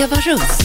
[0.00, 0.58] Eva Russ.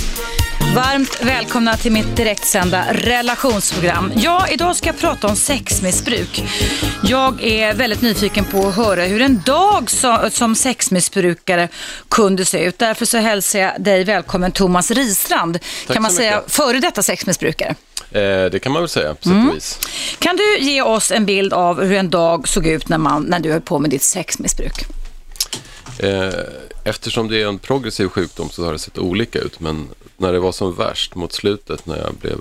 [0.76, 4.12] Varmt välkomna till mitt direktsända relationsprogram.
[4.16, 6.44] Ja, idag ska jag prata om sexmissbruk.
[7.04, 9.90] Jag är väldigt nyfiken på att höra hur en dag
[10.32, 11.68] som, sexmissbrukare
[12.10, 12.80] kunde se ut.
[12.80, 15.60] Därför så hälsar jag dig välkommen Thomas Ristrand.
[15.88, 16.52] Tack kan man säga mycket.
[16.52, 17.76] före detta sexmissbrukare.
[18.12, 18.22] Eh,
[18.52, 19.50] det kan man väl säga på sätt Mm.
[19.50, 19.80] och vis.
[20.20, 23.40] Kan du ge oss en bild av hur en dag såg ut när, man, när
[23.40, 24.86] du höll på med ditt sexmissbruk?
[26.00, 26.34] Eh,
[26.84, 29.60] eftersom det är en progressiv sjukdom så har det sett olika ut.
[29.60, 32.40] Men när det var som värst mot slutet när jag blev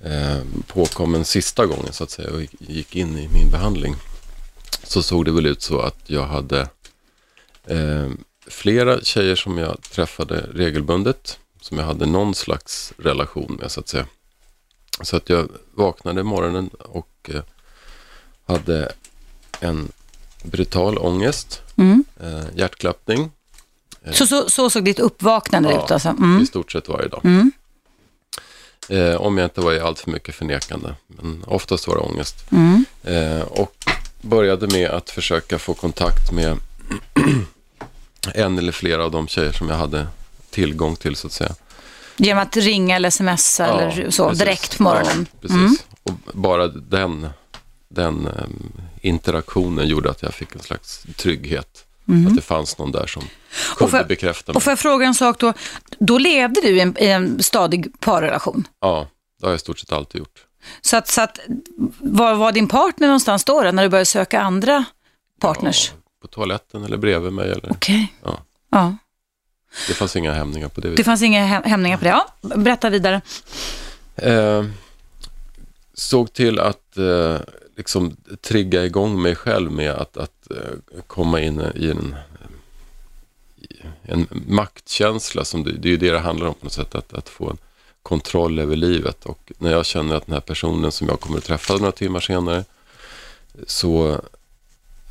[0.00, 3.96] eh, påkommen sista gången så att säga och gick- gick in i min behandling.
[4.82, 6.68] Så såg det väl ut så att jag hade
[7.66, 8.10] eh,
[8.46, 11.38] flera tjejer som jag träffade regelbundet.
[11.60, 14.06] Som jag hade någon slags relation med så att säga.
[15.02, 17.42] Så att jag vaknade morgonen och eh,
[18.46, 18.92] hade
[19.60, 19.92] en
[20.46, 22.04] brutal ångest, Mm.
[22.20, 23.30] eh, hjärtklappning
[24.12, 25.84] Så, så, så såg ditt uppvaknande Ja.
[25.84, 26.08] ut alltså?
[26.08, 26.42] Mm.
[26.42, 27.20] i stort sett varje dag.
[27.24, 27.52] Mm.
[28.88, 32.36] Eh, om jag inte var i allt för mycket förnekande, men oftast var det ångest.
[32.52, 32.84] Mm.
[33.04, 33.84] Eh, och
[34.20, 36.56] började med att försöka få kontakt med
[38.34, 40.06] en eller flera av de tjejer som jag hade
[40.50, 41.54] tillgång till så att säga.
[42.16, 44.38] Genom att ringa eller smsa Ja, eller så, precis.
[44.44, 45.26] direkt på morgonen?
[45.32, 45.56] Ja, precis.
[45.56, 45.76] Mm.
[46.02, 47.28] Och bara den,
[47.88, 51.82] den em, interaktionen gjorde att jag fick en slags trygghet.
[52.28, 53.22] Att det fanns någon där som
[53.76, 54.52] kunde får- bekräfta mig.
[54.52, 54.56] Mm.
[54.56, 55.52] Och får jag fråga en sak då?
[55.98, 58.68] Då levde du i en, i en stadig parrelation.
[58.80, 59.08] Ja,
[59.40, 60.44] det har jag i stort sett alltid gjort.
[60.80, 61.38] Så att, så att
[61.98, 64.84] var var din partner någonstans då, då när du började söka andra
[65.40, 65.92] partners?
[65.94, 67.54] Ja, på toaletten eller bredvid mig.
[67.70, 68.12] Okej.
[68.24, 68.38] Ja.
[68.70, 68.96] Ja.
[69.88, 72.10] det fanns inga hämningar på det Det fanns inga häm- hämningar på det?
[72.10, 73.20] Ja, berätta vidare.
[74.16, 74.64] Eh,
[75.94, 77.36] såg till att eh,
[77.76, 82.16] liksom trigga igång mig själv med att, att eh, komma in i en,
[83.56, 85.44] i en maktkänsla.
[85.44, 86.94] Som det, det är ju det det handlar om på något sätt.
[86.94, 87.58] Att, att få en
[88.02, 89.24] kontroll över livet.
[89.24, 92.20] Och när jag känner att den här personen som jag kommer att träffa några timmar
[92.20, 92.64] senare
[93.66, 94.20] så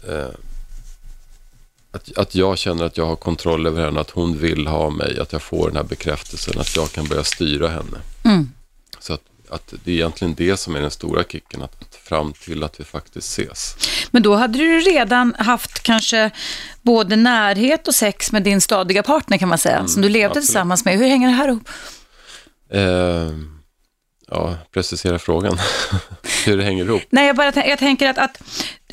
[0.07, 0.29] eh,
[1.91, 5.19] att, att jag känner att jag har kontroll över henne, att hon vill ha mig,
[5.19, 7.97] att jag får den här bekräftelsen, att jag kan börja styra henne.
[8.23, 8.51] Mm.
[9.00, 12.63] Så att, att det är egentligen det som är den stora kicken, att fram till
[12.63, 13.75] att vi faktiskt ses.
[14.11, 16.31] Men då hade du redan haft kanske
[16.81, 20.29] både närhet och sex med din stadiga partner kan man säga, som du levde Mm,
[20.31, 20.45] absolut.
[20.45, 20.97] tillsammans med.
[20.97, 21.69] Hur hänger det här ihop?
[22.71, 23.38] Eh,
[24.27, 25.57] ja, precisera frågan.
[26.45, 27.01] Hur det hänger ihop.
[27.09, 28.41] Nej, jag, bara, jag tänker att, att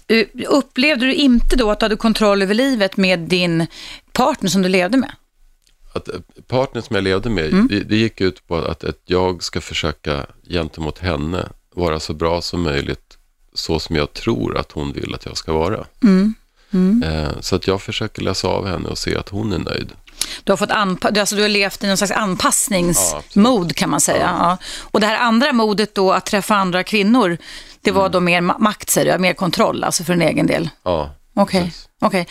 [0.08, 3.66] eh, upplevde du inte då att du hade kontroll över livet med din
[4.12, 5.12] partner som du levde med?
[5.94, 6.14] Att eh,
[6.48, 7.68] partnern som jag levde med, Mm.
[7.68, 12.42] det, det gick ut på att, att jag ska försöka gentemot henne vara så bra
[12.42, 13.18] som möjligt,
[13.54, 15.84] så som jag tror att hon vill att jag ska vara.
[16.02, 16.34] Mm.
[17.04, 19.92] Eh, så att jag försöker läsa av henne och se att hon är nöjd.
[20.44, 24.00] Du har, fått anpa- alltså, du har levt i någon slags Ja, anpassningsmod kan man
[24.00, 24.30] säga.
[24.38, 24.56] Ja.
[24.80, 27.38] Och det här andra modet då att träffa andra kvinnor,
[27.80, 28.12] det var Mm.
[28.12, 30.68] då mer ma- makt, säger du, mer kontroll, alltså för en egen del.
[30.82, 31.64] Ja, Okej.
[31.64, 31.88] precis.
[32.00, 32.26] okej.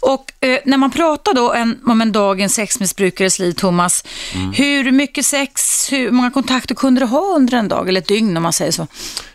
[0.00, 4.04] Och eh, när man pratar då en, om en dag i en sexmissbrukares liv, Thomas,
[4.34, 4.52] Mm.
[4.52, 8.36] hur mycket sex, hur många kontakter kunde du ha under en dag, eller ett dygn
[8.36, 8.86] om man säger så?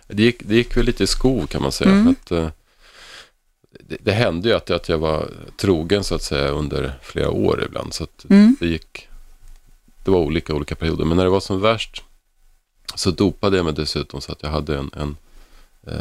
[0.08, 1.92] Det gick, det gick väl lite i skov kan man säga.
[1.92, 2.08] Mm.
[2.08, 2.48] Att, eh,
[3.80, 7.64] det, det hände ju att, att jag var trogen så att säga under flera år
[7.66, 7.94] ibland.
[7.94, 8.56] Så att Mm.
[8.60, 9.08] det gick,
[10.06, 11.06] det var olika olika perioder.
[11.06, 12.04] Men när det var som värst
[12.96, 15.18] så dopade jag mig dessutom så att jag hade en, en
[15.88, 15.94] eh,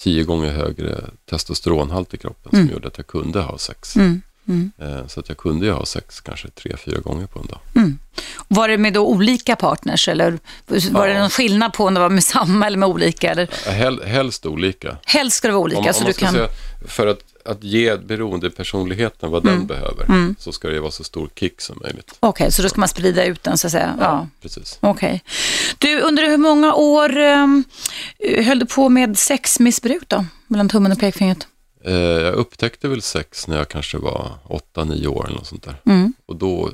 [0.00, 2.66] tio gånger högre testosteronhalt i kroppen Mm.
[2.66, 3.96] som gjorde att jag kunde ha sex.
[3.96, 4.22] Mm.
[4.48, 4.70] Mm.
[4.78, 7.58] Eh, så att jag kunde ju ha sex kanske tre, fyra gånger på en dag.
[8.48, 10.38] Var det med då olika partners, eller
[10.90, 11.20] var det Ja.
[11.20, 13.30] någon skillnad på om det var med samma eller med olika?
[13.30, 13.70] Eller?
[13.72, 14.96] Hel, helst olika.
[15.06, 16.32] Helst ska det vara olika, Om, så om du kan...
[16.32, 16.48] säga,
[16.86, 19.66] för att, att ge beroendepersonligheten vad den Mm.
[19.66, 20.36] behöver Mm.
[20.38, 22.14] så ska det vara så stor kick som möjligt.
[22.20, 23.94] Okej, så då ska man sprida ut den så att säga?
[24.00, 24.28] Ja.
[24.42, 24.78] precis.
[24.80, 25.22] Okej.
[25.78, 27.64] Du, under hur många år um,
[28.44, 30.24] höll du på med sexmissbruk då?
[30.46, 31.46] Mellan tummen och pekfingret?
[31.84, 35.62] Eh, jag upptäckte väl sex när jag kanske var åtta, nio år eller något sånt
[35.62, 35.76] där.
[35.86, 36.12] Mm.
[36.26, 36.70] Och då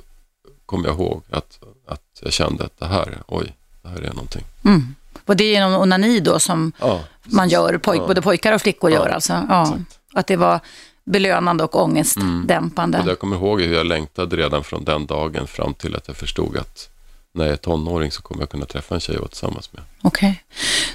[0.67, 1.59] kom jag ihåg att,
[1.89, 4.45] att jag kände att det här, oj, det här är någonting.
[4.65, 4.95] Mm.
[5.25, 8.07] Och det är genom onani då som Ja, man gör, pojk, Ja.
[8.07, 9.47] både pojkar och flickor Ja, gör alltså?
[9.49, 9.63] Ja.
[9.63, 9.99] exakt.
[10.17, 10.61] Att det var
[11.05, 13.01] belönande och ångestdämpande?
[13.01, 16.17] Och jag kommer ihåg hur jag längtade redan från den dagen fram till att jag
[16.17, 16.89] förstod att
[17.35, 19.83] när jag är tonåring så kommer jag kunna träffa en tjej jag var tillsammans med.
[20.03, 20.45] Okej.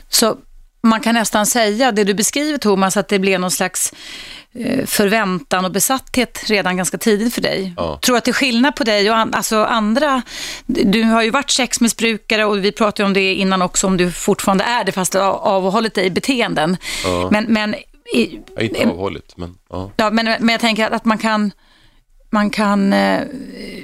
[0.09, 0.37] Så
[0.83, 3.93] man kan nästan säga, det du beskriver Thomas, att det blev någon slags
[4.53, 7.73] eh, förväntan och besatthet redan ganska tidigt för dig.
[7.77, 7.99] Ja.
[8.01, 10.21] Tror att det är skillnad på dig och an, alltså andra?
[10.65, 14.63] Du har ju varit sexmissbrukare och vi pratade om det innan också, om du fortfarande
[14.63, 16.77] är det, fast avhållit dig i beteenden.
[17.03, 17.29] Ja.
[17.31, 17.75] Men, men,
[18.13, 19.91] i, Jag är inte avhållit, men ja.
[19.95, 21.51] ja, men, men jag tänker att man kan
[22.33, 23.27] man kan, eh,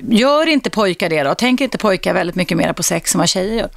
[0.09, 1.35] gör inte pojkar det då?
[1.35, 3.69] Tänker inte pojkar väldigt mycket mer på sex än vad tjejer gör?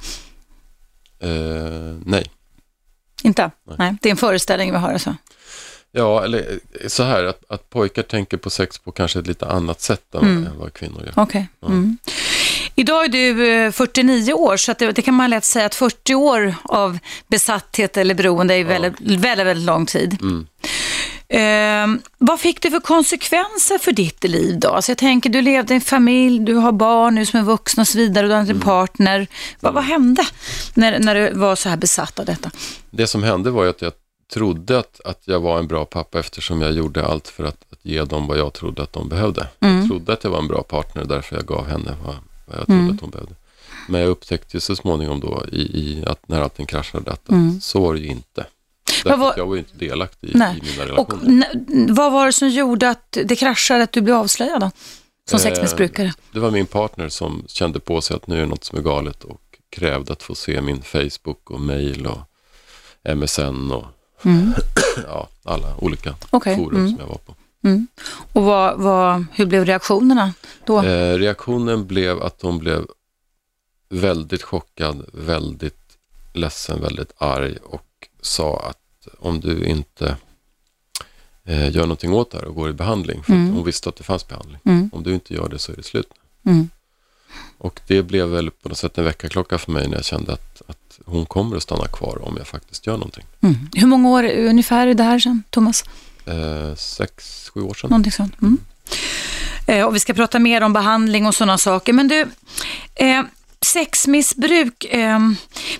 [1.19, 2.31] Eh, nej.
[3.23, 3.51] Inte?
[3.63, 3.75] Nej.
[3.79, 3.95] nej.
[4.01, 5.15] Det är en föreställning vi har alltså?
[5.91, 9.45] Ja, eller eh, så här att, att pojkar tänker på sex på kanske ett lite
[9.45, 10.57] annat sätt än, mm.
[10.57, 11.13] vad kvinnor gör.
[11.15, 11.47] Okej.
[11.61, 11.75] Okay.
[11.75, 11.97] Mm.
[12.81, 16.15] Idag är du 49 eh, år, så det, det, kan man lätt säga att 40
[16.15, 18.67] år av besatthet eller beroende är ja.
[18.67, 20.17] väldigt, väldigt, väldigt lång tid.
[20.21, 20.47] Mm.
[21.27, 24.69] Eh, vad fick det för konsekvenser för ditt liv då?
[24.69, 27.81] Alltså jag tänker, du levde i en familj, du har barn nu som är vuxna
[27.81, 28.61] och så vidare, du har en mm.
[28.61, 29.27] partner.
[29.59, 30.25] Vad, vad hände
[30.73, 32.51] när, när du var så här besatt av detta?
[32.89, 33.93] Det som hände var ju att jag
[34.33, 37.79] trodde att, att jag var en bra pappa eftersom jag gjorde allt för att, att
[37.85, 39.47] ge dem vad jag trodde att de behövde.
[39.59, 39.79] Mm.
[39.79, 42.15] Jag trodde att jag var en bra partner därför jag gav henne vad,
[42.51, 42.95] vad jag trodde mm.
[42.95, 43.33] att hon behövde.
[43.87, 47.61] Men jag upptäckte ju så småningom då i, i att när allting kraschade att mm.
[47.61, 48.45] så var det ju inte.
[49.03, 49.33] Därför var...
[49.37, 50.97] jag var ju inte delaktig i, i mina relationer.
[50.97, 54.71] Och vad var det som gjorde att det kraschade, att du blev avslöjad då?
[55.29, 56.13] Som eh, sexmissbrukare?
[56.31, 59.23] Det var min partner som kände på sig att nu är något som är galet
[59.23, 62.19] och krävde att få se min Facebook och mail och
[63.15, 63.85] MSN och
[64.25, 64.53] mm.
[65.07, 66.55] ja, alla olika okay.
[66.55, 66.89] forum mm.
[66.89, 67.35] som jag var på.
[67.63, 67.87] Mm.
[68.33, 70.33] Och vad, vad, hur blev reaktionerna
[70.65, 70.81] då?
[70.81, 72.85] Eh, reaktionen blev att hon blev
[73.89, 75.97] väldigt chockad, väldigt
[76.33, 80.15] ledsen, väldigt arg och sa att om du inte
[81.43, 83.53] eh, gör någonting åt det här och går i behandling, för mm.
[83.53, 84.59] hon visste att det fanns behandling.
[84.65, 84.89] Mm.
[84.93, 86.13] Om du inte gör det så är det slut.
[86.45, 86.69] Mm.
[87.57, 90.61] Och det blev väl på något sätt en väckarklocka för mig när jag kände att,
[90.67, 93.23] att hon kommer att stanna kvar om jag faktiskt gör någonting.
[93.41, 93.55] Mm.
[93.75, 95.83] Hur många år ungefär är det här sedan, Thomas?
[96.25, 97.89] Eh, sex, sju år sedan.
[97.89, 98.41] Någonting sånt.
[98.41, 98.57] Mm.
[99.67, 101.93] Eh, och vi ska prata mer om behandling och sådana saker.
[101.93, 102.27] Men du,
[102.95, 103.23] eh,
[103.65, 105.19] sexmissbruk, eh,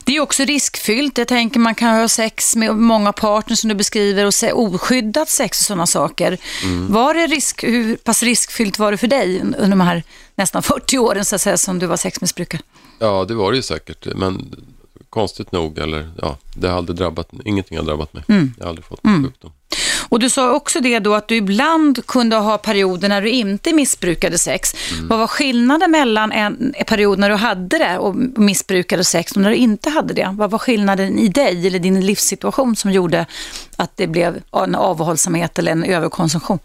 [0.03, 1.17] det är också riskfyllt.
[1.17, 5.29] Jag tänker man kan ha sex med många partners som du beskriver och se, oskyddat
[5.29, 6.37] sex och sådana saker.
[6.63, 6.91] Mm.
[6.91, 10.03] Var det risk, hur pass riskfyllt var det för dig under de här
[10.35, 12.61] nästan 40 åren så att säga, som du var sexmissbrukare?
[12.99, 14.07] Ja, det var det ju säkert.
[14.15, 14.55] Men
[15.09, 18.23] konstigt nog, eller ja, det har aldrig drabbat, ingenting har drabbat mig.
[18.27, 18.53] Mm.
[18.57, 19.23] Jag har aldrig fått mm.
[19.23, 19.51] sjukdom.
[20.11, 23.73] Och du sa också det då att du ibland kunde ha perioder när du inte
[23.73, 24.73] missbrukade sex.
[24.91, 25.07] Mm.
[25.07, 29.49] Vad var skillnaden mellan en period när du hade det och missbrukade sex och när
[29.49, 30.35] du inte hade det?
[30.37, 33.25] Vad var skillnaden i dig eller din livssituation som gjorde
[33.75, 36.59] att det blev en avhållsamhet eller en överkonsumtion?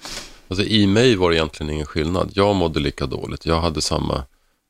[0.48, 2.30] Alltså i mig var det egentligen ingen skillnad.
[2.34, 3.46] Jag mådde lika dåligt.
[3.46, 4.22] Jag hade samma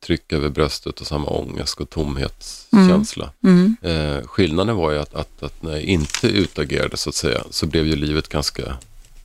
[0.06, 3.30] tryck över bröstet och samma ångest och tomhetskänsla.
[3.44, 3.76] Mm.
[3.82, 4.16] Mm.
[4.16, 7.66] Eh, skillnaden var ju att, att, att, när jag inte utagerade så att säga så
[7.66, 8.76] blev ju livet ganska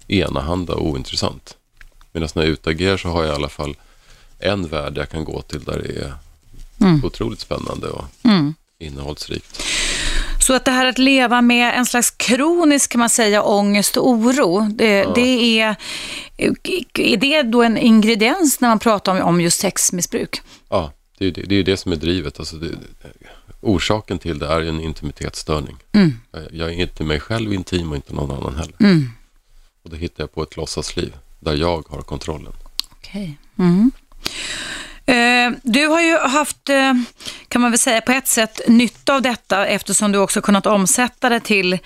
[0.07, 1.57] enahanda och ointressant.
[2.11, 3.75] Medan när jag utagerar så har jag i alla fall
[4.39, 6.13] en värld jag kan gå till där det är
[6.87, 7.05] mm.
[7.05, 8.53] otroligt spännande och mm.
[8.79, 9.63] innehållsrikt.
[10.41, 14.09] Så att det här att leva med en slags kronisk, kan man säga, ångest och
[14.09, 15.11] oro, det, ja.
[15.15, 15.75] det är,
[16.93, 20.41] är det då en ingrediens när man pratar om, om just sexmissbruk?
[20.69, 22.39] Ja, det är, det, det är det som är drivet.
[22.39, 22.69] Alltså det,
[23.61, 25.77] orsaken till det är en intimitetsstörning.
[25.91, 26.13] Mm.
[26.51, 28.75] Jag är inte mig själv intim och inte någon annan heller.
[28.79, 29.09] Mm.
[29.83, 32.53] Och det hittar jag på ett låtsasliv där jag har kontrollen.
[32.91, 33.37] Okej.
[33.55, 33.67] Okay.
[33.67, 33.91] Mm.
[35.05, 36.93] Eh, du har ju haft, eh,
[37.47, 41.29] kan man väl säga på ett sätt, nytta av detta eftersom du också kunnat omsätta
[41.29, 41.79] det till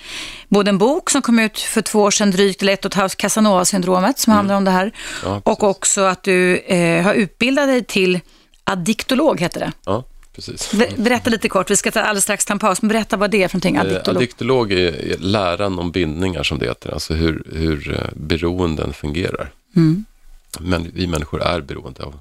[0.48, 2.94] både en bok som kom ut för två år sedan drygt, eller ett och ett
[2.94, 4.36] halvt, Casanova-syndromet som mm.
[4.36, 4.92] handlar om det här.
[5.24, 8.20] Ja, och också att du eh, har utbildat dig till
[8.64, 9.72] addiktolog, heter det.
[9.84, 10.74] Ja, precis.
[10.96, 13.42] Berätta lite kort, vi ska ta alldeles strax ta en paus, men berätta vad det
[13.42, 14.16] är för någonting, addiktolog.
[14.16, 19.50] Addiktolog är läran om bindningar som det heter, alltså hur, hur beroenden fungerar.
[19.76, 20.04] Mm.
[20.60, 22.18] Men vi människor är beroende av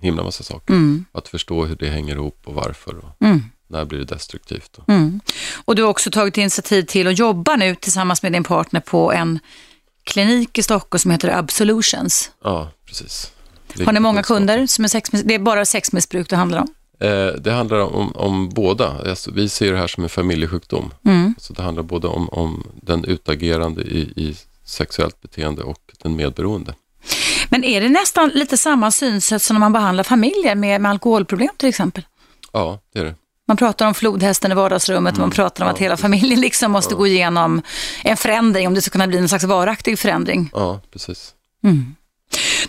[0.00, 0.74] himla massa saker.
[0.74, 1.04] Mm.
[1.12, 2.96] Att förstå hur det hänger ihop och varför.
[2.98, 3.42] Och mm.
[3.68, 4.78] När blir det destruktivt?
[4.78, 4.88] Och.
[4.88, 5.20] Mm.
[5.64, 9.12] och du har också tagit initiativ till att jobba nu tillsammans med din partner på
[9.12, 9.38] en
[10.04, 12.30] klinik i Stockholm som heter Absolutions.
[12.44, 13.32] Ja, precis.
[13.84, 16.68] Har ni många kunder som är sexmiss det är bara sexmissbruk det handlar om?
[17.00, 19.08] Eh, det handlar om, om båda.
[19.08, 20.94] Alltså, vi ser det här som en familjesjukdom.
[21.04, 21.34] Mm.
[21.38, 26.74] Så det handlar både om, om den utagerande i, i sexuellt beteende och den medberoende.
[27.48, 31.50] Men är det nästan lite samma synsätt som när man behandlar familjer med, med alkoholproblem
[31.56, 32.06] till exempel?
[32.52, 33.14] Ja, det är det.
[33.48, 35.20] Man pratar om flodhästen i vardagsrummet mm.
[35.20, 36.98] man pratar om ja, att hela familjen liksom måste ja.
[36.98, 37.62] gå igenom
[38.04, 40.50] en förändring om det ska kunna bli en slags varaktig förändring.
[40.52, 41.34] Ja, precis.
[41.64, 41.94] Mm.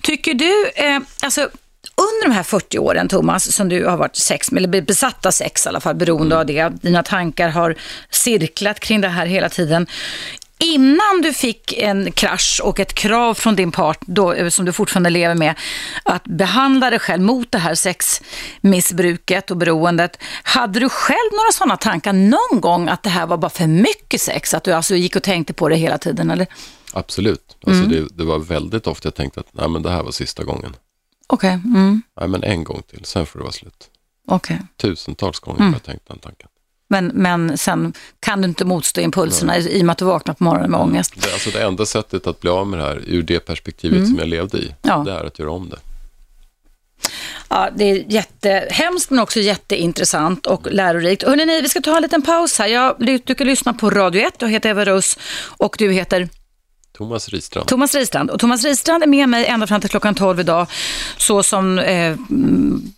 [0.02, 1.50] Tycker du, eh, alltså
[1.96, 5.66] under de här 40 åren, Thomas, som du har varit sex, eller besatt av sex
[5.66, 6.40] i alla fall, beroende mm.
[6.40, 7.76] av det, dina tankar har
[8.10, 9.88] cirklat kring det här hela tiden.
[10.62, 14.74] Innan du fick en krasch och ett krav från din part, då, eh, som du
[14.74, 15.56] fortfarande lever med,
[16.04, 20.18] att behandla dig själv mot det här sexmissbruket och beroendet.
[20.44, 24.22] Hade du själv några sådana tankar någon gång att det här var bara för mycket
[24.22, 24.54] sex?
[24.54, 26.32] Att du alltså gick och tänkte på det hela tiden?
[26.32, 26.48] Eller?
[26.94, 27.58] Absolut.
[27.68, 27.90] Alltså mm.
[27.92, 30.76] det, det, var väldigt ofta jag tänkte att nej, men det här var sista gången.
[31.28, 31.58] Okej.
[31.58, 31.72] Okay.
[31.72, 32.02] Mm.
[32.20, 33.90] Nej, men en gång till, sen får det vara slut.
[34.28, 34.58] Okay.
[34.78, 35.74] Tusentals gånger mm.
[35.74, 36.48] har jag tänkt den tanken.
[36.92, 39.78] Men, men sen kan du inte motstå impulserna Nej.
[39.78, 41.14] i och med att du vaknar på morgonen med ångest.
[41.16, 44.08] Det, alltså det enda sättet att bli av med det här, ur det perspektivet mm.
[44.08, 45.04] som jag levde i, ja.
[45.06, 45.78] det är att göra om det.
[47.50, 51.24] Ja, det är jättehemskt men också jätteintressant och lärorikt.
[51.24, 52.68] Hörrni, vi ska ta en liten paus här.
[52.68, 52.96] Jag,
[53.26, 54.34] du kan lyssna på Radio 1.
[54.38, 55.18] Jag heter Eva Russ
[55.58, 56.30] och du heter?
[56.98, 57.68] Thomas Ristrand.
[57.68, 58.30] Thomas Ristrand.
[58.30, 60.68] Och Thomas Ristrand är med mig ända fram till klockan 12 idag,
[61.18, 62.94] så som eh, mm,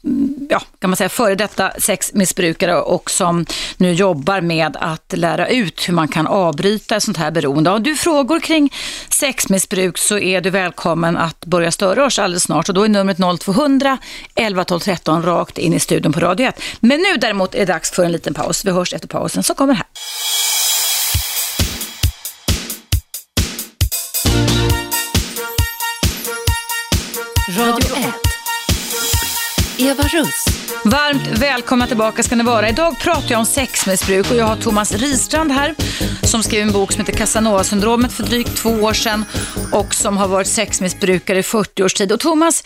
[0.50, 3.46] ja, kan man säga, före detta sexmissbrukare och som
[3.78, 7.70] nu jobbar med att lära ut hur man kan avbryta ett sånt här beroende.
[7.70, 8.74] Har du frågor kring
[9.10, 13.18] sexmissbruk så är du välkommen att börja störa oss alldeles snart och då är numret
[13.40, 13.98] 0200
[14.36, 16.62] 11 12 13 rakt in i studion på Radio 1.
[16.80, 18.66] Men nu däremot är det dags för en liten paus.
[18.66, 19.86] Vi hörs efter pausen som kommer här.
[29.84, 30.46] Eva Russ.
[30.86, 32.70] Varmt välkomna tillbaka ska ni vara.
[32.70, 35.76] Idag pratar jag om sexmissbruk och jag har Thomas Ristrand här
[36.24, 39.26] som skrev en bok som heter Casanova-syndromet för drygt två år sedan
[39.72, 42.12] och som har varit sexmissbrukare i 40 års tid.
[42.12, 42.64] Och Thomas,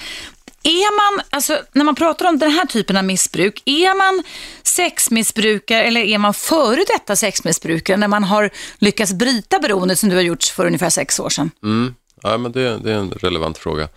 [0.64, 4.24] är man, alltså, när man pratar om den här typen av missbruk, är man
[4.64, 10.16] sexmissbrukare eller är man före detta sexmissbrukare när man har lyckats bryta beroendet som du
[10.16, 11.52] har gjort för ungefär sex år sedan?
[11.64, 11.96] Mm.
[12.24, 13.90] Ja, men det, det är en relevant fråga.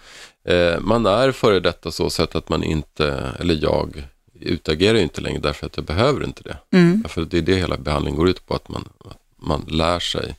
[0.44, 4.04] Eh, man är före detta så sätt att man inte, eller jag,
[4.40, 6.76] utagerar inte längre därför att jag behöver inte det.
[6.76, 7.04] Mm.
[7.08, 8.88] För det är det hela behandlingen går ut på, att man,
[9.36, 10.36] man lär sig.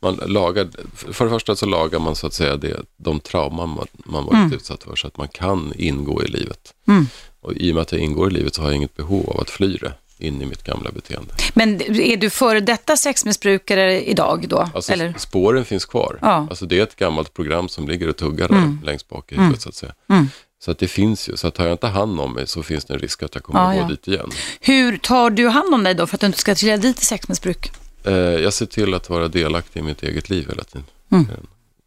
[0.00, 3.86] Man lagar, för det första så lagar man så att säga det, de trauman man,
[3.94, 4.52] man varit mm.
[4.52, 6.74] utsatt för så att man kan ingå i livet.
[6.88, 7.06] Mm.
[7.40, 9.40] Och i och med att jag ingår i livet så har jag inget behov av
[9.40, 11.34] att fly det in i mitt gamla beteende.
[11.54, 14.68] Men är du före detta sexmissbrukare idag då?
[14.74, 15.14] Alltså, eller?
[15.18, 16.18] Spåren finns kvar.
[16.22, 16.46] Ja.
[16.50, 18.80] Alltså, det är ett gammalt program som ligger och tuggar där mm.
[18.84, 19.60] längst bak i huvudet mm.
[19.60, 19.92] så att säga.
[20.08, 20.28] Mm.
[20.64, 22.84] Så att det finns ju, så att tar jag inte hand om mig så finns
[22.84, 23.88] det en risk att jag kommer ja, att gå ja.
[23.88, 24.30] dit igen.
[24.60, 27.04] Hur tar du hand om dig då för att du inte ska trilla dit i
[27.04, 27.70] sexmissbruk?
[28.04, 30.84] Eh, jag ser till att vara delaktig i mitt eget liv hela tiden.
[31.12, 31.26] Mm.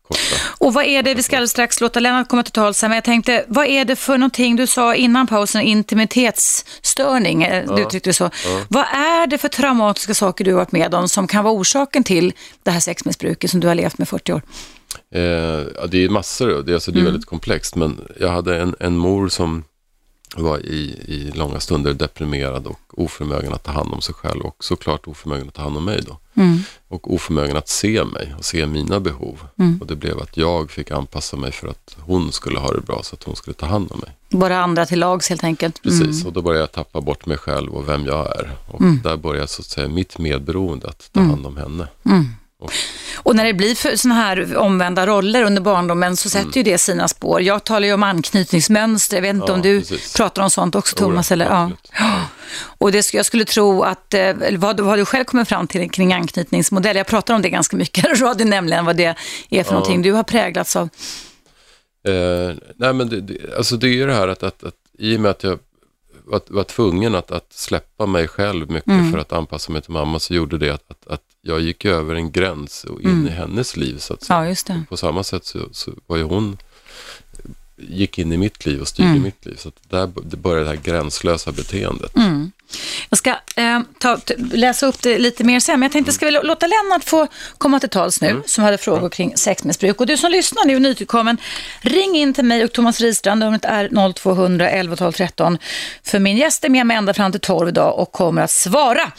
[0.08, 0.36] Korta.
[0.58, 3.46] Och vad är det, vi ska strax låta Lennart komma till tals men jag tänkte,
[3.48, 7.76] vad är det för någonting du sa innan pausen, intimitetsstörning, eh, ja.
[7.76, 8.24] du tyckte så.
[8.24, 8.62] Ja.
[8.70, 12.04] Vad är det för traumatiska saker du har varit med om som kan vara orsaken
[12.04, 12.34] till
[12.64, 14.42] det här sexmissbruket som du har levt med 40 år?
[15.12, 17.12] Eh, ja, det är massor, det, alltså, det är mm.
[17.14, 19.64] väldigt komplext, men jag hade en, en mor som
[20.36, 24.64] var i, i långa stunder deprimerad och oförmögen att ta hand om sig själv och
[24.64, 26.20] såklart oförmögen att ta hand om mig då.
[26.38, 26.60] Mm.
[26.88, 29.40] Och oförmögen att se mig och se mina behov.
[29.60, 29.78] Mm.
[29.82, 33.04] Och det blev att jag fick anpassa mig för att hon skulle ha det bra
[33.04, 34.18] så att hon skulle ta hand om mig.
[34.30, 35.82] Bara andra till lags helt enkelt.
[35.84, 36.28] Precis, mm.
[36.28, 38.52] och då började jag tappa bort mig själv och vem jag är.
[38.68, 39.00] Och mm.
[39.04, 41.32] där började så att säga mitt medberoende att ta mm.
[41.32, 41.88] hand om henne.
[43.16, 46.54] Och när det blir såna här omvända roller under barndomen så sätter mm.
[46.56, 47.42] ju det sina spår.
[47.42, 50.14] Jag talar ju om anknytningsmönster, jag vet inte ja, om du precis.
[50.14, 51.32] pratar om sånt också Thomas?
[51.32, 51.46] Eller?
[51.46, 51.72] Ja.
[52.78, 56.14] Och det, jag skulle tro att, eh, vad, vad du själv kommit fram till kring
[56.14, 56.98] anknytningsmodell?
[56.98, 59.16] Jag pratar om det ganska mycket i nämligen, vad det
[59.50, 59.72] är för ja.
[59.72, 60.90] någonting du har präglats av.
[62.08, 65.18] Eh, nej men det, det, alltså det är ju det här att, att, att i
[65.18, 65.60] och med att jag
[66.26, 69.12] var, var tvungen att, att släppa mig själv mycket mm.
[69.12, 72.16] för att anpassa mig till mamma så gjorde det att, att, att jag gick över
[72.16, 73.28] en gräns och in mm.
[73.28, 73.98] i hennes liv.
[73.98, 74.56] Så att säga.
[74.68, 74.76] Ja.
[74.90, 76.58] På samma sätt så, så var ju hon
[77.78, 79.24] gick in i mitt liv och styrde mm.
[79.24, 79.56] mitt liv.
[79.56, 80.08] Så där
[80.38, 82.16] började det här gränslösa beteendet.
[82.16, 82.52] Mm.
[83.10, 86.32] Jag ska eh, ta, läsa upp det lite mer sen, men jag tänkte, ska vi
[86.32, 88.44] låta Lennart få komma till tals nu, mm.
[88.46, 90.00] som hade frågor kring sexmissbruk.
[90.00, 91.38] Och du som lyssnar nu, nytillkommen,
[91.82, 95.58] ring in till mig och Thomas Ristrand, numret är 0200 11 12 13.
[96.04, 99.12] För min gäst är med mig ända fram till 12 idag och kommer att svara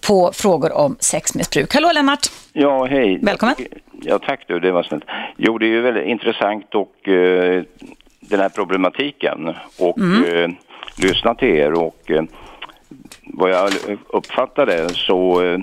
[0.00, 1.74] på frågor om sexmissbruk.
[1.74, 2.30] Hallå Lennart!
[2.52, 3.18] Ja, hej.
[3.22, 3.56] Välkommen.
[4.04, 5.04] Ja, tack du, det var snällt.
[5.36, 7.62] Jo, det är ju väldigt intressant och uh,
[8.20, 10.24] den här problematiken och mm.
[10.24, 10.50] uh,
[11.02, 12.22] lyssna till er och uh,
[13.22, 13.70] vad jag
[14.08, 15.60] uppfattade så uh,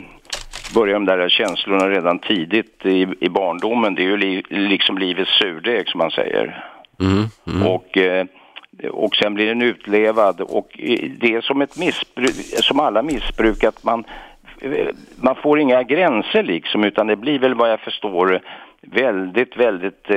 [0.73, 3.95] börjar de där känslorna redan tidigt i, i barndomen.
[3.95, 6.65] Det är ju li, liksom livets surdeg som man säger.
[6.99, 7.23] Mm.
[7.47, 7.67] Mm.
[7.67, 7.97] Och,
[8.91, 10.79] och sen blir den utlevad och
[11.19, 14.03] det är som ett missbruk, som alla missbruk att man
[15.21, 18.41] man får inga gränser liksom utan det blir väl vad jag förstår
[18.81, 20.09] väldigt, väldigt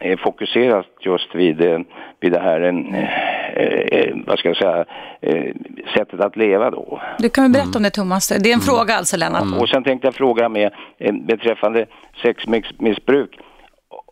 [0.00, 1.78] eh, fokuserat just vid, eh,
[2.20, 4.84] vid det här eh, vad ska jag säga,
[5.20, 5.54] eh,
[5.94, 7.00] sättet att leva då.
[7.18, 8.28] Du kan väl berätta om det Thomas?
[8.28, 9.60] Det är en fråga alltså Lennart.
[9.60, 11.86] Och sen tänkte jag fråga med eh, beträffande
[12.22, 13.38] sexmissbruk.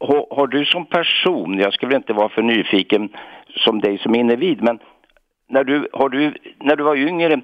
[0.00, 3.08] Har, har du som person, jag skulle inte vara för nyfiken
[3.56, 4.78] som dig som individ, men
[5.48, 7.40] när du, har du, när du var yngre,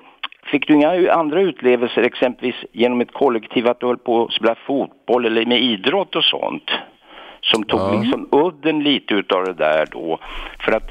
[0.46, 4.54] fick du inga andra utlevelser exempelvis genom ett kollektiv att du höll på att spela
[4.66, 6.70] fotboll eller med idrott och sånt?
[7.40, 8.00] Som tog Ja.
[8.02, 10.18] liksom udden lite utav det där då.
[10.64, 10.90] För att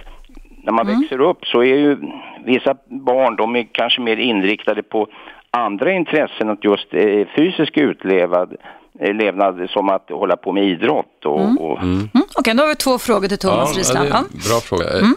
[0.63, 1.97] när man växer upp så är ju
[2.45, 5.07] vissa barn, de är kanske mer inriktade på
[5.51, 8.55] andra intressen än just eh, fysisk utlevad
[8.99, 11.41] eh, levnad som att hålla på med idrott och,
[11.71, 12.09] och Mm.
[12.39, 14.09] Okej, då har vi två frågor till Thomas ja, en
[14.49, 14.83] bra fråga.
[14.83, 15.07] Eh,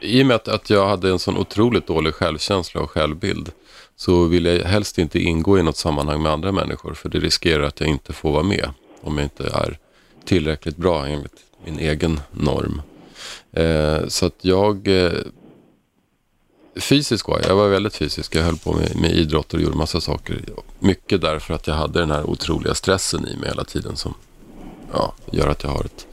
[0.00, 3.52] i och med att, att jag hade en sån otroligt dålig självkänsla och självbild
[3.96, 7.62] så vill jag helst inte ingå i något sammanhang med andra människor för det riskerar
[7.62, 9.78] att jag inte får vara med om jag inte är
[10.24, 12.82] tillräckligt bra enligt min egen norm.
[13.52, 15.12] Eh, så att jag eh,
[16.76, 17.50] Fysisk var jag.
[17.50, 18.34] Jag var väldigt fysisk.
[18.34, 20.44] Jag höll på med, med idrott och gjorde massa saker.
[20.78, 24.14] Mycket därför att jag hade den här otroliga stressen i mig hela tiden som
[24.92, 26.06] ja, gör att jag har ett,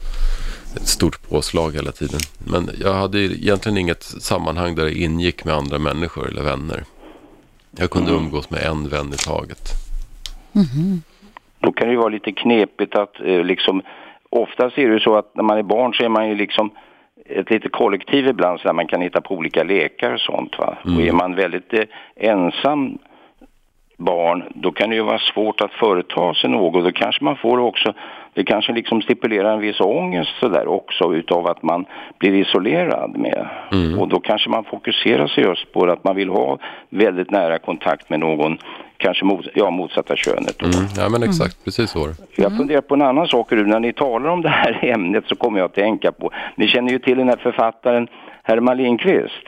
[0.82, 2.20] ett stort påslag hela tiden.
[2.52, 6.84] Men jag hade egentligen inget sammanhang där det ingick med andra människor eller vänner.
[7.70, 9.64] Jag kunde umgås med en vän i taget.
[11.60, 13.82] då kan det ju vara lite knepigt att eh, liksom
[14.30, 16.70] oftast är det ju så att när man är barn så är man ju liksom
[17.28, 20.76] ett litet kollektiv ibland så där man kan hitta på olika lekar och sånt va.
[20.84, 21.84] Och är man väldigt eh,
[22.16, 22.98] ensam
[23.98, 26.84] barn, då kan det ju vara svårt att företa sig något.
[26.84, 27.94] Då kanske man får också,
[28.34, 31.84] det kanske liksom stipulerar en viss ångest sådär också utav att man
[32.18, 33.48] blir isolerad med.
[33.98, 36.58] Och då kanske man fokuserar sig just på att man vill ha
[36.90, 38.58] väldigt nära kontakt med någon,
[38.96, 40.62] kanske mot, ja, motsatta könet.
[40.62, 40.72] Mm.
[40.96, 42.08] Ja men exakt, precis så.
[42.36, 43.66] Jag funderar på en annan sak nu.
[43.66, 46.92] När ni talar om det här ämnet så kommer jag att tänka på, ni känner
[46.92, 48.08] ju till den här författaren
[48.42, 49.46] Herman Lindqvist.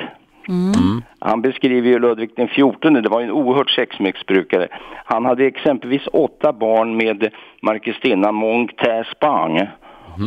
[1.19, 4.69] Han beskriver ju Ludvig den XIV, det var ju en oerhört sexmissbrukare.
[5.05, 7.29] Han hade exempelvis åtta barn med
[7.63, 8.71] markestinnan Monk
[9.17, 9.69] Spang.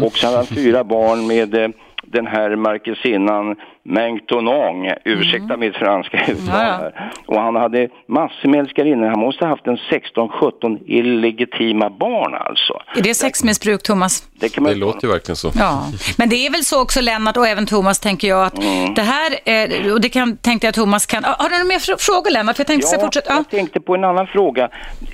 [0.05, 1.69] Och så hade han fyra barn med eh,
[2.05, 3.55] den här markesinnan
[3.85, 6.91] Mengtonong, ursäkta mitt franska uttal Ja.
[7.25, 12.73] Och han hade massor med älskarinnor, han måste ha haft en 16-17 illegitima barn alltså.
[12.95, 14.27] Är det sexmissbruk Thomas?
[14.39, 15.51] Det kan man Det låter ju verkligen så.
[15.55, 15.83] Ja,
[16.17, 18.55] men det är väl så också Lennart och även Thomas tänker jag att
[18.95, 21.79] det här, eh, och det kan, tänkte jag Thomas kan, Ah, har du några mer
[21.79, 22.55] fr- frågor Lennart?
[22.55, 23.29] För jag tänkte ja, fortsätta.
[23.33, 23.35] Ja.
[23.35, 24.69] jag tänkte på en annan fråga.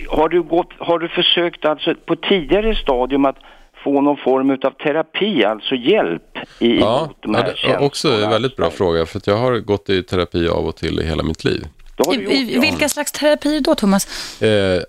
[0.10, 3.38] Har du, gått, har du försökt alltså på tidigare stadium att
[3.84, 7.86] få någon form av terapi, alltså hjälp i Ja, de ja, här det är känslorna?
[7.86, 11.00] också en väldigt bra fråga för att jag har gått i terapi av och till
[11.00, 11.68] i hela mitt liv.
[11.98, 12.62] Det I, i, ja.
[12.62, 14.42] vilka slags terapier då Thomas?
[14.42, 14.82] Eh,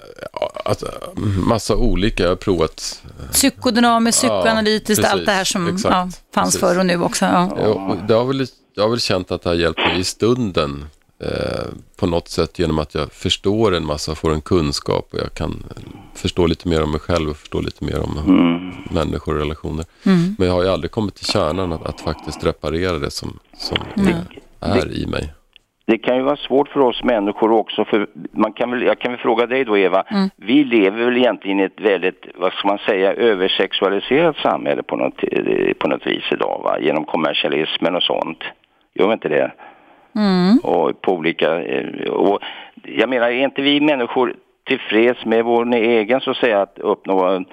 [0.64, 0.82] att,
[1.46, 3.02] massa olika, jag har provat.
[3.32, 5.12] Psykodynamiskt, psykoanalytiskt, precis.
[5.12, 5.94] allt det här som Exakt.
[5.94, 6.60] ja, fanns Precis.
[6.60, 7.24] förr och nu också.
[7.24, 7.50] Ja.
[7.60, 10.04] Ja, och det har väl, jag har väl känt att det har hjälpt mig i
[10.04, 10.86] stunden
[11.20, 11.66] eh,
[12.00, 15.50] på något sätt genom att jag förstår en massa, får en kunskap och jag kan
[15.50, 15.82] eh,
[16.14, 18.12] förstå lite mer om mig själv och förstå lite mer om
[18.90, 19.84] människor och relationer.
[20.38, 23.78] Men jag har ju aldrig kommit till kärnan att, att faktiskt reparera det som, som
[23.96, 25.32] eh, är i mig.
[25.86, 29.12] Det kan ju vara svårt för oss människor också, för man kan väl, jag kan
[29.12, 30.04] väl fråga dig då Eva,
[30.36, 35.24] vi lever väl egentligen i ett väldigt, vad ska man säga, översexualiserat samhälle på något,
[35.78, 38.38] på något vis idag va, genom kommersialismen och sånt.
[38.94, 39.52] Gör vi inte det?
[40.14, 40.58] Mm.
[40.62, 42.38] Och på olika, eh, och
[42.82, 47.44] jag menar, är inte vi människor tillfreds med vår egen så att säga att uppnå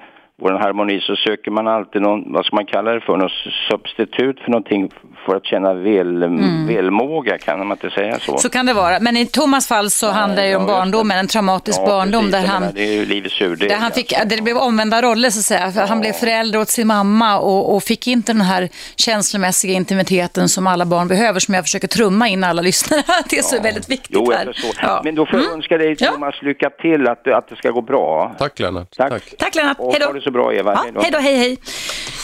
[0.42, 3.32] vår harmoni så söker man alltid någon, vad ska man kalla det för, något
[3.70, 4.90] substitut för någonting
[5.26, 6.20] för att känna väl,
[6.68, 8.38] välmåga, kan man inte säga så?
[8.38, 9.00] Så kan det vara.
[9.00, 12.32] Men i Thomas fall så handlar det ju om ja, barndomen, en traumatisk barndom precis.
[12.32, 13.68] där han menar, det är ju livets surdeg.
[13.68, 14.28] Där han fick, alltså.
[14.28, 15.70] där det blev omvända roller så att säga.
[15.70, 20.48] För Han blev förälder åt sin mamma och, och fick inte den här känslomässiga intimiteten
[20.48, 23.02] som alla barn behöver, som jag försöker trumma in alla lyssnare.
[23.30, 24.56] Det är så väldigt viktigt Jo, här.
[24.82, 25.00] Ja.
[25.04, 26.12] Men då får jag önska dig Ja.
[26.12, 28.34] Thomas lycka till, att, att det ska gå bra.
[28.38, 28.88] Tack Lennart.
[28.96, 29.10] Tack.
[29.10, 29.34] Tack.
[29.38, 30.72] Tack Lennart, hej det så bra Eva.
[30.94, 31.18] Ja, Hej då.
[31.18, 31.56] hej hej.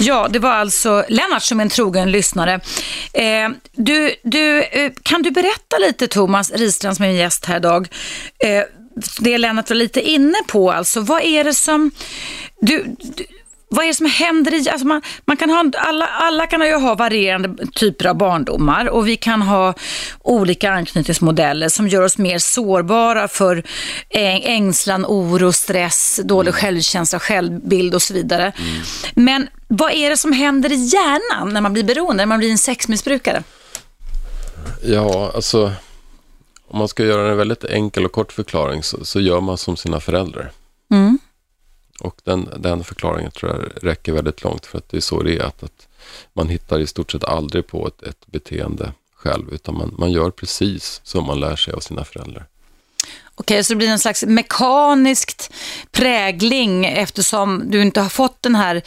[0.01, 2.61] Ja, det var alltså Lennart som är en trogen lyssnare.
[3.13, 7.57] Eh, du, du, eh, kan du berätta lite Thomas Ristrand som är min gäst här
[7.57, 7.89] idag,
[8.45, 8.63] eh,
[9.19, 11.91] det Lennart var lite inne på alltså, vad är det som,
[12.61, 13.25] du, du
[13.75, 16.75] vad är det som händer i, alltså man, man kan ha, alla, alla kan ju
[16.75, 19.75] ha varierande typer av barndomar och vi kan ha
[20.21, 23.63] olika anknytningsmodeller som gör oss mer sårbara för
[24.11, 28.53] äng- ängslan, oro, stress, dålig självkänsla, självbild och så vidare.
[29.15, 32.51] Men vad är det som händer i hjärnan när man blir beroende, när man blir
[32.51, 33.43] en sexmissbrukare?
[34.83, 35.73] Ja, alltså
[36.69, 39.77] om man ska göra en väldigt enkel och kort förklaring så, så gör man som
[39.77, 40.51] sina föräldrar.
[40.91, 41.19] Mm.
[42.01, 45.39] Och den, den förklaringen tror jag räcker väldigt långt för att det är så det
[45.39, 45.43] är.
[45.43, 45.89] Att, att
[46.33, 50.31] man hittar i stort sett aldrig på ett, ett beteende själv, utan man, man gör
[50.31, 52.47] precis som man lär sig av sina föräldrar.
[53.35, 55.53] Okej, så det blir en slags mekaniskt
[55.91, 58.83] prägling eftersom du inte har fått den här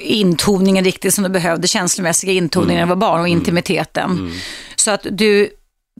[0.00, 4.32] intoningen riktigt som du behövde, känslomässiga intoningen när du var barn och intimiteten.
[4.76, 5.50] Så att du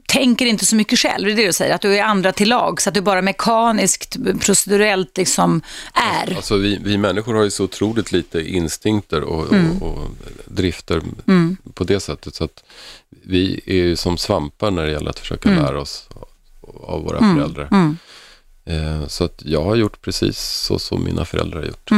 [0.07, 2.49] tänker inte så mycket själv, det är det du säger, att du är andra till
[2.49, 5.61] lag, så att du bara mekaniskt, procedurellt liksom
[5.93, 6.35] är.
[6.35, 9.81] Alltså vi, vi människor har ju så otroligt lite instinkter och, Mm.
[9.81, 10.07] och, och
[10.45, 11.01] drifter
[11.73, 12.35] på det sättet.
[12.35, 12.63] Så att
[13.23, 15.63] vi är ju som svampar när det gäller att försöka Mm.
[15.63, 16.07] lära oss
[16.83, 17.95] av våra föräldrar.
[18.65, 21.91] Eh, så att jag har gjort precis så som mina föräldrar har gjort.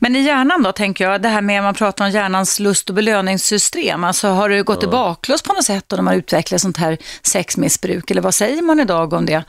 [0.00, 0.12] Mm.
[0.12, 2.94] Men i hjärnan då, tänker jag, det här med man pratar om hjärnans lust och
[2.94, 6.76] belöningssystem, alltså har du gått i baklås på något sätt då när man utvecklar sånt
[6.76, 9.44] här sexmissbruk, eller vad säger man idag om det?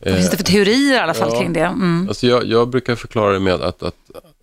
[0.00, 1.40] Vad finns det för teorier i alla fall ja.
[1.40, 1.60] kring det?
[1.60, 2.06] Mm.
[2.08, 3.94] Alltså jag, jag brukar förklara det med att, att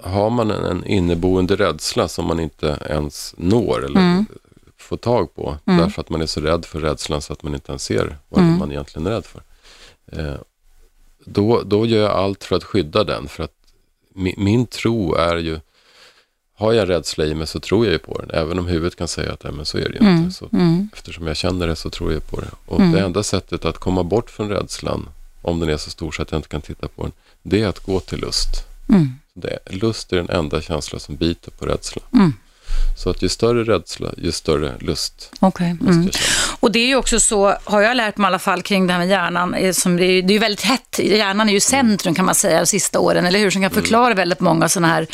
[0.03, 4.25] har man en, en inneboende rädsla som man inte ens når eller Mm.
[4.77, 7.71] får tag på, därför att man är så rädd för rädslan så att man inte
[7.71, 8.57] ens ser vad Mm.
[8.59, 9.41] man egentligen är rädd för.
[10.11, 10.35] Eh,
[11.25, 13.51] då, då gör jag allt för att skydda den, för att
[14.15, 15.59] min, min tro är ju,
[16.55, 19.07] har jag rädsla i mig så tror jag ju på den, även om huvudet kan
[19.07, 20.17] säga att nej, men så är det ju Mm.
[20.17, 20.31] inte.
[20.35, 20.49] Så,
[20.93, 22.51] Eftersom jag känner det så tror jag på det.
[22.65, 25.09] Och det enda sättet att komma bort från rädslan,
[25.41, 27.67] om den är så stor så att jag inte kan titta på den, det är
[27.67, 28.49] att gå till lust.
[28.89, 29.09] Mm.
[29.33, 32.01] Det, lust är den enda känsla som biter på rädsla.
[32.73, 32.97] Mm.
[32.97, 35.73] Så att ju större rädsla, ju större lust Okej.
[35.79, 36.09] måste Mm.
[36.59, 38.93] Och det är ju också så, har jag lärt mig i alla fall kring det
[38.93, 41.59] här med hjärnan, eh, som det, är, det är ju väldigt hett, hjärnan är ju
[41.59, 43.51] centrum kan man säga de sista åren, eller hur?
[43.51, 45.07] Som kan förklara väldigt många sådana här,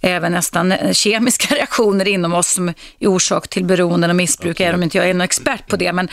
[0.00, 2.74] även nästan eh, kemiska reaktioner inom oss som är
[3.06, 5.92] orsak till beroenden och missbruk, även om inte jag är någon expert på det.
[5.92, 6.08] Men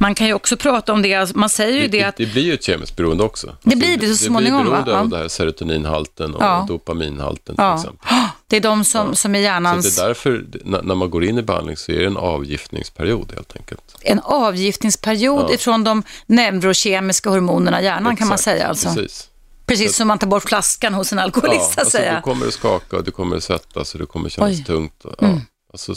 [0.00, 2.26] man kan ju också prata om det, alltså, man säger ju Det, det att det
[2.26, 3.46] blir ju ett kemiskt beroende också.
[3.46, 4.98] Alltså, Det blir det så småningom, Det blir beroende va?
[4.98, 5.16] av Ja.
[5.16, 6.64] det här serotoninhalten och Ja.
[6.68, 8.08] dopaminhalten till ja, exempel.
[8.52, 11.38] det är de som, som är Så hjärnans, det är därför, när, man går in
[11.38, 13.96] i behandling så är det en avgiftningsperiod helt enkelt.
[14.00, 15.54] en avgiftningsperiod Ja.
[15.54, 18.88] ifrån de neurokemiska hormonerna i hjärnan kan man Exakt, säga alltså.
[18.94, 19.28] Precis.
[19.66, 22.16] Precis som man tar bort flaskan hos en alkoholist så att alltså, säga.
[22.16, 24.54] Du kommer att skaka och du kommer att svettas och det kommer att kännas Oj.
[24.54, 24.64] Mm.
[24.64, 25.04] tungt.
[25.20, 25.28] Ja.
[25.72, 25.94] Alltså,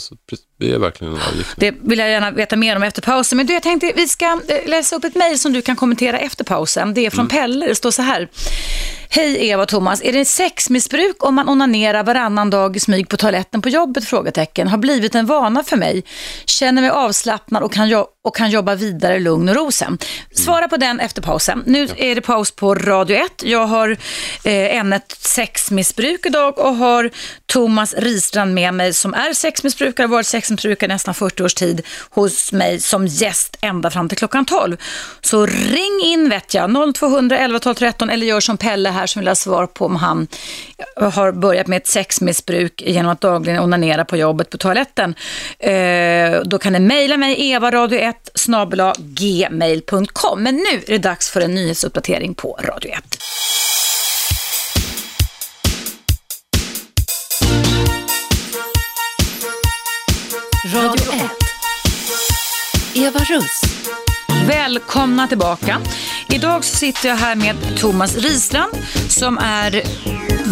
[0.58, 1.54] det är verkligen en avgiftning.
[1.56, 3.36] Det vill jag gärna veta mer om efter pausen.
[3.36, 6.18] Men du, jag tänkte vi ska eh, läsa upp ett mejl som du kan kommentera
[6.18, 6.94] efter pausen.
[6.94, 7.66] Det är från Pelle.
[7.66, 8.28] Det står så här.
[9.10, 10.02] Hej Eva och Thomas.
[10.02, 14.04] Är det sexmissbruk om man onanerar varannan dag i smyg på toaletten på jobbet?
[14.04, 14.68] Frågetecken.
[14.68, 16.04] Har blivit en vana för mig.
[16.44, 19.98] Känner mig avslappnad och kan, jo- och kan jobba vidare lugn och ro sen.
[20.34, 21.62] Svara på den efter pausen.
[21.66, 23.42] Nu är det paus på Radio 1.
[23.42, 23.96] Jag har
[24.44, 27.10] eh, ämnet sexmissbruk idag och har
[27.46, 32.80] Thomas Ristrand med mig som är sexmissbrukare, varit sexmissbrukare nästan 40 års tid hos mig
[32.80, 34.76] som gäst ända fram till klockan 12.
[35.20, 39.20] Så ring in vet jag, 0200 11 12 13 eller gör som Pelle här som
[39.20, 40.28] vill ha svar på om han
[40.96, 45.14] har börjat med ett sexmissbruk genom att dagligen onanera på jobbet på toaletten.
[45.58, 50.42] Eh, då kan ni mejla mig evaradio1 snabel gmail.com.
[50.42, 53.18] Men nu är det dags för en nyhetsuppdatering på Radio 1.
[60.74, 61.30] Radio 1.
[62.94, 63.60] Eva Russ.
[64.46, 65.80] Välkomna tillbaka.
[66.28, 68.72] Idag så sitter jag här med Thomas Risland
[69.08, 69.82] som är,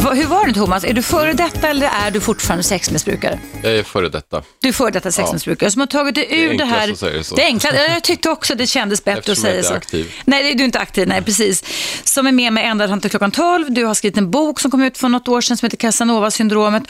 [0.03, 3.39] Va- hur var det Thomas, är du före detta eller är du fortfarande sexmissbrukare?
[3.63, 4.43] Jag är före detta.
[4.61, 6.93] Du är före detta sexmissbrukare som har tagit dig ur är det, här.
[6.93, 7.35] att säga det så.
[7.35, 10.03] Det är enklast, jag tyckte också det kändes bättre Eftersom att jag säga inte är
[10.03, 10.07] så.
[10.07, 10.13] aktiv.
[10.25, 11.65] Nej, det är- du är inte aktiv, nej precis.
[12.05, 13.73] Som är med mig ända fram till klockan 12.
[13.73, 16.83] Du har skrivit en bok som kom ut för något år sedan som heter Casanova-syndromet.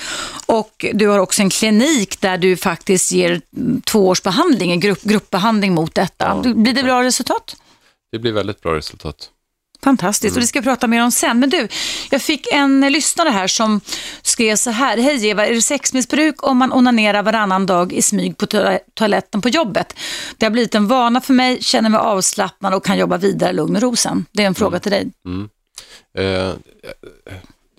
[0.47, 4.81] Och du har också en klinik där du faktiskt ger mm, två års behandling, en
[4.81, 6.40] grupp, gruppbehandling mot detta.
[6.42, 7.57] Du- Blir det bra resultat?
[8.14, 9.31] Det blir väldigt bra resultat.
[9.83, 11.40] Fantastiskt, och det ska vi prata mer om sen.
[11.40, 11.68] Men du,
[12.11, 13.81] jag fick en lyssnare här som
[14.22, 14.96] skrev så här.
[14.98, 19.40] Hej Eva, är det sexmissbruk om man onanerar varannan dag i smyg på toa- toaletten
[19.40, 19.96] på jobbet?
[20.38, 23.77] Det har blivit en vana för mig, känner mig avslappnad och kan jobba vidare lugn
[23.77, 24.27] och ro sen.
[24.33, 25.11] Det är en fråga till dig.
[26.18, 26.53] Eh,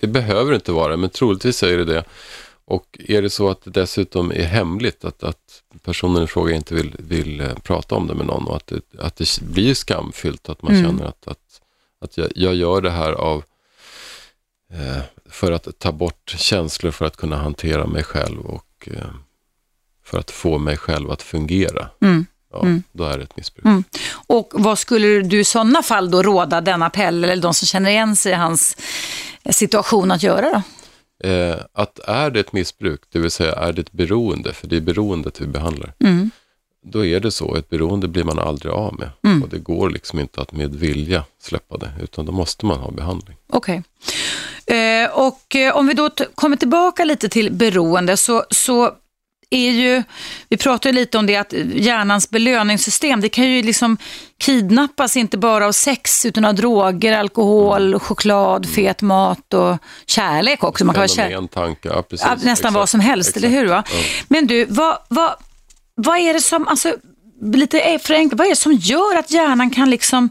[0.00, 2.04] det behöver inte vara, men troligtvis är det det.
[2.66, 6.74] Och är det så att det dessutom är hemligt, att, att personen i fråga inte
[6.74, 10.48] vill, vill eh, prata om det med någon och att det, att det blir skamfyllt,
[10.48, 11.60] att man känner att, att,
[12.00, 13.44] att jag, jag gör det här av
[14.72, 19.06] eh, för att ta bort känslor för att kunna hantera mig själv och eh,
[20.04, 21.88] för att få mig själv att fungera.
[22.52, 23.64] Ja, Då är det ett missbruk.
[24.26, 27.90] Och vad skulle du i sådana fall då råda denna Pelle eller de som känner
[27.90, 28.76] igen sig i hans
[29.50, 30.62] situation att göra då?
[31.24, 34.76] Eh, att är det ett missbruk, det vill säga är det ett beroende, för det
[34.76, 35.92] är beroendet vi behandlar,
[36.82, 37.56] då är det så.
[37.56, 39.10] Ett beroende blir man aldrig av med.
[39.42, 42.90] Och det går liksom inte att med vilja släppa det, utan då måste man ha
[42.90, 43.36] behandling.
[43.52, 43.82] Okej.
[44.66, 48.92] Eh, och eh, om vi då kommer tillbaka lite till beroende så, så
[49.50, 50.02] är ju,
[50.48, 53.96] vi pratar ju lite om det, att hjärnans belöningssystem, det kan ju liksom
[54.40, 58.00] kidnappas inte bara av sex utan av droger, alkohol, Mm.
[58.00, 60.84] choklad, fet mat och kärlek också.
[60.84, 61.08] Man kan.
[61.08, 62.26] Fenomen, tanke, ja, precis.
[62.26, 62.74] Nästan Exakt.
[62.74, 63.44] vad som helst, Exakt.
[63.44, 63.66] eller hur?
[63.66, 63.82] Va?
[63.92, 63.98] Ja.
[64.28, 65.34] Men du, vad, vad,
[65.94, 66.94] vad är det som, alltså,
[67.42, 70.28] lite förenklat, vad är det som gör att hjärnan kan liksom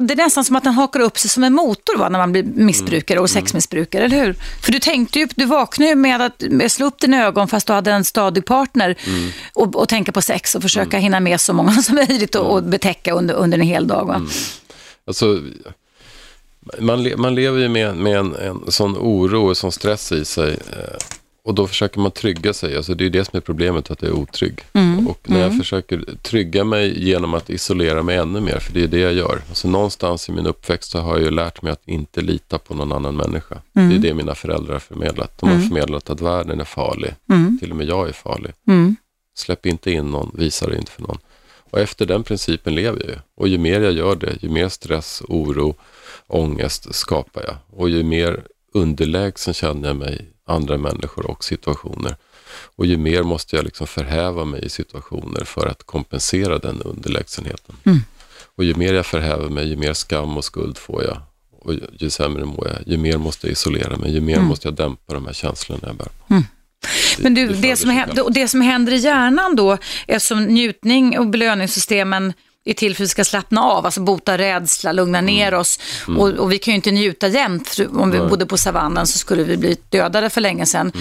[0.00, 2.32] det är nästan som att den hakar upp sig som en motor va, när man
[2.32, 4.36] blir missbrukare och sexmissbrukare, eller hur?
[4.62, 7.72] För du tänkte ju, du vaknade ju med att slå upp dina ögon fast du
[7.72, 8.96] hade en stadig partner
[9.52, 12.62] och, och tänka på sex och försöka hinna med så många som möjligt och, och
[12.62, 14.06] betäcka under, under en hel dag.
[14.06, 14.26] Va?
[15.06, 15.40] Alltså,
[16.78, 20.58] man, man lever ju med, med en, en sån oro och sån stress i sig.
[21.48, 22.76] Och då försöker man trygga sig.
[22.76, 24.64] Alltså, det är det som är problemet, att jag är otrygg.
[25.08, 28.86] Och när jag försöker trygga mig genom att isolera mig ännu mer, för det är
[28.86, 29.40] det jag gör.
[29.48, 32.74] Alltså, någonstans i min uppväxt så har jag ju lärt mig att inte lita på
[32.74, 33.58] någon annan människa.
[33.72, 35.38] Det är det mina föräldrar har förmedlat.
[35.38, 37.14] De har förmedlat att världen är farlig.
[37.60, 38.52] Till och med jag är farlig.
[39.34, 41.18] Släpp inte in någon, visa det inte för någon.
[41.70, 43.16] Och efter den principen lever jag ju.
[43.36, 45.74] Och ju mer jag gör det, ju mer stress, oro,
[46.26, 47.56] ångest skapar jag.
[47.80, 48.42] Och ju mer
[48.74, 52.16] underlägsen känner jag mig andra människor och situationer.
[52.76, 57.76] Och ju mer måste jag liksom förhäva mig i situationer för att kompensera den underlägsenheten.
[58.56, 61.18] Och ju mer jag förhäver mig, ju mer skam och skuld får jag.
[61.60, 64.68] Och ju, ju sämre mår jag, ju mer måste jag isolera mig, ju mer måste
[64.68, 66.42] jag dämpa de här känslorna jag bär på.
[67.18, 71.26] Men du, det det, som händer, det som händer i hjärnan då, eftersom njutning och
[71.26, 72.32] belöningssystemen
[72.70, 75.78] är till för att vi ska slappna av, alltså bota rädsla, lugna ner oss.
[76.18, 77.76] Och, och vi kan ju inte njuta jämt.
[77.92, 80.92] Om vi bodde på savannen så skulle vi bli dödade för länge sedan.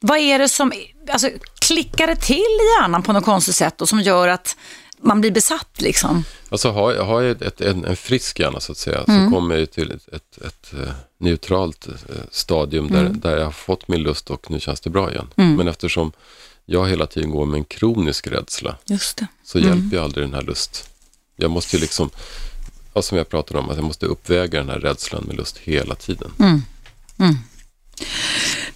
[0.00, 0.72] Vad är det som,
[1.10, 4.56] alltså klickar det till i hjärnan på något konstigt sätt och som gör att
[5.00, 6.24] man blir besatt liksom?
[6.48, 9.56] Alltså har jag, har jag ett, en, en frisk hjärna så att säga, så kommer
[9.56, 11.94] jag till ett, ett, ett eh, neutralt eh,
[12.30, 15.26] stadium där, där jag har fått min lust och nu känns det bra igen.
[15.56, 16.12] Men eftersom
[16.64, 18.76] jag hela tiden går med en kronisk rädsla
[19.44, 20.90] så hjälper jag aldrig den här lust.
[21.36, 22.10] Jag måste ju liksom,
[22.94, 25.94] ja, som jag pratade om, att jag måste uppväga den här rädslan med lust hela
[25.94, 26.32] tiden.
[26.38, 26.62] Mm.
[27.18, 27.36] Mm.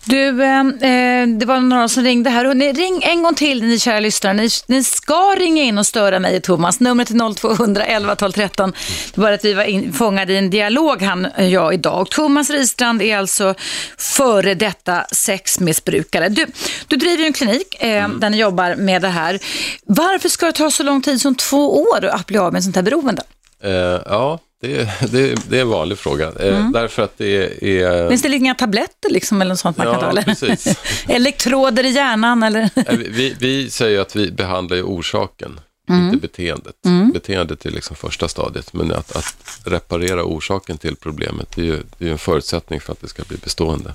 [0.04, 2.46] Du, eh, eh, det var några som ringde här.
[2.46, 4.34] Och ni, ring en gång till ni kära lyssnare.
[4.34, 6.80] Ni, ni ska ringa in och störa mig Thomas.
[6.80, 8.72] Numret är 0200 11 12 13.
[9.14, 12.10] Det var att vi var in, fångade i en dialog han och jag idag.
[12.10, 13.54] Thomas Ristrand är alltså
[13.96, 16.28] före detta sexmissbrukare.
[16.28, 16.46] Du,
[16.86, 19.38] du driver en klinik eh, där ni jobbar med det här.
[19.86, 22.76] Varför ska det ta så lång tid som två år att bli av med sånt
[22.76, 23.22] här beroende?
[23.62, 23.70] Eh,
[24.06, 26.26] ja, det, det, det är en vanlig fråga.
[26.32, 28.08] Eh, Därför att det är...
[28.08, 30.08] Finns det inga tabletter liksom, eller något sånt man Ja, kan ta?
[30.10, 30.22] Eller?
[30.22, 30.78] precis.
[31.08, 32.70] Elektroder i hjärnan eller?
[33.10, 36.74] Vi- Vi, säger att vi behandlar orsaken, inte beteendet.
[37.12, 41.82] Beteendet är liksom första stadiet, men att, att reparera orsaken till problemet, det är ju
[41.98, 43.94] det är en förutsättning för att det ska bli bestående.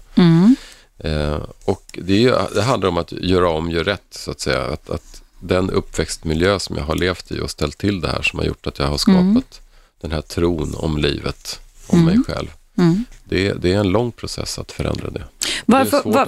[1.00, 4.62] Eh, och det, är det handlar om att göra om, göra rätt, så att säga.
[4.66, 8.40] Att, att den uppväxtmiljö som jag har levt i och ställt till det här som
[8.40, 9.62] har gjort att jag har skapat
[10.06, 12.48] den här tron om livet, om mig själv.
[13.24, 15.24] Det, är- det är en lång process att förändra det.
[15.66, 16.26] Varför, det var,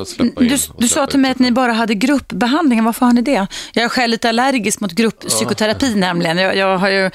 [0.49, 2.83] du du sa till mig att ni bara hade gruppbehandling.
[2.83, 3.47] Varför har ni det?
[3.73, 6.37] Jag är själv lite allergisk mot grupppsykoterapi nämligen.
[6.37, 7.11] Jag, jag har ju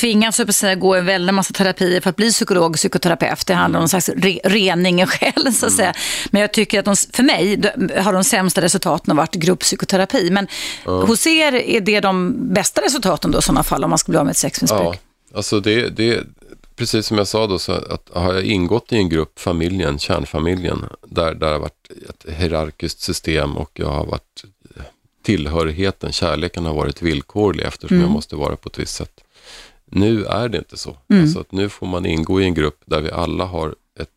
[0.00, 3.46] tvingats så att säga, gå en väldig massa terapier för att bli psykolog och psykoterapeut.
[3.46, 5.94] Det handlar om någon slags re, rening i själen så att säga.
[6.30, 7.60] Men jag tycker att de, för mig
[8.02, 10.30] har de sämsta resultaten varit grupppsykoterapi.
[10.30, 10.46] Men
[10.84, 14.18] hos er är det de bästa resultaten då i sådana fall om man ska bli
[14.18, 14.80] av med ett sexmissbruk?
[14.82, 14.94] Ja,
[15.34, 16.24] alltså det, det,
[16.76, 20.84] precis som jag sa då, så att har jag ingått i en grupp, familjen, kärnfamiljen,
[21.06, 24.44] där, där det har varit ett hierarkiskt system och jag har varit
[25.22, 28.06] tillhörigheten, kärleken har varit villkorlig eftersom Mm.
[28.06, 29.20] jag måste vara på ett visst sätt.
[29.84, 30.96] Nu är det inte så.
[31.08, 31.22] Mm.
[31.22, 34.08] Alltså att nu får man ingå i en grupp där vi alla har ett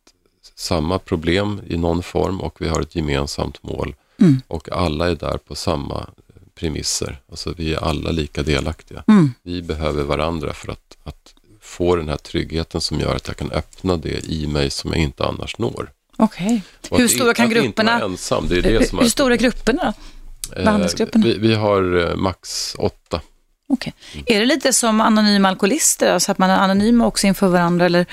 [0.54, 3.94] samma problem i någon form och vi har ett gemensamt mål.
[4.18, 4.42] Mm.
[4.48, 6.06] Och alla är där på samma
[6.54, 7.20] premisser.
[7.30, 9.04] Alltså vi är alla lika delaktiga.
[9.08, 9.30] Mm.
[9.42, 13.50] Vi behöver varandra för att, att få den här tryggheten som gör att jag kan
[13.52, 15.90] öppna det i mig som jag inte annars når.
[16.16, 16.62] Okej.
[16.88, 18.00] Och Hur stora kan grupperna...
[18.00, 19.94] ensam, det är det som Hur, är hur stora är grupperna?
[20.56, 21.24] Eh, behandlingsgrupperna?
[21.24, 23.20] Vi, vi har eh, max åtta.
[23.68, 23.94] Okej.
[24.26, 27.86] Är det lite som anonyma alkoholister, alltså att man är anonym också inför varandra?
[27.86, 28.06] Eller?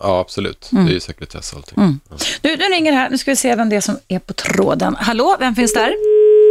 [0.00, 0.72] Ja, absolut.
[0.72, 0.84] Mm.
[0.84, 2.00] Det är ju sekretess och allting.
[2.10, 2.16] Ja.
[2.42, 4.32] Nu, nu ringer det här, nu ska vi se vem det är som är på
[4.32, 4.96] tråden.
[5.00, 5.94] Hallå, vem finns där?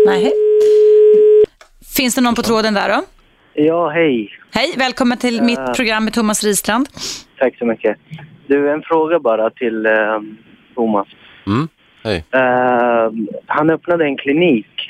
[0.07, 0.33] Nej.
[1.81, 3.05] Finns det någon på tråden där då?
[3.61, 4.29] Ja, hej.
[4.51, 6.89] Hej, välkommen till mitt program med Thomas Ristrand.
[7.39, 7.97] Tack så mycket.
[8.47, 9.91] Du, en fråga bara till eh,
[10.75, 11.07] Thomas.
[11.47, 11.67] Mm.
[12.03, 12.25] Hej.
[12.31, 13.11] Eh,
[13.45, 14.89] han öppnade en klinik.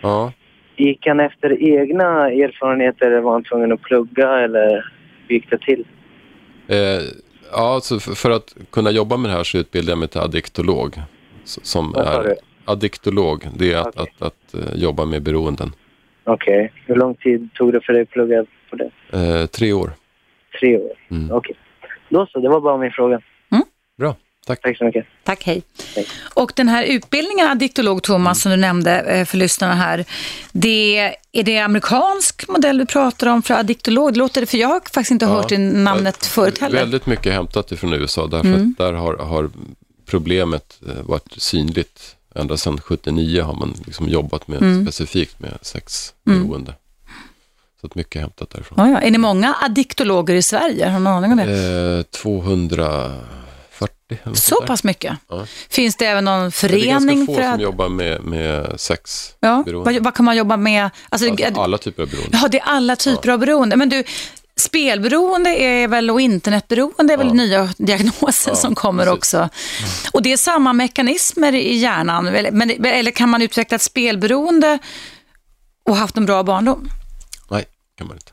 [0.00, 0.32] Ja.
[0.76, 4.92] Gick han efter egna erfarenheter eller var han tvungen att plugga eller
[5.28, 5.84] hur gick det till?
[6.68, 6.76] Eh,
[7.52, 10.20] ja, alltså för, för att kunna jobba med det här så utbildade jag mig till
[10.20, 10.94] addiktolog.
[11.44, 13.48] Som är addiktolog.
[13.58, 14.12] Det är att, Okej.
[14.18, 15.72] att, att, eh, jobba med beroenden.
[16.26, 16.72] Okej.
[16.86, 18.90] Hur lång tid tog det för dig att plugga på det?
[19.12, 19.92] Eh, tre år.
[20.60, 20.92] Tre år?
[21.10, 21.30] Mm.
[21.32, 21.56] Okej.
[22.08, 23.20] Då så, det var bara min fråga.
[23.98, 24.60] Bra, tack.
[24.62, 25.06] Tack så mycket.
[25.24, 25.62] Tack, hej.
[25.96, 26.06] Hej.
[26.34, 30.04] Och den här utbildningen addiktolog, Thomas, som du nämnde eh, för lyssnarna här,
[30.52, 30.98] det,
[31.32, 34.12] är det amerikansk modell du pratar om för addiktolog?
[34.12, 36.78] Det låter det, för jag har faktiskt inte hört det namnet förut heller.
[36.78, 38.70] Väldigt mycket hämtat ifrån USA därför Mm.
[38.70, 39.50] att där har, har
[40.10, 42.15] problemet eh, varit synligt.
[42.36, 44.84] Ända sedan 79 har man liksom jobbat med, Mm.
[44.86, 46.74] specifikt med sexberoende.
[47.80, 48.78] Så att mycket hämtat därifrån.
[48.78, 48.98] Ja, ja.
[49.06, 50.88] Är det många addiktologer i Sverige?
[50.88, 51.96] Har någon aning om det?
[51.98, 53.18] Eh, 240
[54.08, 55.16] eller något Så pass mycket?
[55.28, 55.46] Ja.
[55.68, 58.80] Finns det även någon Men Det är förening ganska få för som jobbar med, med
[58.80, 59.30] sex.
[59.40, 60.84] Ja, vad, vad kan man jobba med?
[61.08, 62.38] Alltså, Alltså, är- alla typer av beroende.
[62.42, 63.76] Ja, det är alla typer av beroende.
[63.76, 64.04] Men du,
[64.60, 67.32] spelberoende är väl, och internetberoende är väl Ja.
[67.32, 69.18] nya diagnoser Ja, som kommer precis.
[69.18, 69.48] också.
[70.12, 74.78] Och det är samma mekanismer i hjärnan, men, eller kan man utveckla ett spelberoende
[75.88, 76.90] och haft en bra barndom?
[77.50, 77.64] Nej,
[77.98, 78.32] kan man inte.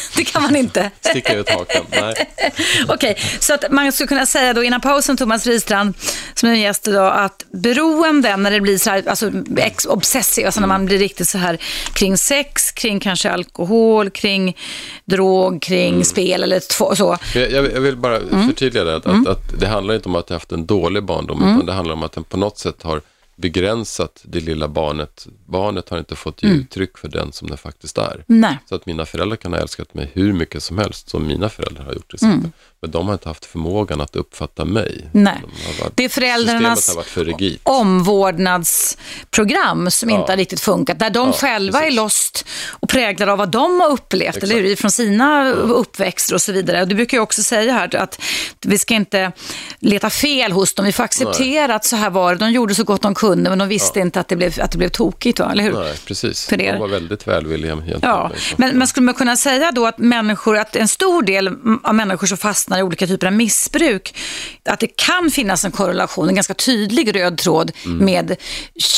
[0.16, 0.90] Det kan man inte.
[1.00, 1.84] Sticka ut hakan.
[1.90, 2.14] Nej.
[2.88, 5.94] Okej, så att man skulle kunna säga då innan pausen, Thomas Ristrand,
[6.34, 10.46] som är en gäst idag, att beroende när det blir så här, alltså ex obsessiv,
[10.46, 11.58] alltså när man blir riktigt så här
[11.92, 14.56] kring sex, kring kanske alkohol, kring
[15.04, 17.18] drog, kring spel eller två, så.
[17.34, 18.46] Jag, jag vill bara Mm.
[18.48, 21.42] förtydliga det, att, att, att det handlar inte om att jag haft en dålig barndom,
[21.42, 21.54] Mm.
[21.54, 23.00] utan det handlar om att den på något sätt har
[23.36, 25.26] begränsat det lilla barnet.
[25.46, 26.60] Barnet har inte fått ge Mm.
[26.60, 28.24] uttryck för den som den faktiskt är.
[28.26, 28.58] Nej.
[28.68, 31.84] Så att mina föräldrar kan ha älskat mig hur mycket som helst, som mina föräldrar
[31.84, 32.52] har gjort till Mm.
[32.82, 35.08] Men de har inte haft förmågan att uppfatta mig.
[35.12, 35.42] Nej.
[35.42, 35.48] De
[35.82, 40.98] varit, Det är föräldrarnas för omvårdnadsprogram som inte har riktigt funkat.
[40.98, 41.96] Där de Ja, själva är precis.
[41.96, 44.44] lost och präglade av vad de har upplevt, Exakt.
[44.52, 44.76] eller hur?
[44.76, 46.82] Från sina uppväxter och så vidare.
[46.82, 48.20] Och du brukar ju också säga här att
[48.62, 49.32] vi ska inte
[49.78, 50.86] leta fel hos dem.
[50.86, 52.38] Vi får acceptera att så här var det.
[52.44, 54.78] De gjorde så gott de kunde, men de visste inte att det blev, att det
[54.78, 55.48] blev tokigt, va?
[55.52, 55.72] eller hur?
[55.72, 56.46] Nej, precis.
[56.46, 56.72] För er.
[56.72, 60.76] De var väldigt välvilliga Ja, men, men skulle man kunna säga då att människor, att
[60.76, 61.48] en stor del
[61.82, 64.16] av människor som fastnar i olika typer av missbruk,
[64.64, 68.04] att det kan finnas en korrelation, en ganska tydlig röd tråd Mm.
[68.04, 68.36] med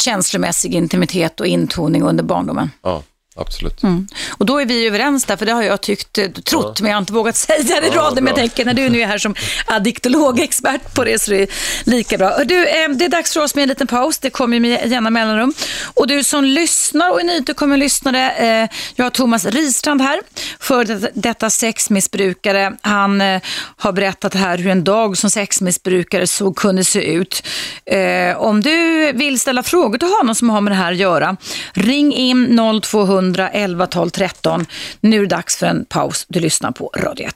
[0.04, 2.70] känslomässig intimitet och intoning under barndomen.
[2.82, 3.02] Ja,
[3.38, 3.82] absolut.
[3.82, 4.06] Mm.
[4.30, 6.96] Och då är vi överens där, för det har jag tyckt, eh, trott, men jag
[6.96, 8.24] har inte vågat säga det i Ja, raden.
[8.24, 9.34] Men jag tänker, när du nu är här som
[9.66, 11.50] addiktolog-expert på det så är det
[11.84, 12.38] lika bra.
[12.44, 14.18] Du, eh, det är dags för oss med en liten paus.
[14.18, 15.54] Det kommer med jämna mellanrum.
[15.94, 20.20] Och du som lyssnar och är nytillkommen lyssnare, eh, jag har Thomas Ristrand här,
[20.60, 22.72] för det- detta sexmissbrukare.
[22.80, 23.22] Han
[23.76, 27.42] har berättat här hur en dag som sexmissbrukare så kunde se ut.
[28.36, 31.36] Om du vill ställa frågor till honom som har med det här att göra,
[31.72, 34.66] ring in 0200 11 12 13.
[35.00, 36.26] Nu är det dags för en paus.
[36.28, 37.34] Du lyssnar på Radio 1.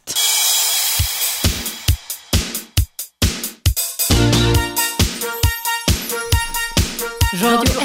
[7.42, 7.81] Radio 1.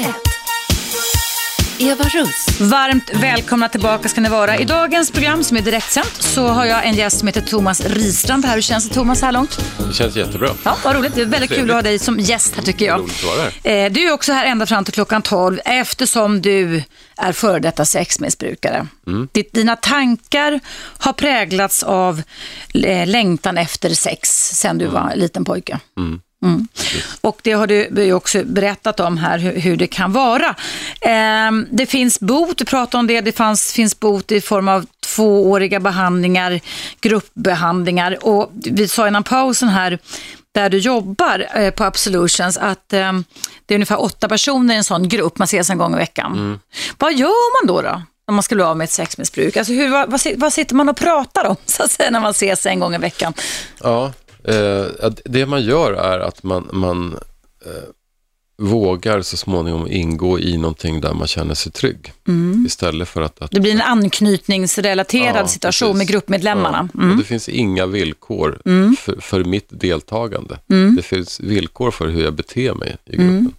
[1.80, 2.60] Eva Russ.
[2.60, 4.58] Varmt välkomna tillbaka ska ni vara.
[4.58, 8.44] I dagens program som är direktsänt så har jag en gäst som heter Thomas Ristrand
[8.44, 8.54] här.
[8.54, 9.58] Hur känns det Thomas här långt?
[9.88, 10.48] Det känns jättebra.
[10.64, 11.14] Ja, vad roligt.
[11.14, 13.00] Det är väldigt kul att ha dig som gäst här tycker jag.
[13.00, 13.84] Roligt att vara här.
[13.86, 16.82] Eh, Du är också här ända fram till klockan 12 eftersom du
[17.16, 18.86] är före detta sexmissbrukare.
[19.06, 19.28] Mm.
[19.52, 20.60] Dina tankar
[20.98, 22.22] har präglats av
[22.74, 25.78] eh, längtan efter sex sedan du var liten pojke.
[25.98, 26.20] Mm.
[27.20, 30.54] Och det har du också berättat om här, hur, hur det kan vara.
[31.00, 34.86] Ehm, det finns bot, du pratade om det, det fanns, finns bot i form av
[35.00, 36.60] tvååriga behandlingar,
[37.00, 38.26] gruppbehandlingar.
[38.26, 39.98] Och vi sa innan pausen här,
[40.54, 43.24] där du jobbar eh, på Absolutions, att ehm,
[43.66, 46.60] det är ungefär åtta personer i en sån grupp, man ses en gång i veckan.
[46.98, 47.82] Vad gör man då?
[47.82, 48.02] då?
[48.26, 49.56] Om man ska bli av med ett sexmissbruk.
[49.56, 52.30] Alltså hur, vad, vad, vad sitter man och pratar om så att säga, när man
[52.30, 53.32] ses en gång i veckan?
[53.82, 54.12] Ja,
[54.48, 57.12] eh, det man gör är att man, man
[57.66, 57.72] eh,
[58.62, 62.12] vågar så småningom ingå i någonting där man känner sig trygg.
[62.66, 63.42] Istället för att...
[63.42, 65.98] att Det blir en anknytningsrelaterad Ja, situation precis.
[65.98, 66.88] med gruppmedlemmarna.
[66.94, 67.10] Ja, Mm.
[67.12, 68.58] och det finns inga villkor
[68.98, 70.58] för, för mitt deltagande.
[70.70, 70.96] Mm.
[70.96, 73.52] Det finns villkor för hur jag beter mig i gruppen.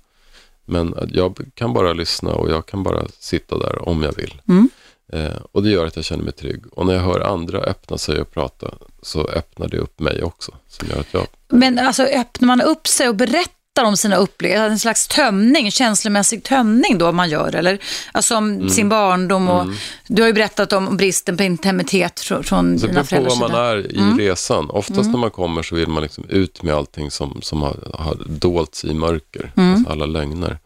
[0.65, 4.41] Men jag kan bara lyssna och jag kan bara sitta där om jag vill.
[4.47, 4.69] Mm.
[5.13, 6.63] Eh, och det gör att jag känner mig trygg.
[6.71, 10.51] Och när jag hör andra öppna sig och prata så öppnar det upp mig också.
[10.67, 14.69] Som gör att jag Men alltså öppnar man upp sig och berättar om sina upplevelser,
[14.69, 17.79] en slags tömning, känslomässig tömning då man gör, eller?
[18.11, 18.69] Alltså om Mm.
[18.69, 19.65] sin barndom och
[20.07, 23.07] du har ju berättat om bristen på intimitet från, från Så dina det beror på
[23.07, 23.99] föräldrars vad man sida.
[24.01, 24.17] Mm.
[24.17, 24.69] är i resan.
[24.69, 28.17] Oftast när man kommer så vill man liksom ut med allting som, som har, har
[28.27, 29.51] dolts i mörker.
[29.57, 29.73] Mm.
[29.73, 30.57] Alltså alla lögner.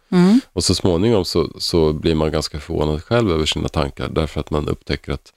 [0.53, 4.09] Och så småningom så, så blir man ganska förvånad själv över sina tankar.
[4.09, 5.33] Därför att man upptäcker att,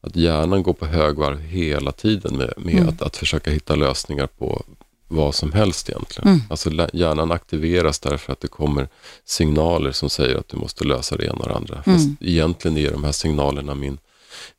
[0.00, 2.88] att hjärnan går på högvarv hela tiden med, med Mm.
[2.88, 4.62] att, att försöka hitta lösningar på,
[5.08, 6.28] vad som helst egentligen.
[6.28, 6.42] Mm.
[6.50, 8.88] Alltså hjärnan aktiveras därför att det kommer
[9.24, 11.76] signaler som säger att du måste lösa det ena och det andra.
[11.76, 12.16] Fast Mm.
[12.20, 13.98] egentligen är de här signalerna min,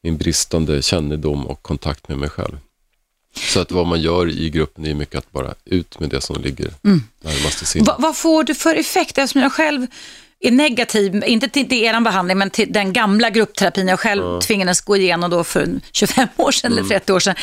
[0.04, 2.58] min bristande kännedom och kontakt med mig själv.
[3.36, 6.42] Så att vad man gör i gruppen är mycket att bara ut med det som
[6.42, 6.74] ligger
[7.22, 7.88] närmast i sinnet.
[7.88, 9.18] Va, vad får du för effekt?
[9.18, 9.88] Eftersom jag själv
[10.42, 14.82] är negativ, inte till, till er behandling, men till den gamla gruppterapin jag själv tvingades
[14.82, 17.36] gå igenom då för 25 år sedan eller 30 år sedan.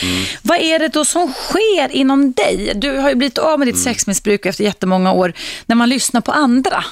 [0.43, 2.73] Vad är det då som sker inom dig?
[2.75, 5.33] Du har ju blivit av med ditt sexmissbruk efter jättemånga år,
[5.67, 6.85] när man lyssnar på andra.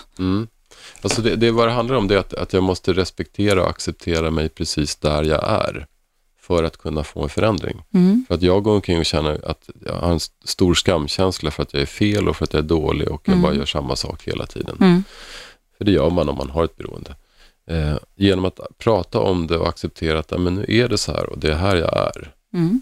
[1.02, 3.70] Alltså det, det vad det handlar om det är att, att jag måste respektera och
[3.70, 5.86] acceptera mig precis där jag är
[6.42, 7.82] för att kunna få en förändring.
[8.28, 11.62] För att jag går omkring och känner att jag har en st- stor skamkänsla för
[11.62, 13.96] att jag är fel och för att jag är dålig och jag bara gör samma
[13.96, 15.04] sak hela tiden.
[15.78, 17.14] För det gör man om man har ett beroende.
[17.70, 21.12] Eh, genom att prata om det och acceptera att "Ja, men nu är det så
[21.12, 22.30] här och det är här jag är.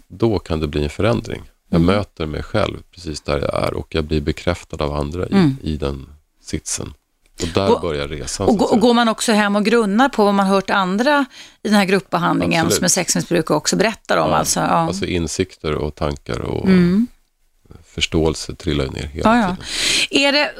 [0.07, 1.41] Då kan det bli en förändring.
[1.69, 5.55] Jag möter mig själv precis där jag är och jag blir bekräftad av andra i,
[5.61, 6.09] i den
[6.41, 6.93] sitsen.
[7.41, 8.47] Och där Och- börjar resan.
[8.47, 11.25] Och, och går man också hem och grunnar på vad man hört andra
[11.63, 12.75] i den här gruppbehandlingen Absolut.
[12.77, 14.29] som är sexmissbrukare också berättar om?
[14.29, 14.65] Ja, Alltså, ja.
[14.65, 16.67] Alltså insikter och tankar och
[17.95, 19.55] förståelse trillar ner hela Ja, ja.
[20.09, 20.25] tiden.
[20.25, 20.51] Är det,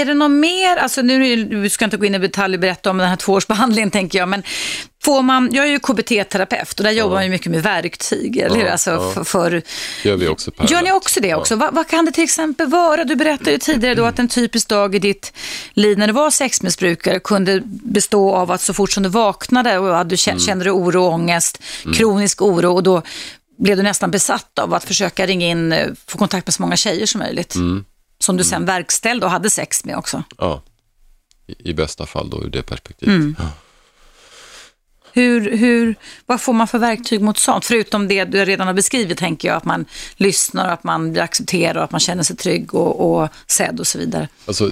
[0.00, 2.90] är det något mer, alltså nu du ska inte gå in i detalj och berätta
[2.90, 4.42] om den här tvåårsbehandlingen tänker jag, men
[5.04, 8.56] får man, jag är ju KBT-terapeut och där jobbar man ju mycket med verktyg, eller
[8.56, 8.64] hur?
[8.64, 9.62] Ja, Alltså för, för,
[10.04, 10.94] gör vi också gör ni parallellt.
[10.96, 11.56] också det också?
[11.56, 13.04] Vad, vad kan det till exempel vara?
[13.04, 15.32] Du berättade ju tidigare då att en typisk dag i ditt
[15.74, 19.94] liv när du var sexmissbrukare kunde bestå av att så fort som du vaknade och
[19.96, 21.58] hade, kä- kände du oro och ångest,
[21.94, 23.02] kronisk oro och då
[23.62, 26.76] blev du nästan besatt av att försöka ringa in, eh, få kontakt med så många
[26.76, 27.56] tjejer som möjligt.
[28.18, 30.22] Som du sen verkställde och hade sex med också.
[30.38, 30.62] Ja.
[31.46, 33.14] I, I bästa fall då ur det perspektivet.
[33.14, 33.36] Mm.
[33.38, 33.44] Ja.
[35.12, 35.94] Hur, hur,
[36.26, 37.64] vad får man för verktyg mot sånt?
[37.64, 39.84] Förutom det du redan har beskrivit tänker jag, att man
[40.16, 43.98] lyssnar, att man blir accepterad, att man känner sig trygg och, och sedd och så
[43.98, 44.28] vidare.
[44.46, 44.70] Alltså,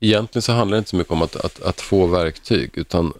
[0.00, 3.12] egentligen så handlar det inte så mycket om att, att, att få verktyg, utan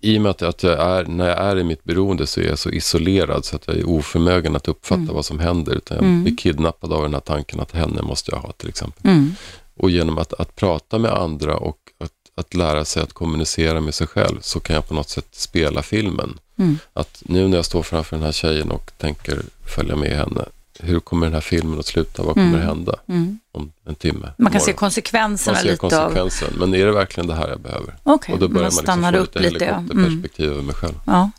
[0.00, 2.58] i och med att, jag är, när jag är i mitt beroende så är jag
[2.58, 5.14] så isolerad så att jag är oförmögen att uppfatta Mm.
[5.14, 5.74] vad som händer.
[5.74, 9.10] Utan jag blir kidnappad av den här tanken att henne måste jag ha till exempel.
[9.10, 9.34] Mm.
[9.76, 13.94] Och genom att, att prata med andra och att, att lära sig att kommunicera med
[13.94, 16.38] sig själv så kan jag på något sätt spela filmen.
[16.58, 16.78] Mm.
[16.92, 20.44] Att nu när jag står framför den här tjejen och tänker följa med henne,
[20.78, 22.22] hur kommer den här filmen att sluta?
[22.22, 22.94] Vad kommer hända
[23.52, 24.24] om en timme?
[24.24, 24.34] Mm.
[24.38, 25.90] Man kan se konsekvenserna Man ser lite av...
[25.90, 27.96] konsekvensen, men är det verkligen det här jag behöver?
[28.02, 29.74] Okej, och då börjar man man, stannar liksom upp lite lite, ja.
[29.74, 29.88] Mm.
[29.88, 30.94] helikopterperspektiv över mig själv.
[31.06, 31.30] Ja.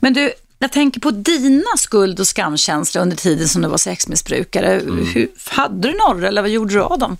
[0.00, 4.82] Men du, jag tänker på dina skuld och skamkänslor under tiden som du var sexmissbrukare.
[5.14, 7.16] Hur, hade du några eller vad gjorde du av dem?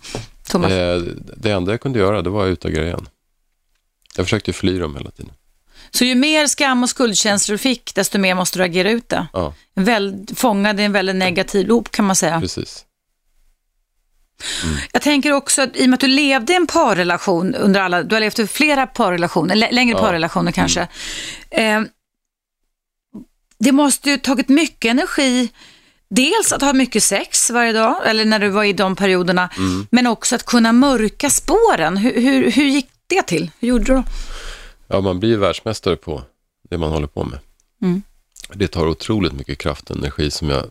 [0.48, 0.72] Thomas?
[0.72, 1.02] Eh,
[1.36, 3.08] det enda jag kunde göra, det var att utagera igen.
[4.16, 5.32] Jag försökte fly dem hela tiden.
[5.90, 9.26] Så ju mer skam och skuldkänslor du fick, desto mer måste du agera ut det.
[9.32, 12.40] Ja, En väl, fångad i en väldigt negativ loop kan man säga.
[12.40, 12.84] precis.
[14.92, 18.02] Jag tänker också att i och med att du levde i en parrelation under alla,
[18.02, 19.98] du har levt i flera parrelationer, lä- längre Ja.
[19.98, 20.08] Mm.
[20.08, 20.88] parrelationer kanske.
[21.50, 21.80] Eh,
[23.58, 25.48] det måste ju tagit mycket energi,
[26.10, 29.86] dels att ha mycket sex varje dag, eller när du var i de perioderna, Mm.
[29.90, 31.96] men också att kunna mörka spåren.
[31.96, 33.50] Hur, hur, hur gick det till?
[33.60, 34.04] Hur gjorde du då?
[34.90, 36.22] Ja, man blir världsmästare på
[36.62, 37.38] det man håller på med.
[37.82, 38.02] Mm.
[38.54, 40.64] Det tar otroligt mycket kraft och energi som jag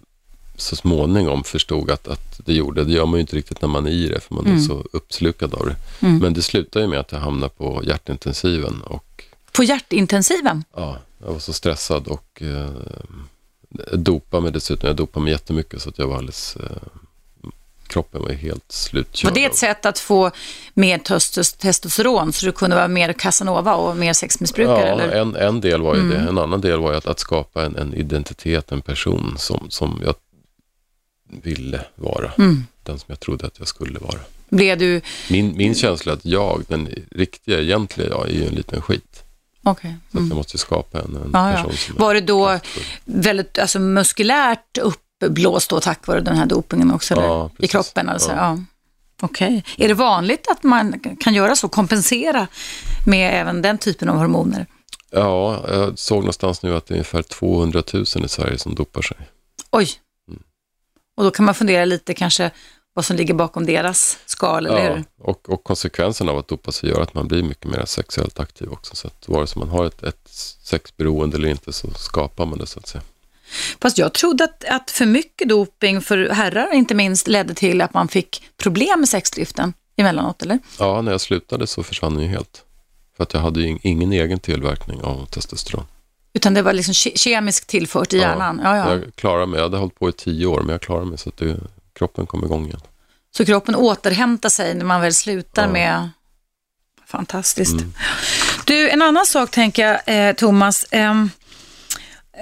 [0.55, 2.84] så småningom förstod att, att det gjorde.
[2.84, 4.57] Det gör man ju inte riktigt när man är i det, för man Mm.
[4.57, 5.76] är så uppslukad av det.
[5.99, 10.63] Men det slutar ju med att jag hamnar på hjärtintensiven och På hjärtintensiven?
[10.76, 12.70] ja, jag var så stressad och eh,
[13.93, 14.88] dopade mig dessutom.
[14.88, 16.55] Jag dopade mig jättemycket så att jag var alldeles...
[16.55, 16.78] Eh,
[17.89, 19.31] kroppen var helt slutkörd.
[19.31, 20.31] Var det ett sätt att få
[20.73, 24.87] mer testos- testosteron så du kunde vara mer Casanova och mer sexmissbrukare?
[24.87, 25.11] Ja, eller?
[25.21, 25.35] Mm.
[25.35, 26.17] en, en del var ju det.
[26.17, 30.01] En annan del var ju att, att skapa en, en identitet, en person som, som
[30.05, 30.15] jag
[31.43, 32.31] ville vara.
[32.37, 32.63] Mm.
[32.83, 34.19] Den som jag trodde att jag skulle vara.
[34.49, 35.01] Blev du...
[35.29, 39.23] Min, min känsla att jag, den riktiga, egentliga jag, är ju en liten skit.
[39.63, 39.95] Okej.
[40.11, 41.31] Så att jag måste ju skapa en, en Mm.
[41.33, 41.55] Ja, ja.
[41.55, 42.83] person som är Var det då kraftfull.
[43.05, 44.77] väldigt alltså, muskulärt
[45.22, 47.13] uppblåst då tack vare den här dopingen också?
[47.13, 47.24] Eller?
[47.24, 48.30] Ja, I kroppen alltså?
[48.32, 48.38] Ja.
[48.38, 48.59] Ja.
[49.22, 49.63] Okej.
[49.78, 52.47] Är det vanligt att man kan göra så, kompensera
[53.05, 54.65] med även den typen av hormoner?
[55.11, 59.01] Ja, jag såg någonstans nu att det är ungefär 200 000 i Sverige som dopar
[59.01, 59.17] sig.
[59.72, 59.89] Oj.
[60.28, 60.43] Mm.
[61.17, 62.51] Och då kan man fundera lite kanske
[62.93, 65.03] vad som ligger bakom deras skal, eller Ja, hur?
[65.22, 68.72] och, och konsekvensen av att dopa sig gör att man blir mycket mer sexuellt aktiv
[68.72, 68.95] också.
[68.95, 70.30] Så att vare sig man har ett, ett
[70.63, 73.01] sexberoende eller inte så skapar man det så att säga.
[73.82, 77.93] Fast jag trodde att, att för mycket doping för herrar inte minst ledde till att
[77.93, 80.60] man fick problem med sexdriften emellanåt, eller?
[80.80, 82.64] Ja, när jag slutade så försvann den ju helt.
[83.18, 85.86] För att jag hade ju in- ingen egen tillverkning av testosteron.
[86.34, 88.62] Utan det var liksom ke- kemiskt tillfört i hjärnan.
[88.64, 88.89] Ja, ja.
[88.93, 91.30] Jag klarade mig, jag hade hållit på i tio år men jag klarade mig så
[91.30, 91.58] att det
[91.95, 92.82] kroppen kommer igång igen.
[93.32, 95.72] Så kroppen återhämtar sig när man väl slutar Ja.
[95.72, 96.10] med...
[97.06, 97.76] Fantastiskt.
[98.66, 100.86] Du, en annan sak tänker jag, eh, Thomas.
[100.91, 101.30] ehm,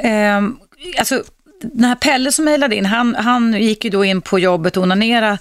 [0.03, 0.59] ehm,
[0.99, 1.23] alltså,
[1.61, 4.83] den här Pelle som mejlade in, han, han gick ju då in på jobbet och
[4.83, 5.37] onanera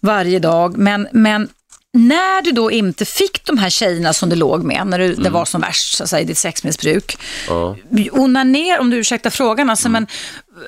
[0.00, 0.76] varje dag.
[0.78, 1.48] Men, men
[1.92, 5.30] när du då inte fick de här tjejerna som du låg med, när du, det
[5.30, 7.18] var som värst, så att säga, i ditt sexmissbruk.
[7.48, 7.76] Ja.
[8.12, 10.06] Onaner, om du ursäktar frågan, alltså, men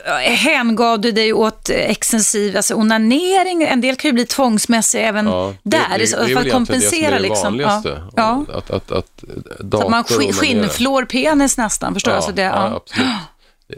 [0.07, 3.63] eh, hängav du dig åt extensiv, alltså onanering?
[3.63, 6.47] En del kan ju bli tvångsmässiga även Ja, där, det, det, för det är väl
[6.47, 7.17] att kompensera.
[7.19, 7.83] egentligen det som är det liksom.
[7.83, 8.03] vanligaste.
[8.17, 8.45] Ja.
[8.49, 8.59] Ja.
[8.59, 9.25] Att, att, att
[9.59, 12.17] Så dator att man sk- skinnflår penis nästan, förstår du?
[12.17, 12.77] Alltså det, ja.
[12.77, 13.09] absolut.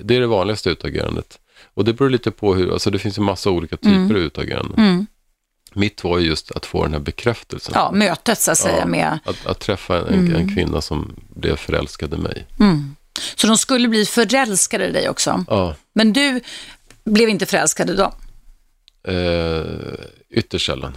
[0.03, 1.38] Det är det vanligaste utagerandet.
[1.74, 4.11] Och det beror lite på hur, alltså det finns ju massa olika typer Mm.
[4.11, 5.07] av utagerande.
[5.76, 7.72] Mitt var ju just att få den här bekräftelsen.
[7.76, 9.18] ja, mötet så att säga Ja, med...
[9.24, 10.34] Att, att träffa en, Mm.
[10.36, 12.47] en kvinna som blev förälskad i mig.
[13.36, 15.45] Så de skulle bli förälskade i dig också.
[15.49, 16.40] Ja, Men du
[17.05, 18.12] blev inte förälskad i dem.
[19.09, 19.95] eh,
[20.30, 20.97] ytterst sällan.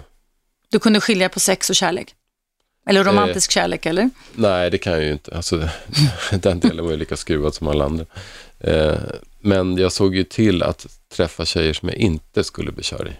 [0.69, 2.13] Du kunde skilja på sex och kärlek.
[2.87, 3.05] Eller Eh.
[3.05, 4.09] romantisk kärlek, eller?
[4.35, 5.35] Nej, det kan jag ju inte.
[5.35, 5.69] Alltså,
[6.31, 8.05] den delen var ju lika skruvad som alla andra.
[8.59, 8.95] Eh,
[9.39, 10.85] men jag såg ju till att
[11.15, 13.11] träffa tjejer som jag inte skulle bli kär i.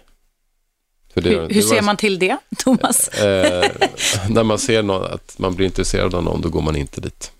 [1.14, 3.08] Det- Hur, det hur ser man till det, Thomas?
[3.08, 3.70] Eh,
[4.28, 7.32] när man ser någon, att man blir intresserad av någon, då går man inte dit.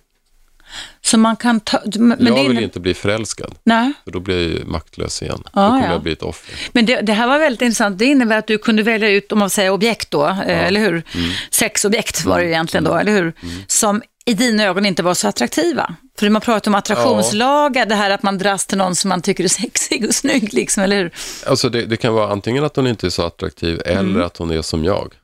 [1.01, 1.81] Så man kan ta...
[1.99, 3.93] Men jag det vill ju inte bli förälskad, Nej.
[4.05, 5.43] för då blir jag ju maktlös igen.
[5.53, 5.93] Ah, då kommer ja.
[5.93, 6.55] jag bli ett offer.
[6.73, 7.99] Men det, det här var väldigt intressant.
[7.99, 11.03] Det innebär att du kunde välja ut, om man säger objekt då, eh, eller hur?
[11.51, 13.33] Sexobjekt var det ju egentligen då, eller hur?
[13.67, 15.95] Som i dina ögon inte var så attraktiva.
[16.19, 19.45] För man pratar om attraktionslagar, det här att man dras till någon som man tycker
[19.45, 21.11] är sexig och snygg, liksom, eller hur?
[21.47, 24.51] Alltså det, det kan vara antingen att hon inte är så attraktiv, eller att hon
[24.51, 25.15] är som jag.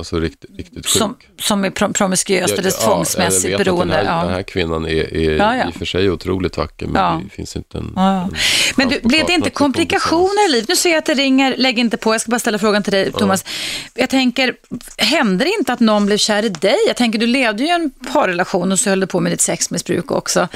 [0.00, 0.96] Alltså riktigt, riktigt sjuk.
[0.96, 3.96] Som, som är pro- promiskuöst eller Ja, tvångsmässigt jag vet att beroende.
[3.96, 4.24] Den här, ja.
[4.24, 7.56] den här kvinnan är, är Ja, i och för sig otroligt vacker, men det finns
[7.56, 7.96] inte en...
[7.98, 8.34] En
[8.76, 10.68] Men du, blev det inte att komplikationer i livet?
[10.68, 12.92] Nu ser jag att det ringer, lägg inte på, jag ska bara ställa frågan till
[12.92, 13.44] dig Thomas.
[13.94, 14.54] Jag tänker,
[14.96, 16.76] hände det inte att någon blev kär i dig?
[16.86, 20.10] Jag tänker, du levde ju en parrelation och så höll du på med ditt sexmissbruk
[20.10, 20.48] också.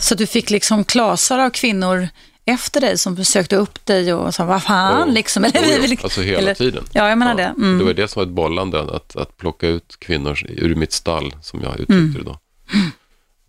[0.00, 2.08] Så att du fick liksom klasar av kvinnor
[2.44, 5.14] efter dig som sökte upp dig och sa, vad fan Jo.
[5.14, 5.44] liksom.
[5.44, 6.84] Eller, vi vill- alltså hela eller- tiden.
[6.92, 7.42] Ja, jag menar det.
[7.44, 7.78] Mm.
[7.78, 11.34] Det var det som var ett bollande, att, att plocka ut kvinnor ur mitt stall,
[11.42, 12.12] som jag uttryckte Mm.
[12.14, 12.30] det då.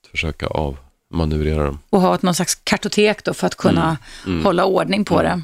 [0.03, 1.79] Att försöka avmanövrera dem.
[1.89, 4.45] Och ha ett någon slags kartotek då för att kunna Mm.
[4.45, 5.41] hålla ordning på det.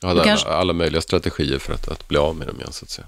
[0.00, 2.56] Jag hade Du kanske- alla, alla möjliga strategier för att, att bli av med dem
[2.56, 3.06] igen, så att säga.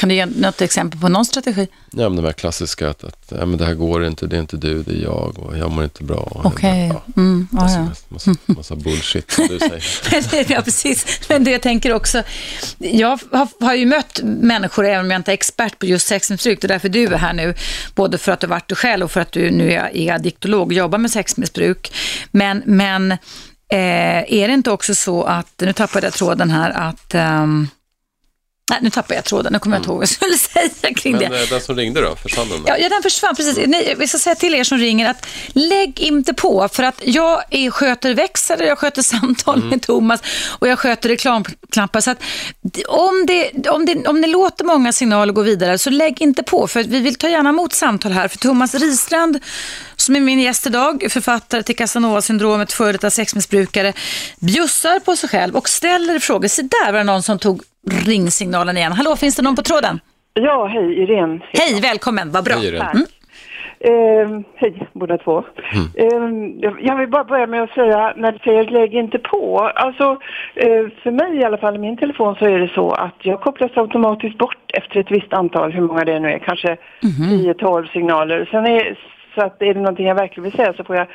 [0.00, 1.68] Kan du ge något exempel på någon strategi?
[1.90, 4.40] Ja, men de här klassiska, att, att ja, men det här går inte, det är
[4.40, 6.42] inte du, det är jag och jag mår inte bra.
[6.44, 6.88] Okej.
[6.88, 7.86] Ja, Mm, massa, ja.
[8.08, 10.52] massa, massa bullshit, som du säger.
[10.52, 11.20] ja, precis.
[11.28, 12.22] Men det jag tänker också,
[12.78, 16.60] jag har, har ju mött människor, även om jag inte är expert på just sexmissbruk,
[16.60, 17.54] det är därför du är här nu,
[17.94, 20.12] både för att du har varit det själv och för att du nu är, är
[20.12, 21.92] addiktolog och jobbar med sexmissbruk.
[22.30, 23.18] Men, men eh,
[24.32, 27.68] är det inte också så att, nu tappade jag tråden här, att ehm,
[28.70, 29.52] Nej, nu tappade jag tråden.
[29.52, 31.28] Nu kommer jag inte ihåg vad jag skulle säga kring det.
[31.28, 32.62] Men eh, den som ringde då, försvann den?
[32.66, 33.36] Ja, ja, den försvann.
[33.36, 33.66] Precis.
[33.66, 36.68] Ni, vi ska säga till er som ringer att lägg inte på.
[36.72, 39.68] För att jag är, sköter växlar, jag sköter samtal Mm.
[39.68, 42.00] med Thomas och jag sköter reklamknappar.
[42.00, 42.18] Så att
[42.88, 46.66] om, det, om, det, om ni låter många signaler gå vidare så lägg inte på.
[46.68, 48.28] För vi vill ta gärna emot samtal här.
[48.28, 49.38] För Thomas Ristrand
[49.96, 53.92] som är min gäst idag, författare till Casanova-syndromet, före detta sexmissbrukare,
[54.38, 56.48] bjussar på sig själv och ställer frågor.
[56.48, 57.62] Se där var det någon som tog
[58.06, 58.92] ringsignalen igen.
[58.92, 60.00] Hallå, finns det någon på tråden?
[60.34, 61.40] Ja, hej Irene.
[61.52, 62.54] Hej, välkommen, vad bra.
[62.54, 62.84] Hej, Irene.
[62.84, 62.96] Tack.
[63.80, 65.44] Eh, hej båda två.
[65.94, 66.06] Eh,
[66.80, 69.58] jag- vill bara börja med att säga, när du säger lägg inte på.
[69.74, 70.04] Alltså,
[70.54, 73.40] eh, för mig i alla fall i min telefon så är det så att jag
[73.40, 78.48] kopplas automatiskt bort efter ett visst antal, hur många det nu är, kanske 10-12 signaler.
[78.50, 78.98] Sen är,
[79.34, 81.06] så att är det någonting jag verkligen vill säga så får jag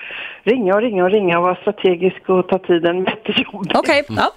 [0.43, 3.75] ringa och ringa och ringa och vara strategisk och ta tiden jättejobbigt.
[3.77, 4.29] Okej, ja.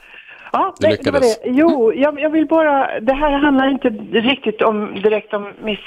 [0.53, 1.41] Ja, Du det, det var det.
[1.45, 3.01] Jo, jag, jag vill bara...
[3.01, 5.81] Det här handlar inte riktigt om, direkt om miss,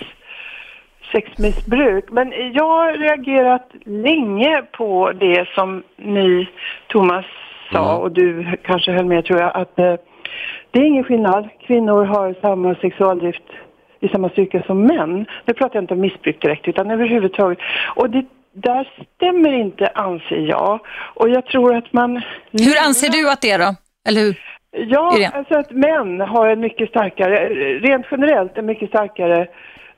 [1.12, 2.05] sexmissbruk.
[2.12, 6.49] Men jag har reagerat länge på det som ni,
[6.88, 7.26] Thomas,
[7.72, 9.95] sa och du kanske höll med tror jag, att eh,
[10.72, 11.49] det är ingen skillnad.
[11.68, 13.43] Kvinnor har samma sexualdrift
[13.99, 15.26] i samma styrka som män.
[15.45, 17.57] Nu pratar jag inte om missbruk direkt utan överhuvudtaget.
[17.95, 20.80] Och det där stämmer inte anser jag.
[21.14, 22.22] Och jag tror att man...
[22.51, 23.76] Hur anser du att det är då?
[24.08, 24.39] Eller hur?
[24.72, 25.32] Ja, Irene?
[25.34, 27.49] alltså att män har en mycket starkare,
[27.80, 29.47] rent generellt en mycket starkare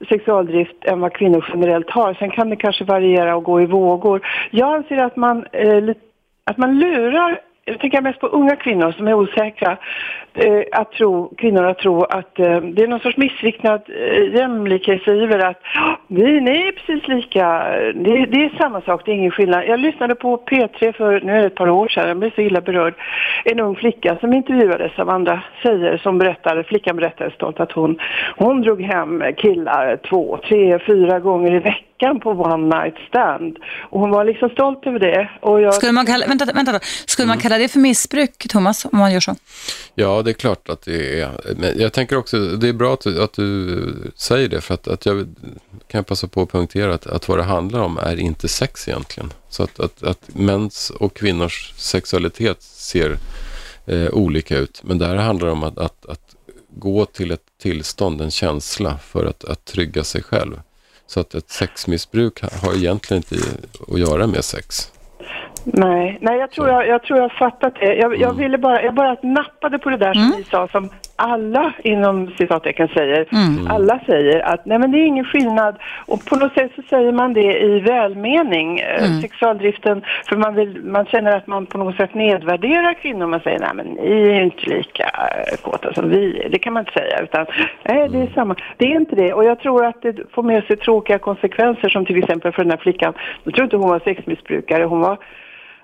[0.10, 2.14] sexualdrift än vad kvinnor generellt har.
[2.14, 4.28] Sen kan det kanske variera och gå i vågor.
[4.52, 5.96] Jag anser att man, eh,
[6.44, 9.78] att man lurar, jag tänker mest på unga kvinnor som är osäkra.
[10.34, 15.40] Eh, att tro, kvinnor att tro att eh, det är någon sorts missriktad eh, jämlikhetsiver
[15.40, 17.48] att "Ja, vi, ni är precis lika,
[17.96, 19.64] det, det är samma sak, det är ingen skillnad.
[19.68, 22.42] Jag lyssnade på P3 för, nu är det ett par år sedan, jag blev så
[22.42, 22.94] illa berörd,
[23.46, 28.00] en ung flicka som intervjuades av andra tjejer som berättade, flickan berättade stolt att hon,
[28.38, 33.58] hon drog hem killar två, tre, fyra gånger i veckan på one night stand.
[33.90, 35.30] Och hon var liksom stolt över det.
[35.40, 36.80] Och jag, Skulle man kalla, vänta, vänta då.
[36.82, 37.36] Skulle Mm.
[37.36, 39.32] man kalla det för missbruk, Thomas, om man gör så?
[39.96, 41.56] Ja, det är klart att det är.
[41.58, 44.88] Men jag tänker också, det är bra att du, att du säger det, för att,
[44.88, 45.36] att jag
[45.88, 48.88] kan jag passa på att punktera att, att vad det handlar om är inte sex
[48.88, 49.34] egentligen.
[49.50, 53.18] Så att, att, att mäns och kvinnors sexualitet ser
[53.86, 56.36] eh, olika ut, men där handlar det om att, att, att
[56.70, 60.62] gå till ett tillstånd, en känsla för att, att trygga sig själv.
[61.08, 63.48] Så att ett sexmissbruk har egentligen inte
[63.88, 64.92] att göra med sex.
[65.66, 67.96] Nej, nej jag, tror jag, jag tror jag har fattat det.
[67.96, 68.22] Jag, Mm.
[68.22, 72.28] jag ville bara, jag bara nappade på det där som ni sa, som alla inom
[72.38, 73.26] citattecken säger.
[73.32, 73.68] Mm.
[73.68, 75.76] Alla säger att nej men det är ingen skillnad.
[76.06, 80.82] Och på något sätt så säger man det i välmening, eh, sexualdriften, för man, vill,
[80.84, 83.28] man känner att man på något sätt nedvärderar kvinnor.
[83.28, 86.48] Man säger nej men ni är ju inte lika eh, kåta som vi.
[86.52, 87.46] Det kan man inte säga, utan
[87.84, 88.56] nej det är samma.
[88.78, 89.34] Det är inte det.
[89.34, 92.72] Och jag tror att det får med sig tråkiga konsekvenser som till exempel för den
[92.72, 93.14] här flickan.
[93.44, 95.18] Jag tror inte hon var sexmissbrukare, hon var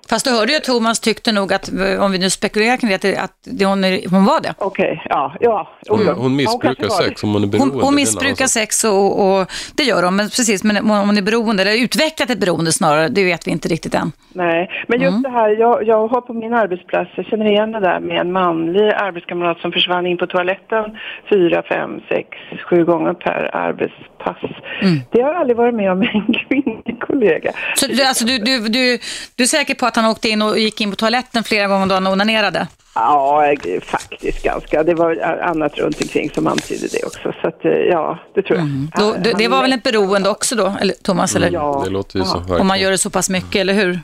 [0.08, 1.70] Fast du hörde ju att Thomas tyckte nog att,
[2.00, 4.54] om vi nu spekulerar kring det, att, det- hon, är, hon var det.
[4.58, 5.68] Okej, ja, ja.
[5.88, 6.12] Hon, ja.
[6.12, 6.90] hon Ja, missbrukar det.
[6.90, 7.74] sex om hon är beroende.
[7.74, 9.46] Hon, hon missbrukar sex och, och
[9.76, 13.08] det gör hon, men precis, men om hon är beroende, eller utvecklat ett beroende snarare,
[13.08, 14.12] det vet vi inte riktigt än.
[14.32, 17.80] Nej, men just det här, jag, jag har på min arbetsplats, jag känner igen det
[17.80, 20.84] där med en manlig arbetskamrat som försvann in på toaletten
[21.30, 22.28] fyra, fem, sex,
[22.70, 23.50] sju gånger per
[24.26, 24.50] arbetspass.
[25.10, 27.52] Det har jag aldrig varit med om med en kvinnlig kollega.
[27.76, 28.98] Så du, alltså, du, du, du,
[29.34, 31.86] du är säker på att han åkte in och gick in på toaletten flera gånger
[31.86, 32.66] då han onanerade?
[32.94, 34.82] Ja, faktiskt ganska.
[34.82, 37.32] Det var annat runt omkring som antydde det också.
[37.42, 38.68] Så att, eh, ja, det tror jag.
[38.98, 41.36] Då, det, det var väl ett beroende också då, eller, Thomas?
[41.36, 41.50] Eller?
[41.50, 41.82] Ja.
[41.84, 42.42] Det låter ju så.
[42.60, 44.00] Om man gör det så pass mycket, eller hur?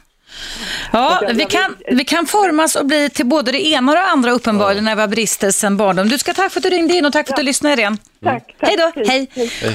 [0.92, 4.30] Ja, vi kan, vi kan formas och bli till både det ena och det andra
[4.30, 6.08] uppenbarligen när vi har brister sen barndom.
[6.08, 7.96] Du ska tack för att du ringde in och tack för att du lyssnade Irene.
[8.24, 8.68] Tack, tack.
[8.68, 9.30] Hej då, hej.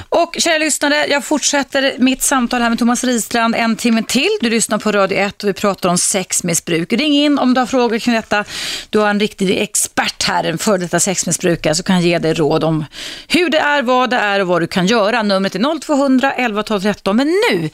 [0.10, 4.30] Och kära lyssnare, jag fortsätter mitt samtal här med Thomas Ristrand en timme till.
[4.42, 6.94] Du lyssnar på Radio 1 och vi pratar om sexmissbruk.
[6.94, 8.46] Ring in om du har frågor kring detta.
[8.90, 12.64] Du har en riktig expert här, en före detta sexmissbrukare, som kan ge dig råd
[12.64, 12.86] om
[13.28, 15.24] hur det är, vad det är och vad du kan göra.
[15.24, 17.16] Numret är 0200 11 12 13.
[17.16, 17.70] Men nu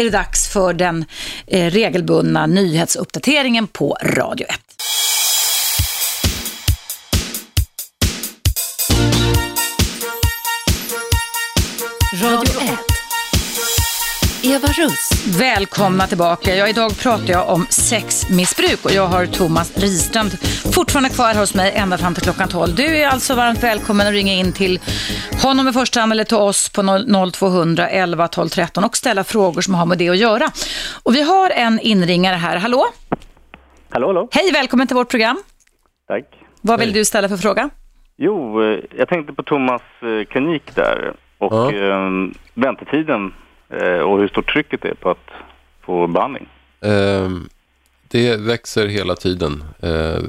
[0.00, 1.04] är det dags för den
[1.46, 4.60] eh, regelbundna nyhetsuppdateringen på Radio 1.
[12.22, 12.89] Radio 1.
[14.42, 15.10] Eva Russ.
[15.40, 16.54] Välkomna tillbaka.
[16.56, 20.30] Ja, idag pratar jag om sexmissbruk och jag har Thomas Ristrand
[20.74, 22.74] fortfarande kvar hos mig ända fram till klockan 12.
[22.74, 24.80] Du är alltså varmt välkommen att ringa in till
[25.42, 29.24] honom i första hand eller till oss på 0 200 11 12 13 och ställa
[29.24, 30.50] frågor som har med det att göra.
[31.02, 32.56] Och vi har en inringare här.
[32.56, 32.84] Hallå?
[33.90, 34.28] Hallå, hallå.
[34.32, 35.42] Hej, välkommen till vårt program.
[36.08, 36.24] Tack.
[36.60, 37.70] Vad vill du ställa för fråga?
[38.16, 41.72] Jo, eh, jag tänkte på Thomas eh, klinik där och Ja.
[41.72, 42.00] eh,
[42.54, 43.32] väntetiden
[44.04, 45.30] och hur stort trycket är på att
[45.80, 46.48] få behandling.
[46.80, 47.48] Ehm,
[48.08, 49.64] det växer hela tiden.
[49.82, 50.22] Eh,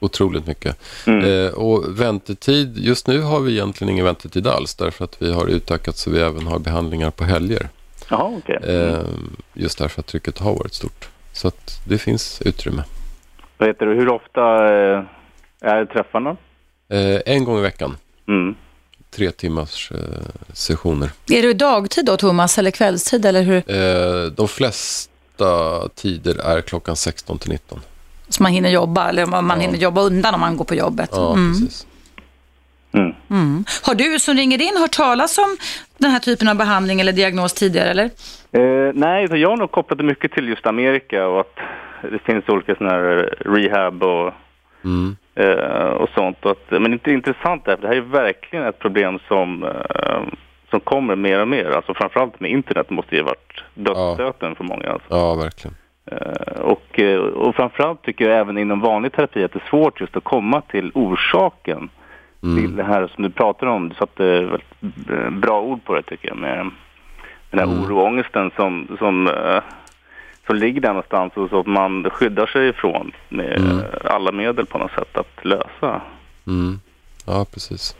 [0.00, 0.76] otroligt mycket.
[1.06, 5.46] Eh, och väntetid, just nu har vi egentligen ingen väntetid alls därför att vi har
[5.46, 7.68] utökat så vi även har behandlingar på helger.
[8.10, 8.58] Jaha, okej.
[8.68, 11.08] Ehm, just därför att trycket har varit stort.
[11.32, 12.82] Så att det finns utrymme.
[13.58, 14.40] Vad heter det, hur ofta
[14.74, 15.02] eh,
[15.60, 16.36] är träffarna?
[16.88, 17.96] Eh, en gång i veckan,
[18.28, 18.54] Mm.
[19.16, 19.98] Tre timmars eh,
[20.52, 21.10] sessioner.
[21.30, 23.26] Är du dagtid då, Thomas, eller kvällstid?
[23.26, 23.56] Eller hur?
[23.70, 27.80] Eh, de flesta tider är klockan 16 till 19.
[28.28, 31.10] Så man hinner jobba, eller man hinner jobba undan om man går på jobbet.
[31.12, 31.52] Ja, Mm.
[31.52, 31.86] precis.
[32.94, 33.12] Mm.
[33.30, 33.64] Mm.
[33.82, 35.56] Har du som ringer in hört talas om
[35.98, 37.90] den här typen av behandling eller diagnos tidigare?
[37.90, 38.04] Eller?
[38.52, 41.56] Eh, nej, jag har nog kopplat det mycket till just Amerika och att
[42.02, 44.32] det finns olika sådana här rehab och,
[44.84, 45.16] Mm.
[45.34, 46.44] Eh, och sånt.
[46.44, 49.64] Och att, men det är intressant där, för det här är verkligen ett problem som,
[49.64, 50.20] eh,
[50.70, 51.70] som kommer mer och mer.
[51.70, 54.88] Alltså framförallt med internet måste ju ha varit dödsstöten för många.
[54.88, 55.06] Alltså.
[55.10, 55.76] Ja, verkligen.
[56.06, 57.00] Eh, och,
[57.34, 60.60] och framförallt tycker jag även inom vanlig terapi att det är svårt just att komma
[60.60, 61.90] till orsaken
[62.40, 63.88] till det här som du pratar om.
[63.88, 66.36] Du satte väldigt bra ord på det tycker jag.
[66.36, 66.70] Med
[67.50, 69.30] den här oro och ångesten som, som,
[70.52, 74.66] som ligger där någonstans och så att man skyddar sig ifrån med eh, alla medel
[74.66, 76.02] på något sätt att lösa.
[76.46, 76.80] Mm.
[77.26, 77.96] Ja, precis.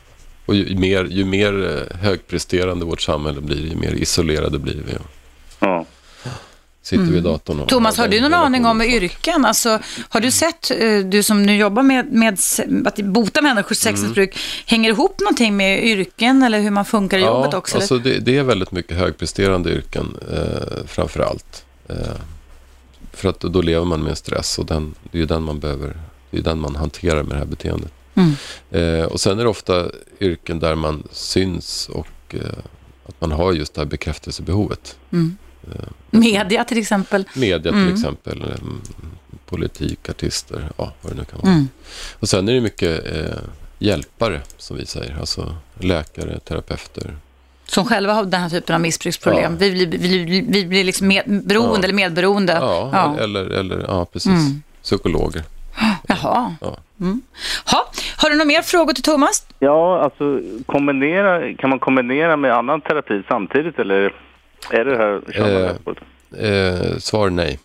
[0.47, 4.93] Och ju mer, ju mer eh, högpresterande vårt samhälle blir, ju mer isolerade blir vi.
[5.59, 5.85] Ja.
[6.83, 7.61] sitter vid datorn.
[7.61, 9.45] Och Thomas, har du någon aning om yrken?
[9.45, 9.79] Alltså,
[10.09, 12.39] har du sett, eh, du som nu jobbar med, med
[12.85, 17.21] att bota människors sexmissbruk, hänger det ihop någonting med yrken eller hur man funkar i
[17.21, 17.77] jobbet också?
[17.77, 21.65] Alltså det, det är väldigt mycket högpresterande yrken eh, framför allt.
[21.89, 21.97] Eh,
[23.13, 25.97] för att då lever man med stress och den, det är ju den man behöver,
[26.31, 27.93] det är den man hanterar med det här beteendet.
[28.15, 28.33] Mm.
[28.71, 29.87] Eh, och sen är det ofta
[30.21, 32.41] yrken där man syns och eh,
[33.07, 34.99] att man har just det här bekräftelsebehovet.
[36.11, 37.25] Media till exempel.
[37.35, 37.95] Media till Mm.
[37.95, 38.81] exempel, mm,
[39.47, 41.53] politik, artister, ja vad det nu kan vara.
[41.53, 41.69] Mm.
[42.19, 43.39] Och sen är det mycket eh,
[43.79, 47.17] hjälpare som vi säger, alltså läkare, terapeuter.
[47.75, 49.53] Som själva har den här typen av missbruksproblem.
[49.53, 49.59] Ja.
[49.59, 51.85] Vi, blir, vi, blir- vi blir liksom med, beroende Ja.
[51.85, 52.53] eller medberoende.
[52.53, 53.17] Ja, Ja.
[53.25, 54.33] Eller, eller ja, precis.
[54.33, 54.63] Mm.
[54.83, 55.43] Psykologer.
[56.09, 56.55] Jaha.
[56.61, 56.77] Ja.
[57.01, 57.21] Mm.
[57.67, 57.91] Ha.
[58.17, 59.47] Har du några mer frågor till Thomas?
[59.59, 64.15] Ja, alltså kombinera, kan man kombinera med annan terapi samtidigt eller
[64.71, 65.23] är det här
[66.39, 66.49] Eh?
[66.49, 67.59] Eh, svar nej.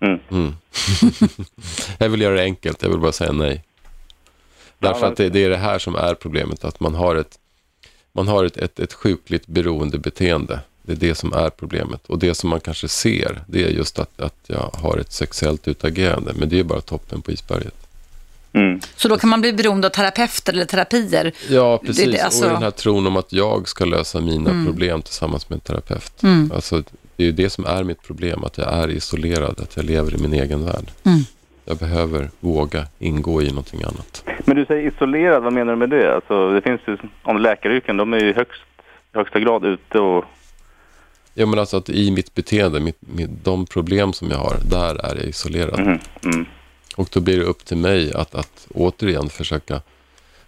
[0.00, 0.18] Mm.
[0.30, 0.54] Mm.
[1.98, 3.64] jag vill göra det enkelt, jag vill bara säga nej.
[4.78, 7.38] Därför att det, det är det här som är problemet, att man har ett,
[8.16, 10.60] man har ett, ett, ett sjukligt beroendebeteende.
[10.82, 12.00] Det är det som är problemet.
[12.06, 15.68] Och det som man kanske ser, det är just att, att jag har ett sexuellt
[15.68, 16.32] utagerande.
[16.36, 17.74] Men det är bara toppen på isberget.
[18.52, 18.80] Mm.
[18.96, 21.32] Så då kan man bli beroende av terapeuter eller terapier.
[21.48, 22.04] Ja, precis.
[22.12, 24.66] det, alltså- Och den här tron om att jag ska lösa mina Mm.
[24.66, 26.22] problem tillsammans med en terapeut.
[26.22, 26.52] Mm.
[26.54, 26.82] Alltså,
[27.16, 30.14] det är ju det som är mitt problem, att jag är isolerad, att jag lever
[30.14, 30.90] i min egen värld.
[31.64, 34.24] Jag behöver våga ingå i någonting annat.
[34.44, 36.14] Men du säger isolerad, vad menar du med det?
[36.14, 38.62] Alltså, det finns ju, om läkaryrken, de är ju högst,
[39.12, 40.24] högsta grad ute och...
[41.34, 44.94] Ja, men alltså att i mitt beteende, mitt, mitt, de problem som jag har, där
[44.94, 45.80] är jag isolerad.
[45.80, 45.98] Mm.
[46.24, 46.46] Mm.
[46.96, 49.80] Och då blir det upp till mig att, att återigen försöka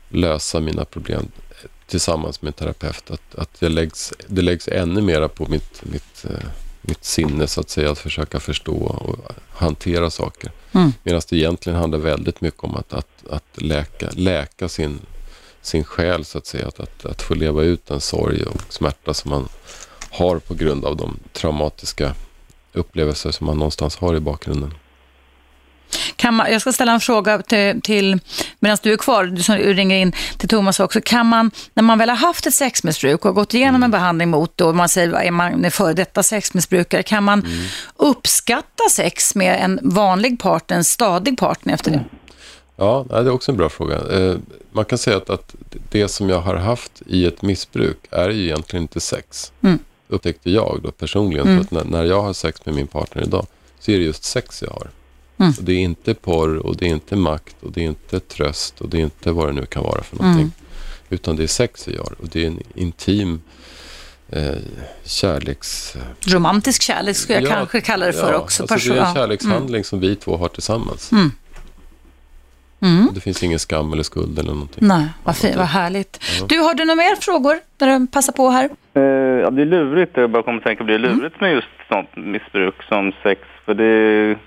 [0.08, 1.28] lösa mina problem
[1.86, 3.10] tillsammans med en terapeut.
[3.10, 6.48] Att, att jag läggs, det läggs ännu mera på mitt, mitt, eh,
[6.88, 9.18] mitt sinne så att säga, att försöka förstå och
[9.50, 10.50] hantera saker.
[10.72, 10.92] Mm.
[11.02, 15.00] Medan det egentligen handlar väldigt mycket om att, att, att läka, läka sin,
[15.62, 16.68] sin själ så att säga.
[16.68, 19.48] Att, att, att få leva ut en sorg och smärta som man
[20.10, 22.14] har på grund av de traumatiska
[22.72, 24.74] upplevelser som man någonstans har i bakgrunden.
[26.16, 28.18] Kan man, jag ska ställa en fråga till, till
[28.60, 31.00] medan du är kvar, du som ringer in till Thomas också.
[31.04, 34.56] Kan man, när man väl har haft ett sexmissbruk och gått igenom en behandling mot
[34.56, 37.46] det och man säger är man är före detta sexmissbrukare, kan man
[37.96, 42.04] uppskatta sex med en vanlig partner, en stadig partner efter det?
[42.76, 43.96] Ja, det är också en bra fråga.
[43.96, 44.36] Eh,
[44.72, 45.54] man kan säga att, att
[45.90, 49.52] det som jag har haft i ett missbruk är ju egentligen inte sex.
[49.62, 49.78] Mm.
[50.08, 51.46] Upptäckte jag då personligen.
[51.46, 51.56] Mm.
[51.56, 53.46] För att när, när jag har sex med min partner idag
[53.80, 54.90] så är det just sex jag har.
[55.38, 55.52] Mm.
[55.58, 58.80] Och det är inte porr och det är inte makt och det är inte tröst
[58.80, 60.42] och det är inte vad det nu kan vara för någonting.
[60.42, 60.52] Mm.
[61.08, 63.40] Utan det är sex vi har och det är en intim
[64.28, 64.54] eh,
[65.04, 65.96] kärleks...
[66.26, 68.62] Romantisk kärlek skulle jag Ja, kanske kalla det för ja, också.
[68.62, 71.12] Alltså det är en kärlekshandling som vi två har tillsammans.
[71.12, 71.30] Mm.
[72.80, 73.08] Mm.
[73.08, 74.88] Och Det finns ingen skam eller skuld eller någonting.
[74.88, 76.20] Nej, vad, fint, vad härligt.
[76.40, 76.46] Ja.
[76.48, 78.64] Du, har du några mer frågor där du passar på här?
[78.94, 79.02] Eh,
[79.42, 80.16] ja, det är lurigt.
[80.16, 80.98] Jag bara kommer att tänka på det.
[80.98, 83.40] Det är lurigt med just sånt missbruk som sex.
[83.64, 84.38] För det...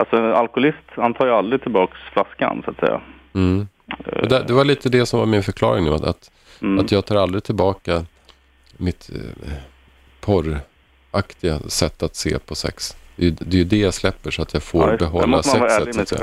[0.00, 3.00] Alltså en alkoholist, han tar ju aldrig tillbaks flaskan så att säga.
[3.34, 3.68] Mm.
[4.28, 5.94] Det, det var lite det som var min förklaring nu.
[5.94, 6.30] Att, att,
[6.62, 6.84] Mm.
[6.84, 8.04] att jag tar aldrig tillbaka
[8.76, 9.52] mitt eh,
[10.20, 12.96] porraktiga sätt att se på sex.
[13.16, 15.26] Det är, ju- det är ju det jag släpper så att jag får Ja, behålla
[15.26, 16.20] måste man vara sexet.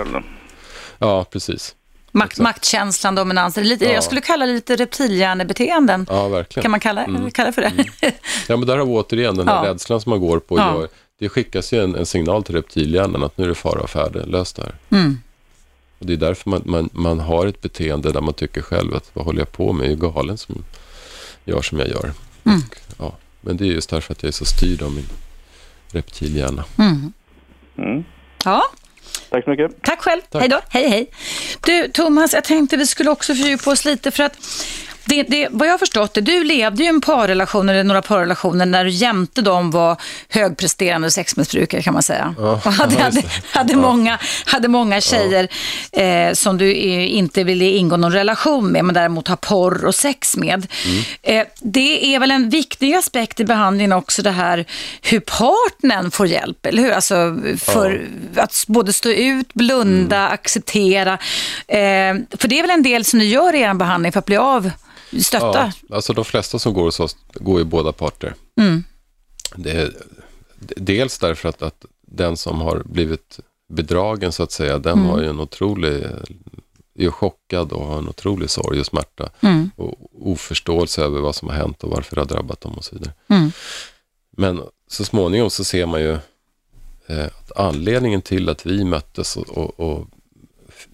[1.00, 1.76] Ja, precis.
[2.12, 2.44] Makt, Exakt.
[2.44, 3.68] maktkänslan, dominansen.
[3.68, 3.92] Lite, Ja.
[3.92, 6.06] Jag skulle kalla det lite reptilhjärnebeteenden.
[6.10, 6.62] Ja, verkligen.
[6.62, 7.32] Kan man kalla, Mm.
[7.32, 7.74] kalla det för det?
[8.48, 9.72] Ja, men där har vi återigen den här Ja.
[9.74, 10.58] rädslan som man går på.
[10.58, 10.80] Ja.
[10.80, 10.88] Gör,
[11.20, 14.26] det skickas ju en, en signal till reptilhjärnan att nu är det fara och färde,
[14.26, 14.76] lös det här.
[14.90, 15.18] Mm.
[16.00, 19.10] Och det är därför man, man, man har ett beteende där man tycker själv att
[19.14, 19.86] vad håller jag på med?
[19.86, 20.64] Jag är galen som
[21.46, 22.12] gör som jag gör.
[22.44, 22.60] Mm.
[22.70, 25.08] Och, ja, men det är just därför att jag är så styrd av min
[25.92, 26.66] reptilhjärna.
[26.78, 27.14] Mm.
[27.78, 28.04] Mm.
[28.44, 28.64] Ja,
[29.30, 29.82] Tack så mycket.
[29.82, 30.22] tack själv.
[30.30, 30.42] Tack.
[30.42, 30.60] Hej då.
[30.70, 31.12] Hej, hej.
[31.66, 34.38] Du, Thomas, jag tänkte vi skulle också fördjupa oss lite för att
[35.08, 38.66] det, det, vad jag har förstått det, du levde ju en parrelation eller några parrelationer
[38.66, 39.98] när du jämte dem var
[40.30, 42.36] högpresterande sexmissbrukare kan man säga.
[42.38, 45.48] Ja, och hade, ja, hade, hade, många, hade många tjejer
[45.92, 50.38] eh, som du inte ville ingå någon relation med men däremot ha porr och sex
[50.38, 50.68] med.
[50.86, 51.04] Mm.
[51.22, 54.66] Eh, det är väl en viktig aspekt i behandlingen också det här
[55.02, 56.92] hur partnern får hjälp, eller hur?
[56.92, 60.34] Alltså för att både stå ut, blunda, Mm.
[60.34, 61.14] acceptera.
[61.68, 64.26] Eh, för det är väl en del som ni gör i er behandling för att
[64.26, 64.72] bli av,
[65.24, 65.74] stötta.
[65.90, 68.36] Ja, alltså de flesta som går hos oss går ju båda parter.
[68.60, 68.84] Mm.
[69.56, 69.94] Det är,
[70.78, 73.40] dels därför att, att den som har blivit
[73.70, 75.06] bedragen så att säga, den Mm.
[75.06, 79.72] har ju en otrolig, är ju chockad och har en otrolig sorg och smärta Mm.
[79.76, 79.96] och
[80.32, 83.14] oförståelse över vad som har hänt och varför det har drabbat dem och så vidare.
[83.28, 83.52] Mm.
[84.32, 86.12] Men så småningom så ser man ju
[87.08, 90.08] eh, att anledningen till att vi möttes och, och, och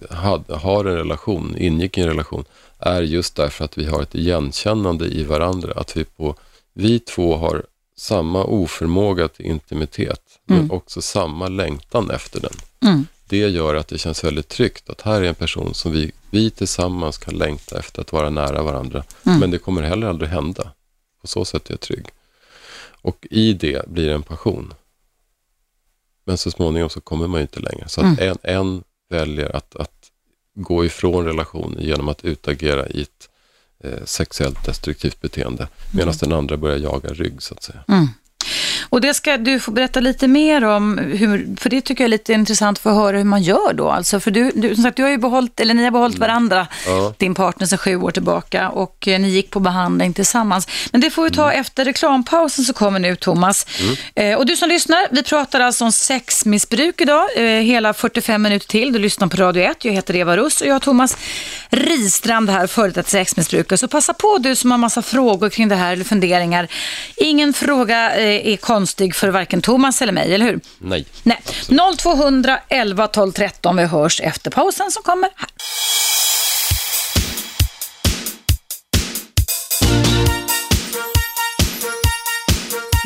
[0.09, 2.45] hade, har en relation, ingick i en relation,
[2.85, 5.73] är just därför att vi har ett igenkännande i varandra.
[5.75, 6.35] Att vi, på,
[6.73, 7.65] vi två har
[7.95, 12.53] samma oförmåga till intimitet, men också samma längtan efter den.
[12.81, 13.05] Mm.
[13.27, 16.49] Det gör att det känns väldigt tryggt att här är en person som vi, vi
[16.49, 19.03] tillsammans kan längta efter att vara nära varandra.
[19.23, 20.71] Men det kommer heller aldrig hända.
[21.21, 22.05] På så sätt är jag trygg.
[23.01, 24.73] Och i det blir det en passion.
[26.23, 27.89] Men så småningom så kommer man ju inte längre.
[27.89, 29.92] Så att en, en väljer att, att
[30.55, 33.29] gå ifrån relationen genom att utagera i ett
[33.83, 35.67] eh, sexuellt destruktivt beteende.
[35.93, 37.83] Medan den andra börjar jaga rygg så att säga.
[38.89, 42.09] Och det ska du få berätta lite mer om, hur, för det tycker jag är
[42.09, 43.89] lite intressant för att höra hur man gör då.
[43.89, 46.67] Alltså, för du, du, som sagt, du har ju behållit, eller ni har behållit varandra,
[46.87, 46.97] Mm.
[47.03, 47.13] Ja.
[47.17, 50.67] din partner sedan sju år tillbaka och eh, ni gick på behandling tillsammans.
[50.91, 51.61] Men det får vi ta Mm.
[51.61, 53.65] efter reklampausen som kommer nu, Thomas.
[54.15, 58.67] Eh, och du som lyssnar, vi pratar alltså om sexmissbruk idag, eh, hela 45 minuter
[58.67, 58.93] till.
[58.93, 61.17] Du lyssnar på Radio 1, jag heter Eva Russ och jag har Thomas
[61.69, 63.77] Ristrand här, före detta sexmissbrukare.
[63.77, 66.67] Så passa på du som har massa frågor kring det här eller funderingar.
[67.15, 70.59] Ingen fråga eh, är konstig för varken Thomas eller mig, eller hur?
[70.79, 71.05] Nej.
[71.23, 71.41] Nej.
[71.97, 73.75] 0200 11 12 13.
[73.75, 75.49] Vi hörs efter pausen som kommer här.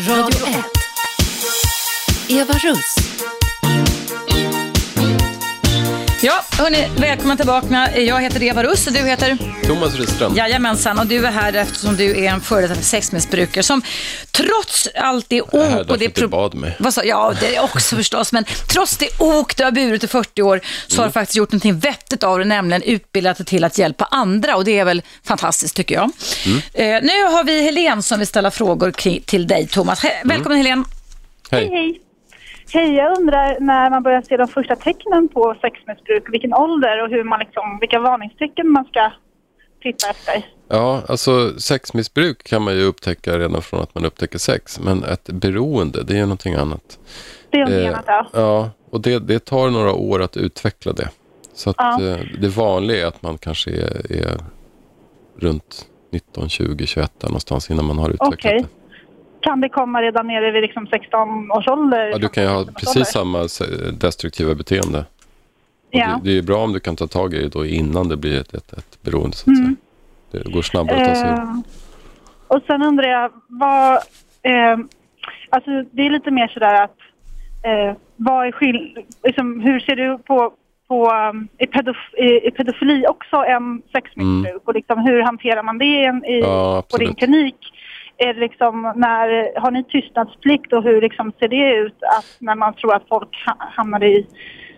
[0.10, 0.56] Radio 1.
[2.30, 2.96] Eva Russ.
[6.22, 7.90] Ja, hörni, välkomna tillbaka.
[8.02, 9.38] Jag heter Eva Russ och du heter?
[9.68, 10.38] Thomas Rystrand.
[10.38, 13.82] Jajamensan, och du är här eftersom du är en före detta sexmissbrukare som
[14.32, 16.76] trots allt det ok här och det du bad mig.
[16.80, 20.08] Vad sa, ja, det är också förstås, men trots det ok du har burit i
[20.08, 21.02] 40 år så Mm.
[21.02, 24.56] har du faktiskt gjort någonting vettigt av det, nämligen utbildat dig till att hjälpa andra
[24.56, 26.12] och det är väl fantastiskt tycker jag.
[26.46, 26.58] Mm.
[26.74, 30.04] Eh, nu har vi Helen som vill ställa frågor kring, till dig Thomas.
[30.04, 30.28] He- Mm.
[30.38, 30.86] Välkommen Helen.
[31.52, 31.70] Hej.
[31.70, 31.80] Hej.
[31.80, 32.02] Hej,
[32.74, 37.24] jag undrar när man börjar se de första tecknen på sexmissbruk, vilken ålder och hur
[37.24, 39.12] man liksom, vilka varningstecken man ska
[39.82, 40.46] titta efter.
[40.70, 44.80] Ja, alltså sexmissbruk kan man ju upptäcka redan från att man upptäcker sex.
[44.80, 47.00] Men ett beroende, det är någonting annat.
[47.50, 48.28] Det är något Eh, annat, ja.
[48.34, 51.10] Ja, och det, det tar några år att utveckla det.
[51.54, 52.02] Så att Ja.
[52.04, 54.38] eh, det vanliga är att man kanske är, är
[55.40, 58.60] runt 19, 20, 21 där någonstans innan man har utvecklat Okej.
[58.62, 58.68] det.
[59.48, 62.10] Kan det komma redan nere vid liksom 16 års ålder?
[62.12, 63.40] Ja, du kan ju ha precis samma
[64.00, 65.06] destruktiva beteende.
[65.92, 66.20] Ja.
[66.24, 68.42] Det, det är bra om du kan ta tag i det då innan det blir
[68.42, 69.76] ett, ett, ett beroende så att säga.
[70.32, 71.30] Det går snabbare att ta sig.
[71.30, 71.40] Mm.
[71.40, 71.56] Eh,
[72.48, 73.94] och sen undrar jag, vad...
[74.42, 74.78] Eh,
[75.50, 76.98] alltså det är lite mer sådär att...
[77.64, 78.98] Eh, vad är skill...
[79.24, 80.54] Liksom, hur ser du på...
[80.88, 84.62] på um, är, pedof- är, pedofili också en sexmissbruk?
[84.66, 86.50] Och liksom, hur hanterar man det i, en- i, Mm.
[86.50, 87.56] Ja, på din klinik?
[88.18, 92.74] Är liksom, när, har ni tystnadsplikt och hur liksom ser det ut att när man
[92.74, 94.28] tror att folk ha, hamnar i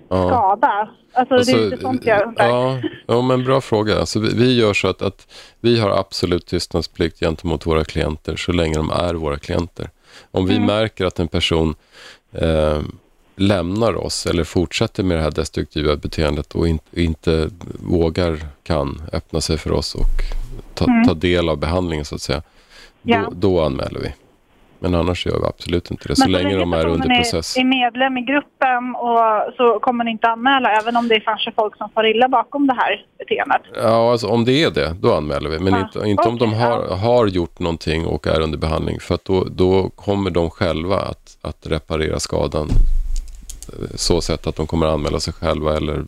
[0.10, 0.28] Ja.
[0.28, 0.90] skada?
[1.14, 2.48] Alltså, det är lite sånt jag undrar.
[2.48, 4.00] ja, ja, men bra fråga.
[4.00, 5.28] Alltså, vi, vi gör så att, att
[5.60, 9.90] vi har absolut tystnadsplikt gentemot våra klienter så länge de är våra klienter.
[10.32, 10.56] Om Mm.
[10.62, 11.76] vi märker att en person
[12.34, 12.80] eh,
[13.36, 19.42] lämnar oss eller fortsätter med det här destruktiva beteendet och in, inte vågar, kan öppna
[19.42, 20.22] sig för oss och
[20.74, 22.46] ta, ta del av behandlingen så att säga, Mm.
[23.02, 23.30] Ja.
[23.36, 24.14] då anmäler vi.
[24.82, 27.58] Men annars gör vi absolut inte det, så Men länge de är under process.
[27.58, 31.52] är medlem i gruppen och så kommer ni inte anmäla även om det är kanske
[31.52, 33.62] folk som far illa bakom det här beteendet.
[33.76, 35.60] Ja, alltså om det är det, då anmäler vi.
[35.60, 39.00] Men Ja, inte, inte om de har, har gjort någonting och är under behandling.
[39.00, 42.68] För då, då kommer de själva att, att reparera skadan
[43.68, 46.04] eh, så sätt att de kommer anmäla sig själva eller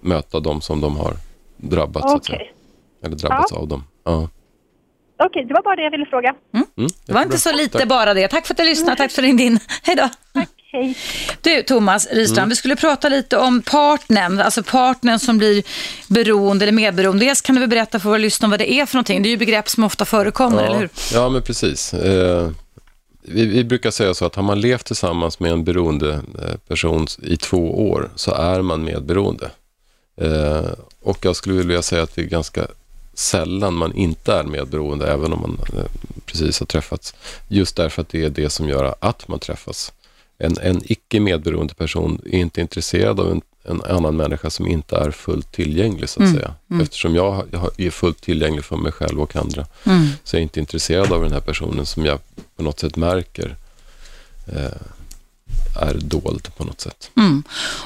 [0.00, 1.12] möta dem som de har
[1.56, 2.10] drabbat.
[2.10, 2.36] Så att säga.
[2.38, 2.52] Okej,
[3.04, 3.58] Eller drabbats Ja.
[3.58, 3.84] av dem.
[4.04, 4.28] Ja.
[5.26, 6.34] Okej, det var bara det jag ville fråga.
[6.54, 7.88] Mm, Det var inte så lite Tack.
[7.88, 8.28] bara det.
[8.28, 9.58] Tack för att du lyssnade, tack för din din.
[9.82, 10.08] Hej då.
[10.72, 10.94] Hej.
[11.42, 12.48] Du Thomas Rystrand, Mm.
[12.48, 15.62] vi skulle prata lite om partnern, alltså partnern som blir
[16.08, 17.24] beroende eller medberoende.
[17.26, 19.22] Dels kan du väl berätta för våra lyssnare vad det är för någonting?
[19.22, 20.88] Det är ju begrepp som ofta förekommer, eller hur?
[21.12, 21.94] Ja, men precis.
[21.94, 22.50] Eh,
[23.24, 27.06] vi, vi brukar säga så att har man levt tillsammans med en beroende eh, person
[27.22, 29.50] i två år så är man medberoende.
[30.20, 30.70] Eh,
[31.02, 32.66] och jag skulle vilja säga att är ganska
[33.14, 35.84] sällan man inte är medberoende även om man eh,
[36.26, 37.14] precis har träffats.
[37.48, 39.92] Just därför att det är det som gör att man träffas.
[40.38, 44.96] En, en icke medberoende person är inte intresserad av en, en annan människa som inte
[44.96, 46.54] är fullt tillgänglig så att säga.
[46.82, 49.66] Eftersom jag, jag är fullt tillgänglig för mig själv och andra
[50.24, 52.18] så jag är inte intresserad av den här personen som jag
[52.56, 53.56] på något sätt märker
[54.46, 54.80] eh,
[55.80, 57.10] är dold på något sätt.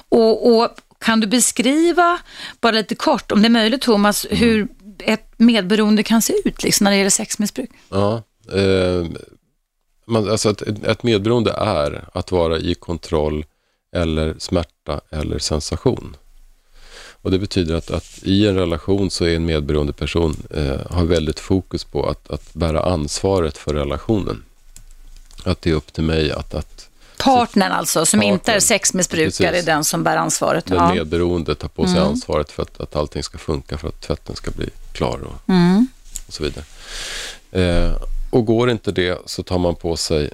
[0.08, 2.18] Och, och kan du beskriva,
[2.60, 4.68] bara lite kort, om det är möjligt Thomas, hur
[5.02, 7.70] ett medberoende kan se ut liksom, när det gäller sexmissbruk?
[7.88, 8.22] Ja,
[8.52, 9.06] eh,
[10.06, 13.44] man, alltså ett, ett medberoende är att vara i kontroll
[13.92, 16.16] eller smärta eller sensation.
[17.22, 21.04] Och Det betyder att, att i en relation så är en medberoende person eh, har
[21.04, 24.44] väldigt fokus på att, att bära ansvaret för relationen.
[25.44, 26.88] Att det är upp till mig att, att
[27.18, 28.32] Partnern alltså, som Partnern.
[28.34, 29.68] inte är sexmissbrukare, Precis.
[29.68, 30.66] är den som bär ansvaret.
[30.66, 30.94] den Ja.
[30.94, 32.08] medberoende tar på sig Mm.
[32.08, 35.86] ansvaret för att, att allting ska funka, för att tvätten ska bli klar och, Mm.
[36.26, 36.64] och så vidare.
[37.52, 37.96] Eh,
[38.30, 40.30] och går inte det så tar man på sig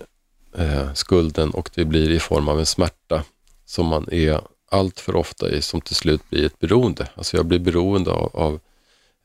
[0.59, 3.25] eh, skulden och det blir i form av en smärta
[3.67, 4.41] som man är
[4.71, 7.09] allt för ofta i, som till slut blir ett beroende.
[7.15, 8.61] Alltså jag blir beroende av, av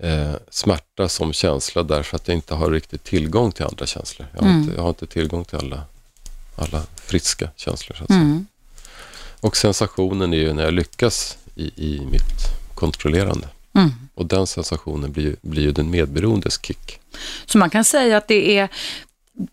[0.04, 4.28] eh, smärta som känsla därför att jag inte har riktigt tillgång till andra känslor.
[4.34, 4.62] Jag har, Mm.
[4.62, 5.82] inte, jag har inte tillgång till alla,
[6.56, 7.96] alla friska känslor.
[7.98, 8.20] Så att säga.
[8.22, 8.46] Mm.
[9.42, 11.66] Och sensationen är ju när jag lyckas i,
[11.96, 12.42] i mitt
[12.76, 13.48] kontrollerande.
[13.78, 13.92] Mm.
[14.16, 17.00] Och den sensationen blir, ju- blir ju den medberoendes kick.
[17.46, 18.70] Så man kan säga att det är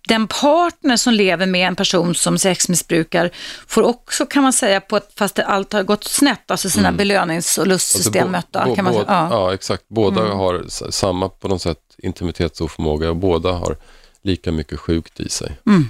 [0.09, 3.31] den partner som lever med en person som sexmissbrukar
[3.67, 6.93] får också, kan man säga, på ett, fast det allt har gått snett, alltså sina
[6.93, 8.59] belönings och lustsystem mötta.
[8.61, 9.05] Alltså, bo- kan man säga.
[9.09, 9.29] Ja.
[9.31, 9.85] ja, exakt.
[9.89, 10.39] Båda Mm.
[10.39, 13.77] har samma på något sätt intimitetsoförmåga och båda har
[14.23, 15.53] lika mycket sjukt i sig.
[15.67, 15.89] Mm.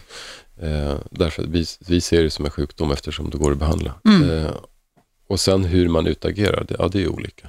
[0.62, 3.94] Eh, därför vi, vi ser det som en sjukdom eftersom det går att behandla.
[4.04, 4.30] Mm.
[4.44, 4.50] Eh,
[5.28, 7.46] och sen hur man utagerar, det, ja det är olika.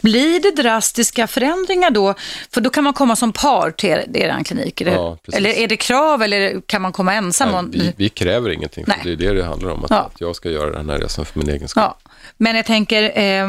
[0.00, 2.14] Blir det drastiska förändringar då?
[2.54, 4.80] För då kan man komma som par till er, klinik.
[4.80, 7.70] Ja, eller är det krav eller kan man komma ensam?
[7.72, 9.16] Nej, vi, vi kräver ingenting, för Nej.
[9.16, 9.84] det är det det handlar om.
[9.84, 9.96] Att, Ja.
[9.96, 11.82] att jag ska göra den här resan för min egen skull.
[11.82, 11.98] Ja,
[12.36, 13.48] men jag tänker, eh,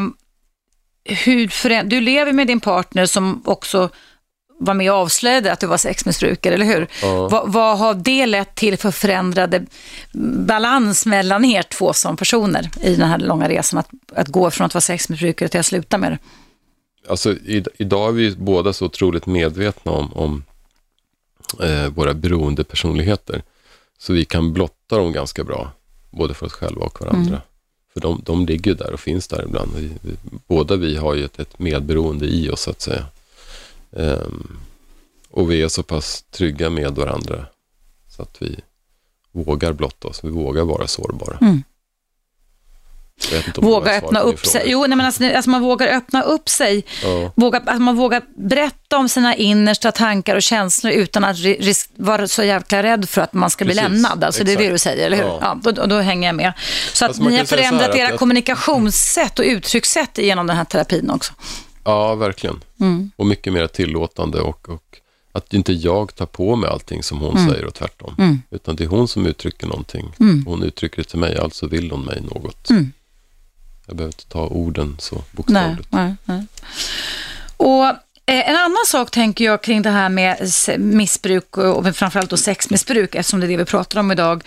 [1.04, 3.90] hur du lever med din partner som också
[4.58, 6.88] var med och avslöjade att du var sexmissbrukare, eller hur?
[7.02, 7.28] Ja.
[7.28, 9.66] Va, vad har det lett till för förändrade
[10.46, 13.78] balans mellan er två som personer i den här långa resan?
[13.78, 16.18] Att, att gå från att vara sexmissbrukare till att sluta med det?
[17.08, 20.44] Alltså, i, idag är vi båda så otroligt medvetna om, om
[21.62, 23.42] eh, våra beroendepersonligheter.
[23.98, 25.70] Så vi kan blotta dem ganska bra,
[26.10, 27.28] både för oss själva och varandra.
[27.28, 27.40] Mm.
[27.92, 29.70] För de, de ligger där och finns där ibland.
[29.76, 30.12] Vi, vi,
[30.46, 33.06] båda vi har ju ett, ett medberoende i oss, så att säga.
[33.96, 34.58] Ehm,
[35.30, 37.46] och vi är så pass trygga med varandra
[38.16, 38.60] så att vi
[39.32, 40.24] vågar blotta oss.
[40.24, 41.38] Vi vågar vara sårbara.
[41.40, 41.62] Mm.
[43.56, 44.62] Våga öppna upp sig.
[44.66, 46.84] Jo, nej, men alltså, alltså man vågar öppna upp sig.
[47.02, 47.32] Ja.
[47.36, 52.28] Våga, att man vågar berätta om sina innersta tankar och känslor utan att risk, vara
[52.28, 54.24] så jäkla rädd för att man ska Precis, bli lämnad.
[54.24, 55.24] Alltså det är det du säger, eller hur?
[55.24, 55.58] Ja.
[55.64, 55.72] Ja.
[55.72, 56.52] då, då hänger jag med.
[56.92, 61.10] Så att Alltså ni har förändrat era att- kommunikationssätt och uttryckssätt genom den här terapin
[61.10, 61.32] också.
[61.88, 62.60] Ja, verkligen.
[62.80, 63.10] Mm.
[63.16, 64.96] Och mycket mer tillåtande och, och
[65.32, 67.50] att inte jag tar på mig allting som hon Mm.
[67.50, 68.14] säger och tvärtom.
[68.18, 68.42] Mm.
[68.50, 70.12] Utan det är hon som uttrycker någonting.
[70.20, 70.44] Mm.
[70.46, 72.70] Hon uttrycker det till mig, alltså vill hon mig något.
[72.70, 72.92] Mm.
[73.86, 75.88] Jag behöver inte ta orden så Nej, bokstavligt.
[75.92, 76.46] nej, nej.
[77.56, 82.30] Och eh, en annan sak tänker jag kring det här med missbruk och, och framförallt
[82.30, 84.44] då sexmissbruk, eftersom det är det vi pratar om idag.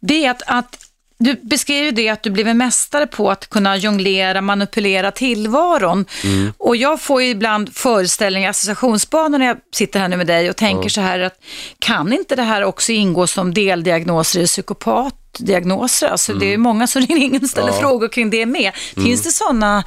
[0.00, 0.87] Det är att, att
[1.18, 6.04] du beskriver det att du blev en mästare på att kunna jonglera, manipulera tillvaron.
[6.24, 6.52] Mm.
[6.58, 10.56] Och jag får ju ibland föreställningar, associationsbanor när jag sitter här nu med dig och
[10.56, 10.88] tänker Ja.
[10.88, 11.34] så här att
[11.78, 16.08] kan inte det här också ingå som deldiagnoser i psykopatdiagnoser?
[16.08, 17.80] Alltså det är ju många som ringer in och ställer Mm.
[17.82, 17.88] Ja.
[17.88, 18.72] frågor kring det med.
[18.74, 19.16] Finns Mm.
[19.22, 19.84] det sådana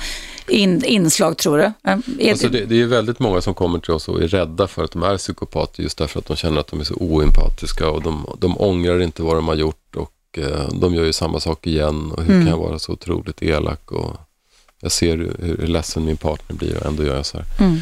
[0.47, 1.63] in, inslag tror du?
[1.63, 4.67] Eh, Är Alltså det, det är väldigt många som kommer till oss och är rädda
[4.67, 7.89] för att de är psykopater just därför att de känner att de är så oempatiska
[7.89, 10.11] och de, de ångrar inte vad de har gjort och
[10.73, 12.45] de gör ju samma sak igen och hur Mm.
[12.45, 14.17] kan jag vara så otroligt elak och
[14.81, 17.45] jag ser hur, hur ledsen min partner blir och ändå gör jag så här.
[17.59, 17.79] Mm.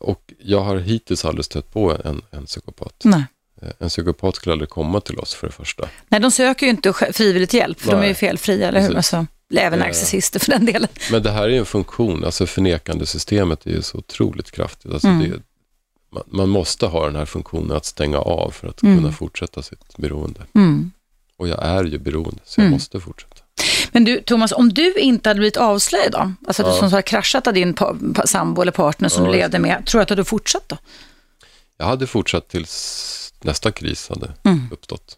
[0.00, 2.94] Och jag har hittills aldrig stött på en, en psykopat.
[3.04, 3.24] Nej.
[3.62, 5.88] Eh, En psykopat skulle aldrig komma till oss för det första.
[6.08, 8.14] Nej, de söker ju inte frivilligt hjälp, för de är ju Nej.
[8.14, 8.96] felfria, eller hur?
[8.96, 9.26] Alltså,
[9.56, 9.86] även Eh.
[9.86, 10.88] narcissister för den delen.
[11.10, 14.92] Men det här är ju en funktion, alltså förnekande systemet är ju så otroligt kraftigt.
[14.92, 15.30] Alltså Mm.
[15.30, 15.36] det,
[16.12, 18.96] man, man måste ha den här funktionen att stänga av för att Mm.
[18.98, 20.40] kunna fortsätta sitt beroende.
[20.54, 20.90] Mm.
[21.38, 22.72] Och jag är ju beroende, så jag Mm.
[22.72, 23.34] måste fortsätta.
[23.92, 26.74] Men du, Thomas, om du inte hade blivit avslöjad då, alltså att Ja.
[26.74, 27.76] du som har kraschat av din
[28.24, 30.76] sambo eller partner som Ja, du levde med, tror du att du hade fortsatt då?
[31.76, 34.68] Jag hade fortsatt tills nästa kris hade Mm.
[34.72, 35.16] uppstått.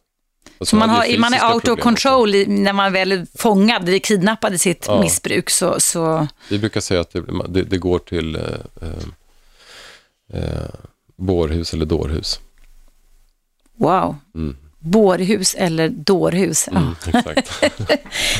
[0.60, 3.26] Så man, hade jag har, man är out of control i, när man väl är
[3.38, 5.00] fångad, är kidnappad i sitt Ja.
[5.00, 8.42] missbruk, så, så Vi brukar säga att det, det, det går till eh,
[8.82, 9.04] eh,
[10.42, 10.68] eh,
[11.16, 12.40] bårhus eller dårhus.
[13.76, 14.16] wow.
[14.34, 14.56] Mm.
[14.82, 16.68] Bårhus eller dårhus.
[16.72, 16.76] Ja.
[16.78, 16.94] Mm.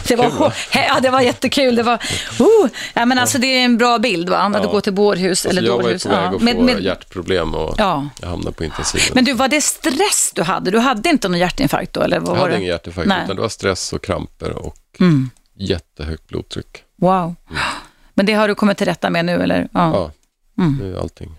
[0.09, 0.53] Det var, Kul, va?
[0.74, 1.74] ja, det var jättekul.
[1.74, 1.95] Det var,
[2.41, 4.36] uh, ja, men alltså, det är en bra bild, va?
[4.38, 4.70] Att Ja.
[4.70, 6.03] gå till bårhus Alltså, eller jag var dårhus.
[6.03, 6.36] på väg Ja.
[6.36, 8.09] att Med- få med- hjärtproblem och Ja.
[8.20, 9.07] jag hamnade på intensiven.
[9.14, 10.70] Men du, var det stress du hade?
[10.70, 12.01] Du hade inte någon hjärtinfarkt då?
[12.01, 12.57] Eller vad jag var hade det?
[12.59, 13.20] ingen hjärtinfarkt, Nej.
[13.24, 15.30] utan det var stress och kramper och Mm.
[15.59, 16.82] jättehögt blodtryck.
[16.99, 17.34] Wow.
[18.14, 19.68] Men det har du kommit till rätta med nu, eller?
[19.72, 19.93] Ja.
[19.95, 20.11] Ja,
[20.64, 20.78] Mm.
[20.80, 21.30] nu är allting.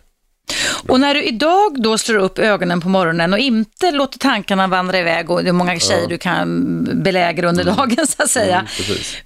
[0.88, 5.00] Och när du idag då slår upp ögonen på morgonen och inte låter tankarna vandra
[5.00, 8.66] iväg och det är många tjejer du kan belägra under dagen så att säga.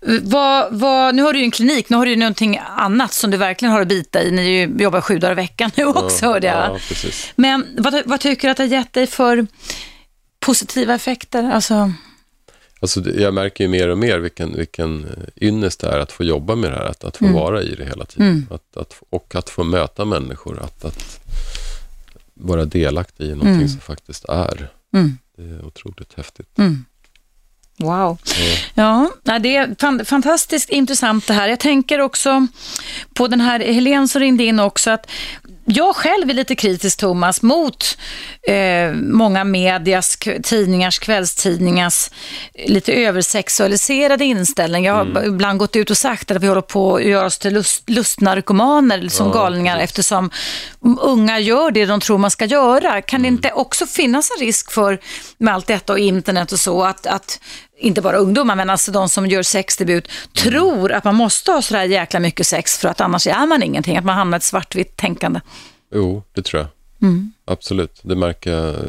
[0.07, 0.21] Mm.
[0.23, 3.31] Vad, vad, nu har du ju en klinik, nu har du ju någonting annat som
[3.31, 4.31] du verkligen har att bita i.
[4.31, 6.79] Ni ju jobbar sju dagar i veckan nu också hörde jag.
[6.89, 7.09] Ja.
[7.35, 9.47] Men vad, vad tycker du att det har gett dig för
[10.39, 11.51] positiva effekter?
[11.53, 11.91] Alltså,
[12.79, 16.23] Alltså, jag märker ju mer och mer vilken, vilken eh, ynnest det är att få
[16.23, 18.47] jobba med det här, att, att få vara i det hela tiden.
[18.51, 21.19] Att, att, och att få möta människor, att, att
[22.33, 24.69] vara delaktig i någonting som faktiskt är.
[24.93, 25.17] Mm.
[25.37, 26.57] Det är otroligt häftigt.
[27.77, 28.17] Wow.
[28.73, 31.47] Ja, nej, det är fan, fantastiskt intressant det här.
[31.47, 32.47] Jag tänker också
[33.13, 35.07] på den här Helene som ringde in också att
[35.65, 37.97] jag själv är lite kritisk Thomas mot
[38.47, 42.09] eh, många medias, tidningars, kvällstidningars
[42.53, 44.85] eh, lite översexualiserade inställning.
[44.85, 47.53] Jag har ibland gått ut och sagt att vi håller på att göra oss till
[47.53, 49.89] lust, lustnarkomaner som Ja, galningar precis.
[49.89, 50.29] eftersom
[51.01, 53.01] unga gör det de tror man ska göra.
[53.01, 54.99] Kan det inte också finnas en risk för,
[55.37, 57.39] med allt detta och internet och så, att, att
[57.77, 61.83] inte bara ungdomar, men alltså de som gör sexdebut, tror att man måste ha sådär
[61.83, 64.97] jäkla mycket sex för att annars är man ingenting, att man hamnar i ett svartvitt
[64.97, 65.39] tänkande.
[65.93, 66.69] Jo, det tror jag.
[67.09, 67.33] Mm.
[67.45, 67.99] Absolut.
[68.01, 68.79] Det märker jag eh,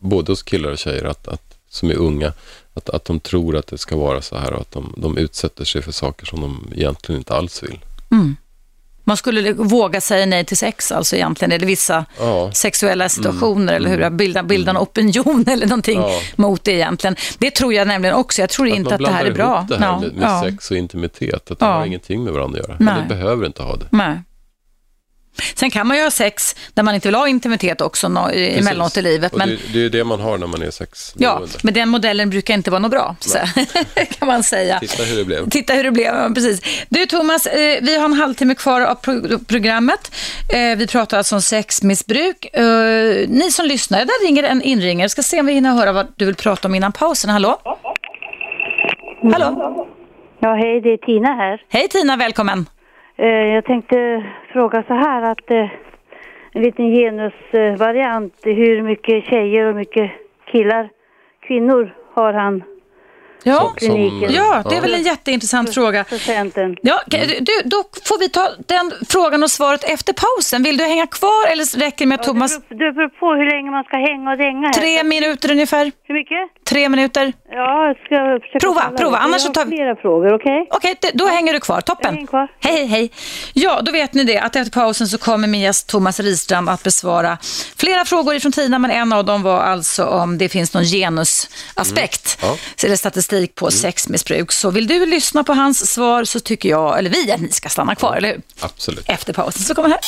[0.00, 2.32] både hos killar och tjejer att, att, som är unga.
[2.74, 5.64] Att, att de tror att det ska vara så här och att de, de utsätter
[5.64, 7.78] sig för saker som de egentligen inte alls vill.
[9.08, 12.50] Man skulle våga säga nej till sex alltså egentligen, eller vissa Ja.
[12.52, 14.10] sexuella situationer, eller hur?
[14.10, 16.20] Bilda, bilda en opinion eller någonting Ja.
[16.36, 17.16] mot det egentligen.
[17.38, 18.42] Det tror jag nämligen också.
[18.42, 19.56] Jag tror inte att det här är bra.
[19.56, 21.50] ihop det här Ja, med, med sex och intimitet.
[21.50, 22.76] Att det har ingenting med varandra att göra.
[22.80, 22.94] Nej.
[23.02, 23.86] Det behöver inte ha det.
[23.90, 24.18] Nej.
[25.54, 28.58] Sen kan man ju ha sex där man inte vill ha intimitet också i- Precis.
[28.60, 29.32] emellanåt i livet.
[29.32, 31.12] Och Men, det, det är ju det man har när man är sex.
[31.16, 33.38] ja, men den modellen brukar inte vara något bra, så,
[34.18, 34.78] kan man säga.
[34.80, 35.48] Titta hur det blev.
[35.50, 36.60] Titta hur det blev, precis.
[36.88, 40.12] Du Thomas, eh, vi har en halvtimme kvar av pro- programmet.
[40.52, 42.44] Eh, vi pratar alltså om sexmissbruk.
[42.52, 42.64] Eh,
[43.28, 45.08] ni som lyssnar, där ringer en inringare.
[45.08, 47.30] Ska se om vi hinner höra vad du vill prata om innan pausen.
[47.30, 47.60] Hallå?
[49.32, 49.86] Hallå?
[50.40, 51.60] Ja, hej, det är Tina här.
[51.68, 52.66] Hej Tina, välkommen.
[53.18, 55.68] Eh, jag tänkte fråga så här att eh,
[56.52, 60.10] en liten genusvariant, hur mycket tjejer och mycket
[60.52, 60.88] killar,
[61.46, 62.62] kvinnor har han
[63.42, 64.32] Ja, kliniken.
[64.32, 66.04] ja det är väl en jätteintressant fråga.
[66.04, 66.76] procenten?
[66.82, 67.00] Ja,
[67.40, 67.76] du, då
[68.08, 70.62] får vi ta den frågan och svaret efter pausen.
[70.62, 72.58] Vill du hänga kvar eller räcker det med att Thomas...
[72.58, 74.72] Det beror, det beror på hur länge man ska hänga och dänga här.
[74.74, 75.92] Tre minuter ungefär.
[76.04, 76.50] Hur mycket?
[76.68, 77.32] Tre minuter.
[77.50, 80.66] Ja, jag ska försöka Prova, prova, annars jag så tar vi- flera frågor, okej?
[80.70, 81.80] Okej, det- då hänger du kvar.
[81.80, 82.14] Toppen.
[82.14, 82.48] hänger kvar.
[82.60, 83.10] Hej, hej, hej.
[83.52, 86.82] Ja, då vet ni det att efter pausen så kommer min gäst Thomas Ristrand att
[86.82, 87.38] besvara
[87.76, 92.38] flera frågor ifrån Tina, men en av dem var alltså om det finns någon genusaspekt
[92.42, 92.56] Ja.
[92.84, 94.52] eller statistik på sexmissbruk.
[94.52, 97.68] Så vill du lyssna på hans svar så tycker jag, eller vi, att ni ska
[97.68, 98.40] stanna kvar, eller hur?
[98.60, 99.04] Absolut.
[99.08, 100.00] Efter pausen så kommer det här.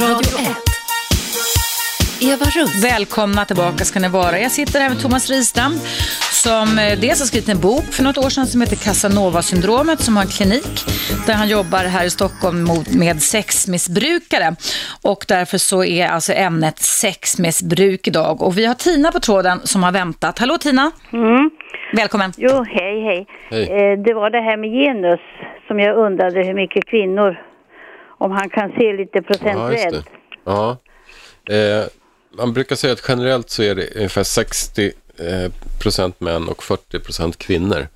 [0.00, 0.68] Radio 1.
[2.32, 2.84] Eva Russ.
[2.84, 4.38] Välkomna tillbaka ska ni vara.
[4.38, 5.74] Jag sitter här med Thomas Ristrand
[6.44, 10.16] som eh, dels har skrivit en bok för något år sedan som heter Casanova-syndromet som
[10.16, 10.74] har en klinik
[11.26, 14.56] där han jobbar här i Stockholm mot, med sexmissbrukare.
[15.02, 18.42] Och därför så är alltså ämnet sexmissbruk idag.
[18.42, 20.38] Och vi har Tina på tråden som har väntat.
[20.38, 20.90] Hallå Tina!
[21.12, 21.50] Mm.
[21.92, 22.32] Välkommen!
[22.36, 23.26] Jo, hej, hej.
[23.50, 23.62] Hej.
[23.62, 25.20] Eh, det var det här med genus
[25.66, 27.47] som jag undrade hur mycket kvinnor,
[28.18, 29.90] om han kan se lite Ja, procentuellt.
[30.06, 30.10] det.
[30.44, 30.76] Ja.
[31.50, 31.84] Eh,
[32.38, 34.82] man brukar säga att generellt så är det ungefär 60
[35.18, 35.52] eh,
[35.82, 37.86] procent män och 40 procent kvinnor.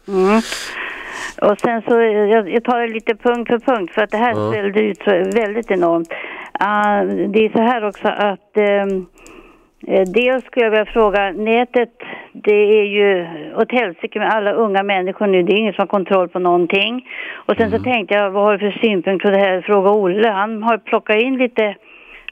[1.43, 4.35] Och sen så, jag, jag tar det lite punkt för punkt för att det här
[4.37, 4.53] Ja.
[4.53, 6.09] ställde ut väldigt enormt.
[6.53, 11.93] Ah, det är så här också att eh, dels skulle jag vilja fråga, nätet
[12.33, 13.27] det är ju
[13.57, 17.07] åt helsike med alla unga människor nu, det är ingen som har kontroll på någonting.
[17.47, 17.79] Och sen Mm.
[17.79, 19.61] så tänkte jag, vad har du för synpunkt på det här?
[19.61, 21.77] Fråga Olle, han har plockat in lite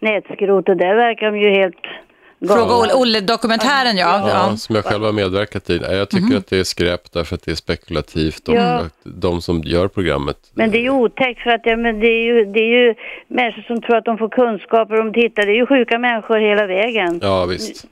[0.00, 1.76] nätskrot och där verkar de ju helt.
[2.48, 4.18] Fråga Olle, Olle-dokumentären ja.
[4.22, 4.56] Ja, ja.
[4.56, 5.76] som jag själv har medverkat i.
[5.90, 8.80] Jag tycker att det är skräp därför att det är spekulativt och Ja.
[9.04, 10.36] de som gör programmet.
[10.54, 12.94] Men det är ju otäckt för att ja, men det, är ju, det är ju
[13.28, 15.42] människor som tror att de får kunskaper om de tittar.
[15.46, 17.20] Det är ju sjuka människor hela vägen.
[17.22, 17.86] Ja, visst.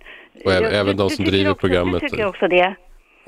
[0.44, 2.00] Och även, de som driver också, programmet.
[2.00, 2.76] Du tycker också det.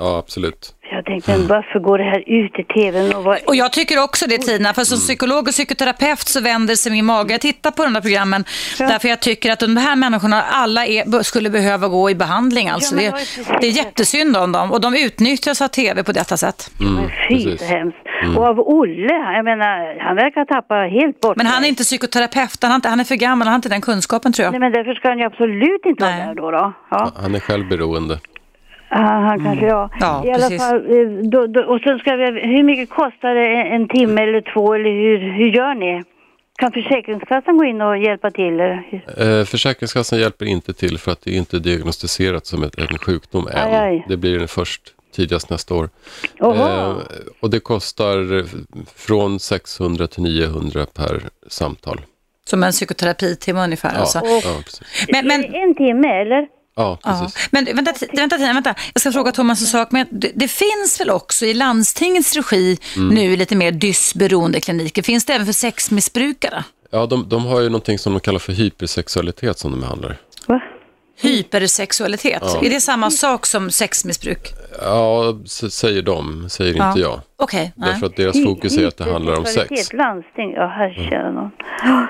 [0.00, 0.74] Ja, absolut.
[0.92, 3.14] Jag tänkte, men varför går det här ut i tvn?
[3.14, 3.38] Och vad...
[3.46, 7.04] Och jag tycker också det Tina, för som psykolog och psykoterapeut så vänder sig min
[7.04, 7.34] mage.
[7.34, 8.44] Jag tittar på de där programmen
[8.78, 12.68] därför jag tycker att de här människorna alla är, skulle behöva gå i behandling.
[12.68, 12.94] Alltså.
[12.94, 13.12] men det,
[13.60, 16.70] det är jättesynd om dem och de utnyttjas av tv på detta sätt.
[16.78, 17.98] men fy så hemskt.
[18.36, 22.62] Och av Olle, jag menar, han verkar tappa helt bort Men han är inte psykoterapeut,
[22.62, 24.52] han, han är för gammal, han har inte den kunskapen tror jag.
[24.52, 26.26] Nej men därför ska han ju absolut inte vara Nej.
[26.26, 26.50] där då.
[26.50, 26.72] då.
[26.90, 27.12] Ja.
[27.16, 28.18] Han är självberoende.
[28.92, 29.90] Ah, han kanske, ja.
[30.00, 30.58] Ja, I alla precis.
[30.62, 34.22] fall, eh, då, då, och sen ska vi, hur mycket kostar det en, en timme
[34.22, 36.02] eller två eller hur, hur gör ni?
[36.58, 38.60] Kan Försäkringskassan gå in och hjälpa till?
[38.60, 39.02] Eller?
[39.18, 43.46] Eh, Försäkringskassan hjälper inte till för att det inte är diagnostiserat som ett, en sjukdom
[43.48, 43.56] än.
[43.68, 44.04] Aj, aj.
[44.08, 44.82] Det blir den först
[45.14, 45.88] tidigast nästa år.
[46.40, 46.96] Eh,
[47.40, 48.44] och det kostar
[48.96, 52.00] från 600 till 900 per samtal.
[52.44, 53.92] Som en psykoterapitimme ungefär.
[53.94, 54.18] Ja, Alltså.
[54.24, 55.06] ja, precis.
[55.12, 56.46] Men, men, En timme eller?
[56.76, 57.20] Ja, ja.
[57.22, 57.48] precis.
[57.50, 59.88] men vänta, vänta, vänta, jag ska fråga Thomas en sak.
[59.90, 63.14] Men det, det finns väl också i landstingets regi Mm.
[63.14, 65.02] nu lite mer dysberoende kliniker?
[65.02, 66.64] Finns det även för sexmissbrukare?
[66.90, 70.16] Ja, de, de har ju någonting som de kallar för hypersexualitet som de behandlar.
[70.46, 70.60] Va?
[71.22, 72.60] Hypersexualitet, Ja.
[72.64, 74.48] är det samma sak som sexmissbruk?
[74.82, 75.38] Ja,
[75.70, 76.88] säger de, säger Ja.
[76.88, 77.20] inte jag.
[77.36, 77.90] Okej, nej.
[77.92, 79.92] Därför att deras fokus är att det handlar om sex.
[79.92, 81.50] Landsting, ja här känner någon.
[81.84, 82.04] Eh,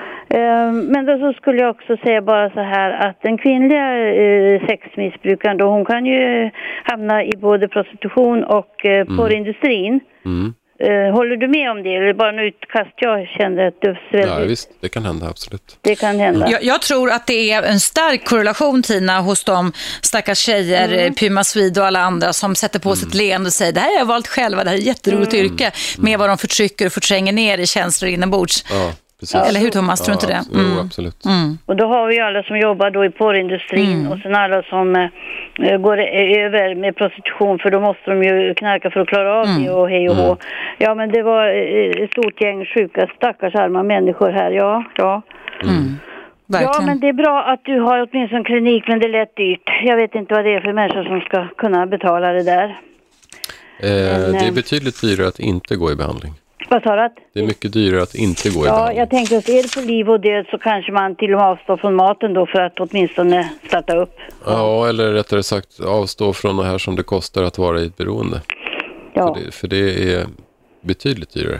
[0.73, 5.57] Men då så skulle jag också säga bara så här att den kvinnliga eh, sexmissbrukaren
[5.57, 6.49] då hon kan ju
[6.83, 9.99] hamna i både prostitution och eh, porrindustrin.
[10.25, 10.53] Mm.
[10.83, 14.19] Eh, håller du med om det eller bara en utkast jag kände att det Ja,
[14.19, 15.77] väldigt, visst, det kan hända absolut.
[15.81, 16.51] det kan hända.
[16.51, 19.71] Jag, jag tror att det är en stark korrelation, Tina, hos de
[20.01, 21.13] stackars tjejer, mm.
[21.13, 23.91] Puma Swede och alla andra som sätter på sig ett leende och säger det här
[23.91, 26.91] har jag valt själva, det här är ett jätteroligt yrke, med vad de förtrycker och
[26.91, 28.65] förtränger ner i känslor inombords.
[28.69, 28.91] Ja,
[29.21, 29.35] precis.
[29.49, 30.59] Eller hur Thomas, tror du inte ja, det?
[30.59, 30.71] Mm.
[30.75, 31.17] Jo, absolut.
[31.65, 34.11] Och då har vi ju alla som jobbar då i porrindustrin Mm.
[34.11, 35.09] och sen alla som eh,
[35.59, 39.33] eh, går eh, över med prostitution för då måste de ju knarka för att klara
[39.39, 39.63] av Mm.
[39.63, 40.37] det och hej och hå.
[40.77, 45.21] Ja men det var eh, ett stort gäng sjuka stackars arma människor här, ja, ja.
[45.63, 46.85] Ja Verkligen.
[46.85, 49.69] men det är bra att du har åtminstone en klinik men det är lätt dyrt.
[49.83, 52.63] Jag vet inte vad det är för människor som ska kunna betala det där.
[52.63, 56.33] Eh, Men, det är eh, betydligt dyrare att inte gå i behandling.
[56.69, 57.09] Vad sa du?
[57.33, 59.87] Det är mycket dyrare att inte gå i Ja, jag tänkte att är det på
[59.87, 62.79] liv och död så kanske man till och med avstår från maten då för att
[62.79, 64.15] åtminstone starta upp.
[64.45, 67.97] Ja, eller rättare sagt avstå från det här som det kostar att vara i ett
[67.97, 68.41] beroende.
[69.13, 69.33] Ja.
[69.35, 70.25] För, det, för det är
[70.81, 71.59] betydligt dyrare,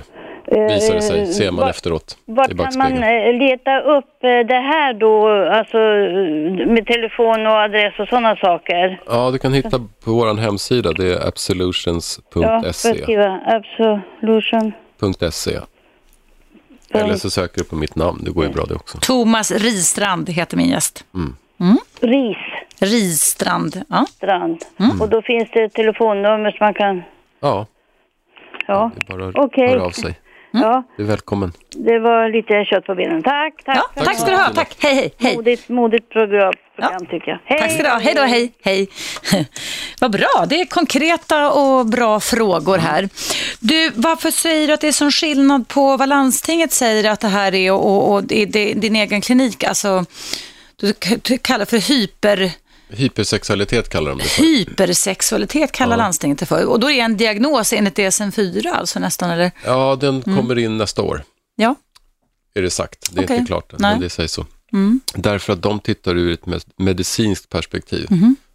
[0.70, 3.04] visar det sig, ser man var- efteråt Var i kan man backspegeln.
[3.04, 8.36] eh, leta upp eh, det här då, alltså eh, med telefon och adress och sådana
[8.36, 9.02] saker?
[9.08, 12.94] Ja, du kan hitta på vår hemsida, det är Ja, absolutions.se.
[12.94, 14.72] skriva Absolution.
[15.32, 15.60] .se.
[16.94, 18.98] Eller så söker du på mitt namn, det går ju bra det också.
[18.98, 21.06] Thomas Ristrand heter min gäst.
[22.00, 22.38] Ris.
[22.80, 24.06] Ristrand, ja.
[24.10, 24.66] Strand.
[24.78, 25.02] Mm.
[25.02, 27.04] Och då finns det ett telefonnummer som man kan...
[27.40, 27.66] Ja,
[28.68, 29.68] Ja, det är bara att Okej.
[29.70, 30.20] höra av sig.
[30.52, 31.52] Ja Du är välkommen.
[31.70, 33.24] det var lite kött på benen.
[33.24, 33.78] Tack, tack.
[33.96, 34.76] ja tack ska du ha, tack.
[34.80, 35.36] Hej, hej, hej.
[35.36, 37.40] Modigt, modigt program, program tycker jag.
[37.46, 37.60] Hej.
[37.60, 38.00] Tack ska du ha.
[38.00, 38.90] Hej då, hej, hej.
[40.02, 43.10] Vad bra, det är konkreta och bra frågor här.
[43.60, 47.28] Du, varför säger du att det är sån skillnad på vad landstinget säger att det
[47.28, 49.64] här är och, och, och det, det, din egen klinik?
[49.64, 50.06] Alltså,
[50.76, 52.52] du, du kallar för hyper,
[52.92, 54.44] Hypersexualitet kallar de det för.
[54.44, 56.66] hypersexualitet kallar landstinget det för.
[56.66, 59.52] Och då är det en diagnos enligt DSM-4 alltså nästan, eller?
[59.66, 61.24] Ja, den kommer in nästa år,
[61.56, 61.76] Ja.
[62.54, 63.10] är det sagt.
[63.16, 63.38] Det är Okej.
[63.38, 63.92] inte klart än, Nej.
[63.92, 64.46] men det sägs så.
[65.16, 68.08] Därför att de tittar ur ett med- medicinskt perspektiv.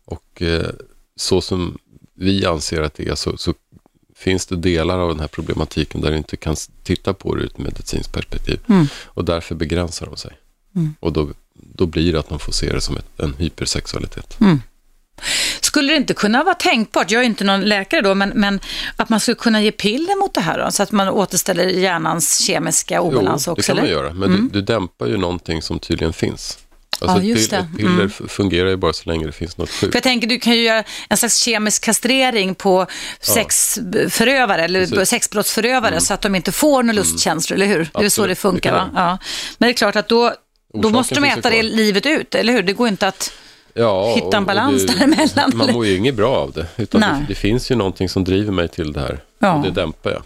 [0.04, 0.66] Och eh,
[1.16, 1.78] så som
[2.14, 3.54] vi anser att det är så, så
[4.14, 7.46] finns det delar av den här problematiken där du inte kan titta på det ur
[7.46, 8.60] ett medicinskt perspektiv.
[9.04, 10.32] Och därför begränsar de sig.
[11.00, 11.28] Och då,
[11.76, 14.36] då blir det att de får se det som ett, en hypersexualitet.
[15.60, 18.60] Skulle det inte kunna vara tänkbart, jag är inte någon läkare då, men, men
[18.96, 22.38] att man skulle kunna ge piller mot det här då, så att man återställer hjärnans
[22.38, 23.54] kemiska obalans också?
[23.60, 23.82] det kan eller?
[23.82, 26.58] man göra, men du, du dämpar ju någonting som tydligen finns.
[27.00, 27.76] Ja, Alltså just ett, det.
[27.76, 28.10] piller Mm.
[28.28, 29.92] fungerar ju bara så länge det finns något sjukt.
[29.92, 32.86] För jag tänker, du kan ju göra en slags kemisk kastrering på
[33.20, 34.92] sexförövare eller Precis.
[34.96, 35.06] Mm.
[35.06, 37.78] sexbrottsförövare så att de inte får några lustkänslor, eller hur?
[37.78, 38.90] Det är så Absolut, det funkar, det va?
[38.94, 39.18] Ja.
[39.58, 40.34] Men det är klart att då,
[40.82, 42.62] då måste de ju äta det livet ut, eller hur?
[42.62, 43.32] Det går inte att...
[43.74, 46.66] Ja, hitta en balans det- däremellan, Man mår ju inget bra av det.
[46.76, 49.20] Utan det, det finns ju någonting som driver mig till det här.
[49.38, 49.52] Ja.
[49.54, 50.22] Och det dämpar jag.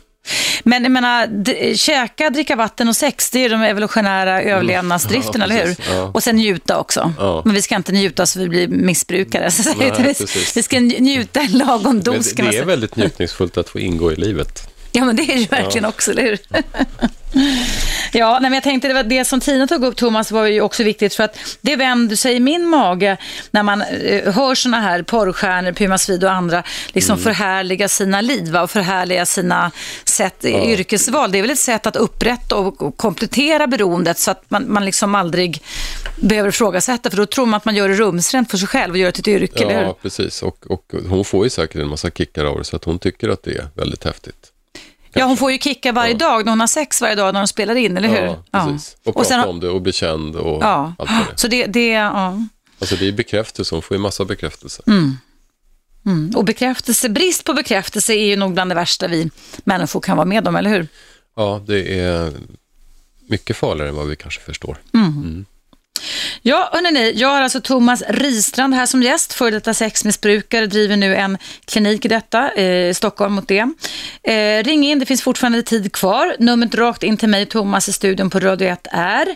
[0.65, 5.57] Men jag menar, käka, dricka vatten och sex, det är de evolutionära överlevnadsdrifterna, Mm.
[5.59, 5.97] Ja, eller hur?
[5.97, 6.11] Ja.
[6.15, 7.13] Och sen njuta också.
[7.19, 7.43] Ja.
[7.45, 9.51] Men vi ska inte njuta så vi blir missbrukare.
[9.51, 10.15] Så Nej, vi,
[10.55, 12.67] vi ska nj- njuta en lagom Men dos, det, kan man det är säga.
[12.67, 14.69] väldigt njutningsfullt att få ingå i livet.
[14.93, 16.39] Ja, men det är det ju verkligen också, eller hur?
[18.13, 20.83] ja, nej, men jag tänkte det, det som Tina tog upp, Thomas, var ju också
[20.85, 23.17] viktigt för att det vänder sig i min mage
[23.51, 26.63] när man eh, hör såna här porrstjärnor, Puma Swede och andra,
[26.93, 27.25] liksom Mm.
[27.25, 29.71] förhärliga sina liv va, och förhärliga sina
[30.05, 30.65] sätt, ja.
[30.65, 31.33] yrkesval.
[31.33, 34.85] Det är väl ett sätt att upprätta och och komplettera beroendet så att man, man
[34.85, 35.63] liksom aldrig
[36.17, 38.99] behöver ifrågasätta, för då tror man att man gör det rumsrent för sig själv och
[38.99, 39.73] gör det till ett yrke?
[39.73, 40.43] Ja, precis.
[40.43, 43.29] Och, och hon får ju säkert en massa kickar av det, så att hon tycker
[43.29, 44.53] att det är väldigt häftigt.
[45.13, 47.49] Ja, hon får ju kicka varje dag när hon har sex varje dag när hon
[47.49, 48.17] spelar in, eller hur?
[48.17, 48.97] Ja, precis.
[49.05, 51.67] Och, Och prata om det och bli känd och Ja, allt vad det så det,
[51.67, 52.43] det ja.
[52.79, 54.83] Alltså det är bekräftelse, hon får ju massa bekräftelse.
[54.87, 55.17] Mm.
[56.07, 56.33] Mm.
[56.37, 59.31] Och bekräftelse, brist på bekräftelse är ju nog bland det värsta vi
[59.65, 60.89] människor kan vara med om, eller hur?
[61.37, 62.33] Ja, det är
[63.29, 64.79] mycket farligare än vad vi kanske förstår.
[66.43, 71.17] Ja, hörni, jag har alltså Thomas Ristrand här som gäst, före detta sexmissbrukare, driver nu
[71.17, 73.69] en klinik i detta, eh, i Stockholm mot det.
[74.23, 76.37] Eh, ring in, det finns fortfarande tid kvar.
[76.39, 79.27] Numret rakt in till mig, Thomas, i studion på Radio 1 är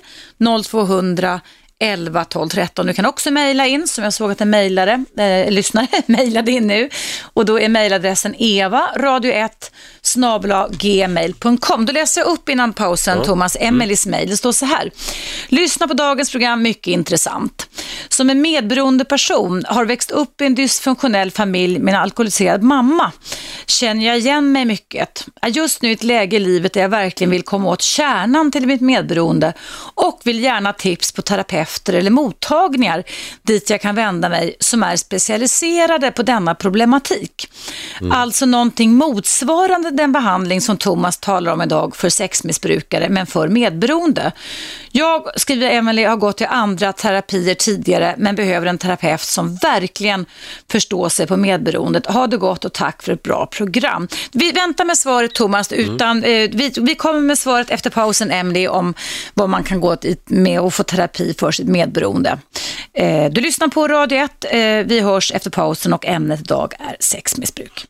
[0.64, 1.40] 0200
[1.78, 2.86] 11 12 13.
[2.86, 6.66] Du kan också mejla in, som jag såg att en mejlare, eh, lyssnare mejlade in
[6.66, 6.88] nu.
[7.22, 9.50] Och då är mejladressen eva, radio1,
[10.70, 11.86] gmail.com.
[11.86, 14.28] Då läser jag upp innan pausen, Thomas, Emelies mejl.
[14.28, 14.90] Det står så här.
[15.48, 17.66] Lyssna på dagens program, mycket intressant.
[18.08, 23.12] Som en medberoende person har växt upp i en dysfunktionell familj med en alkoholiserad mamma.
[23.66, 25.26] Känner jag igen mig mycket.
[25.42, 28.52] Är just nu i ett läge i livet där jag verkligen vill komma åt kärnan
[28.52, 29.52] till mitt medberoende
[29.94, 33.04] och vill gärna tips på terapeuter eller mottagningar
[33.42, 37.48] dit jag kan vända mig som är specialiserade på denna problematik.
[38.10, 44.32] Alltså någonting motsvarande den behandling som Thomas talar om idag för sexmissbrukare men för medberoende.
[44.92, 50.26] Jag, skriver Emelie, har gått till andra terapier tidigare men behöver en terapeut som verkligen
[50.70, 52.06] förstår sig på medberoendet.
[52.06, 54.08] Ha det gott och tack för ett bra program.
[54.32, 58.68] Vi väntar med svaret Thomas, utan, eh, vi, vi kommer med svaret efter pausen Emelie
[58.68, 58.94] om
[59.34, 62.38] vad man kan gå med och få terapi för sitt medberoende.
[62.92, 66.96] Eh, du lyssnar på Radio 1, eh, vi hörs efter pausen och ämnet idag är
[67.00, 67.86] sexmissbruk.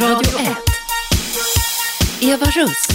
[0.00, 0.56] Radio 1.
[2.20, 2.88] Eva Russ.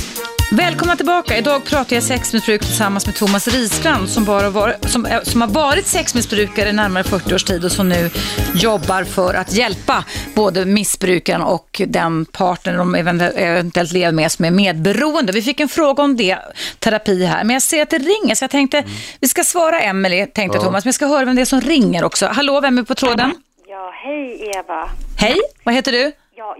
[0.51, 1.37] Välkomna tillbaka.
[1.37, 5.87] Idag pratar jag sexmissbruk tillsammans med Thomas Risstrand som, bara var, som, som har varit
[5.87, 8.09] sexmissbrukare i närmare 40 års tid och som nu
[8.55, 10.05] jobbar för att hjälpa
[10.35, 15.31] både missbrukaren och den partner de eventuellt, lever med som är medberoende.
[15.31, 16.37] Vi fick en fråga om det,
[16.79, 18.83] terapi här, men jag ser att det ringer så jag tänkte
[19.19, 22.03] vi ska svara Emily, tänkte Thomas, men jag ska höra vem det är som ringer
[22.03, 22.25] också.
[22.25, 23.33] Hallå, vem är på tråden?
[23.67, 24.89] Ja, hej Eva.
[25.17, 26.11] Hej, vad heter du?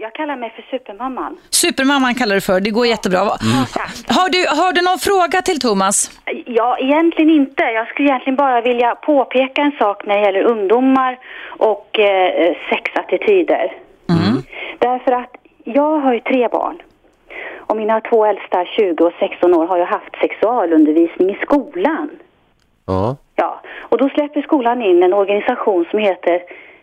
[0.02, 1.38] Ja, jag kallar mig för Supermamman.
[1.50, 3.18] Supermamman kallar du för, det går jättebra.
[3.18, 6.20] Har, du, har du någon fråga till Thomas?
[6.46, 7.62] Ja, egentligen inte.
[7.62, 11.18] Jag skulle egentligen bara vilja påpeka en sak när det gäller ungdomar
[11.48, 13.72] och eh, sexattityder.
[14.78, 16.82] Därför att jag har ju tre barn.
[17.56, 22.10] Och mina två äldsta, 20 och 16 år, har ju haft sexualundervisning i skolan.
[22.86, 26.42] Ja, Ja, och då släpper skolan in en organisation som heter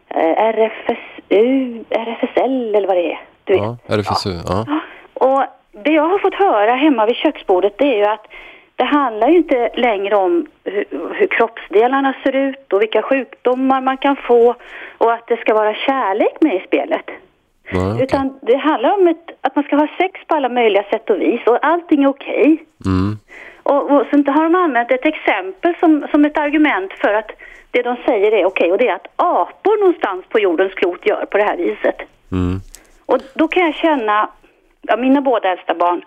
[0.10, 3.20] RFSU, RFSL eller vad det är.
[3.44, 3.62] Du vet.
[3.62, 4.66] ja, RFSU, ja.
[5.14, 8.28] Och det jag har fått höra hemma vid köksbordet det är ju att
[8.76, 13.98] det handlar ju inte längre om hur, hur kroppsdelarna ser ut och vilka sjukdomar man
[13.98, 14.56] kan få
[14.98, 17.06] och att det ska vara kärlek med i spelet.
[17.70, 18.04] ja okej.
[18.04, 21.22] Utan det handlar om ett, att man ska ha sex på alla möjliga sätt och
[21.22, 22.64] vis och allting är okej.
[22.86, 23.18] Mm.
[23.64, 27.32] Och, och sen har de använt ett exempel som, som ett argument för att
[27.72, 31.26] det de säger är okej och det är att apor någonstans på jordens klot gör
[31.32, 31.96] på det här viset.
[32.32, 32.62] Mm.
[33.06, 34.30] Och då kan jag känna,
[34.82, 36.02] ja, mina båda äldsta barn,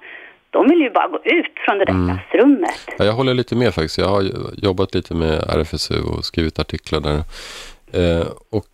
[0.51, 2.17] de vill ju bara gå ut från det där Mm.
[2.19, 2.81] klassrummet.
[2.99, 3.99] Ja, jag håller lite med faktiskt.
[3.99, 4.25] Jag har
[4.57, 7.23] jobbat lite med RFSU och skrivit artiklar där.
[7.95, 8.67] Eh, och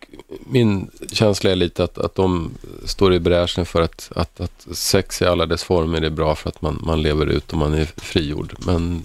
[0.52, 2.50] min känsla är lite att, att de
[2.84, 6.48] står i bräschen för att, att, att sex i alla dess former är bra för
[6.48, 8.52] att man, man lever ut och man är frigjord.
[8.66, 9.02] Men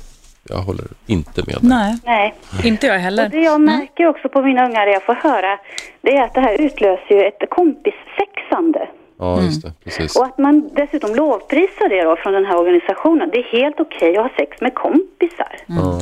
[0.50, 1.58] jag håller inte med.
[1.62, 2.34] Nej, Nej.
[2.64, 3.26] inte jag heller.
[3.26, 5.60] Och det jag märker också på mina ungar, det jag får höra,
[6.02, 8.88] det är att det här utlöser ju ett kompissexande.
[9.20, 9.74] Ja, just det.
[9.84, 10.16] Precis.
[10.16, 13.30] Och att man dessutom lovprisar det då från den här organisationen.
[13.34, 15.56] Det är helt okej att ha sex med kompisar.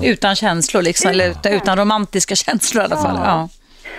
[0.03, 3.19] Utan känslor, liksom, eller utan, utan romantiska känslor i alla fall.
[3.23, 3.49] Ja.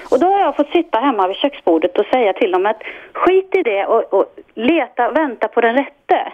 [0.08, 2.82] Och då har jag fått sitta hemma vid köksbordet och säga till dem att
[3.12, 4.24] skit i det och, och
[4.54, 6.32] leta, vänta på den rätte.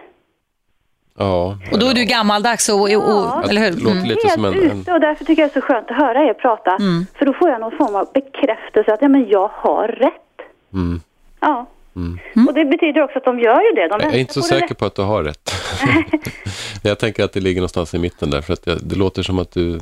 [1.18, 3.70] Ja, Och då är du gammaldags, och, och, och, eller hur?
[3.70, 4.08] det låter Mm.
[4.08, 4.54] lite som en...
[4.70, 6.70] en ute och därför tycker jag det är så skönt att höra er prata.
[6.76, 7.06] Mm.
[7.18, 10.46] För då får jag någon form av bekräftelse att ja, men jag har rätt.
[10.74, 11.00] mm.
[11.40, 11.66] Ja.
[11.96, 12.48] Mm.
[12.48, 13.88] Och det betyder också att de gör ju det.
[13.88, 15.50] De Jag är inte så säker på att du har rätt.
[16.82, 18.40] jag tänker att det ligger någonstans i mitten där.
[18.40, 19.80] För att det, det låter som att du eh,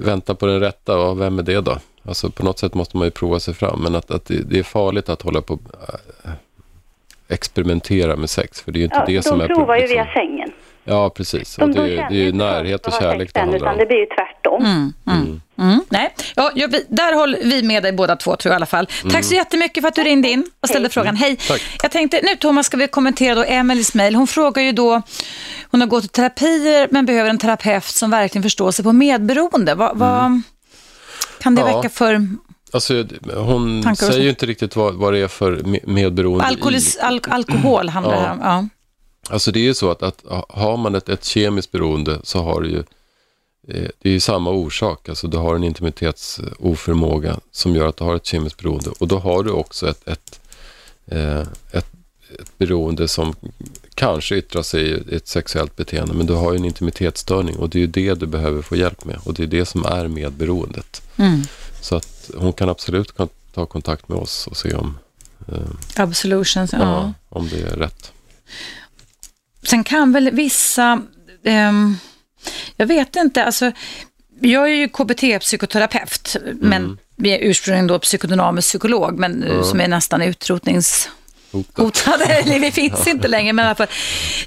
[0.00, 0.98] väntar på den rätta.
[0.98, 1.78] Och vem är det då?
[2.08, 3.80] Alltså på något sätt måste man ju prova sig fram.
[3.82, 5.58] Men att, att det, det är farligt att hålla på
[6.24, 6.30] äh,
[7.32, 8.60] experimentera med sex.
[8.60, 10.50] För det är ju inte Ja, det som de är provar ju via sängen.
[10.84, 11.56] Ja, precis.
[11.56, 13.78] De, Och de det, det är ju närhet och kärlek det handlar utan om.
[13.78, 14.64] det blir ju tvärtom.
[14.64, 15.84] Mm, mm, mm.
[15.88, 16.14] Nej.
[16.36, 18.88] Ja, jag, vi- där håller vi med dig båda två tror jag i alla fall.
[19.12, 21.16] Tack så jättemycket för att du ringde in och ställde frågan.
[21.16, 21.36] Hej.
[21.36, 21.62] Tack.
[21.82, 24.14] Jag tänkte, nu Thomas ska vi kommentera då Emelies mejl.
[24.14, 25.02] Hon frågar ju då,
[25.70, 29.74] hon har gått i terapier men behöver en terapeut som verkligen förstår sig på medberoende.
[29.74, 30.42] Vad, vad
[31.40, 31.76] kan det Ja.
[31.76, 32.26] väcka för
[32.74, 33.04] Alltså,
[33.34, 37.20] hon Tankar säger ju inte riktigt vad, vad det är för me- medberoende alkoholis, al,
[37.28, 38.32] alkohol handlar det Ja.
[38.32, 38.38] om?
[38.42, 38.68] Ja.
[39.34, 42.60] Alltså det är ju så att, att har man ett, ett kemiskt beroende så har
[42.60, 42.78] du ju
[43.68, 45.08] eh, det är ju samma orsak.
[45.08, 48.90] Alltså du har en intimitetsoförmåga som gör att du har ett kemiskt beroende.
[48.98, 50.40] Och då har du också ett, ett,
[51.06, 51.40] eh,
[51.72, 51.86] ett,
[52.40, 53.34] ett beroende som
[53.94, 56.14] kanske yttrar sig i ett sexuellt beteende.
[56.14, 59.04] Men du har ju en intimitetsstörning och det är ju det du behöver få hjälp
[59.04, 59.18] med.
[59.24, 61.02] Och det är det som är medberoendet.
[61.16, 61.42] Mm.
[61.82, 63.12] Så att hon kan absolut
[63.54, 64.98] ta kontakt med oss och se om,
[65.48, 66.78] eh, Absolutions, ja.
[66.78, 68.12] ja, om det är rätt.
[69.62, 71.02] Sen kan väl vissa,
[71.44, 71.96] ehm,
[72.76, 73.72] jag vet inte, alltså
[74.40, 79.88] jag är ju KBT-psykoterapeut, men vi är ursprungligen då psykodynamisk psykolog, men eh, som är
[79.88, 80.22] nästan
[81.52, 83.86] utrotningshotade, eller vi finns inte längre, men i alla fall.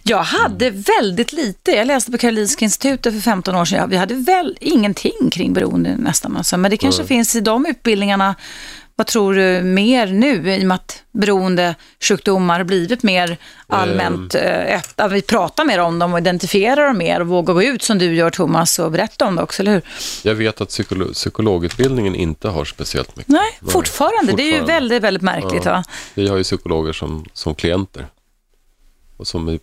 [0.03, 4.15] Jag hade väldigt lite, jag läste på Karolinska institutet för 15 år sedan, vi hade
[4.15, 6.57] väl ingenting kring beroende nästan, alltså.
[6.57, 8.35] men det kanske finns i de utbildningarna
[8.97, 14.77] vad tror du mer nu i och med att beroendesjukdomar har blivit mer allmänt eh,
[14.77, 15.07] öppna?
[15.07, 18.15] Vi pratar mer om dem och identifierar dem mer och vågar gå ut som du
[18.15, 19.81] gör Thomas och berätta om det också, eller hur?
[20.23, 23.31] Jag vet att psykolo- psykologutbildningen inte har speciellt mycket.
[23.31, 24.33] Nej, fortfarande.
[24.33, 24.73] Det är ju fortfarande.
[24.73, 25.65] väldigt, väldigt märkligt.
[25.65, 25.71] Ja.
[25.71, 25.83] Va?
[26.13, 28.07] Vi har ju psykologer som, som klienter
[29.17, 29.59] och som är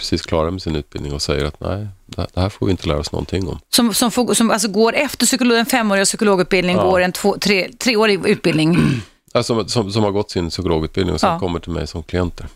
[0.00, 2.98] precis klara med sin utbildning och säger att nej, det här får vi inte lära
[2.98, 3.58] oss någonting om.
[3.68, 6.82] Som, som, får, som alltså går efter psykolog, en femårig psykologutbildning, Ja.
[6.90, 8.78] går en två, tre, treårig utbildning.
[9.32, 11.38] Alltså, som, som, som har gått sin psykologutbildning och sen Ja.
[11.38, 12.46] kommer till mig som klienter.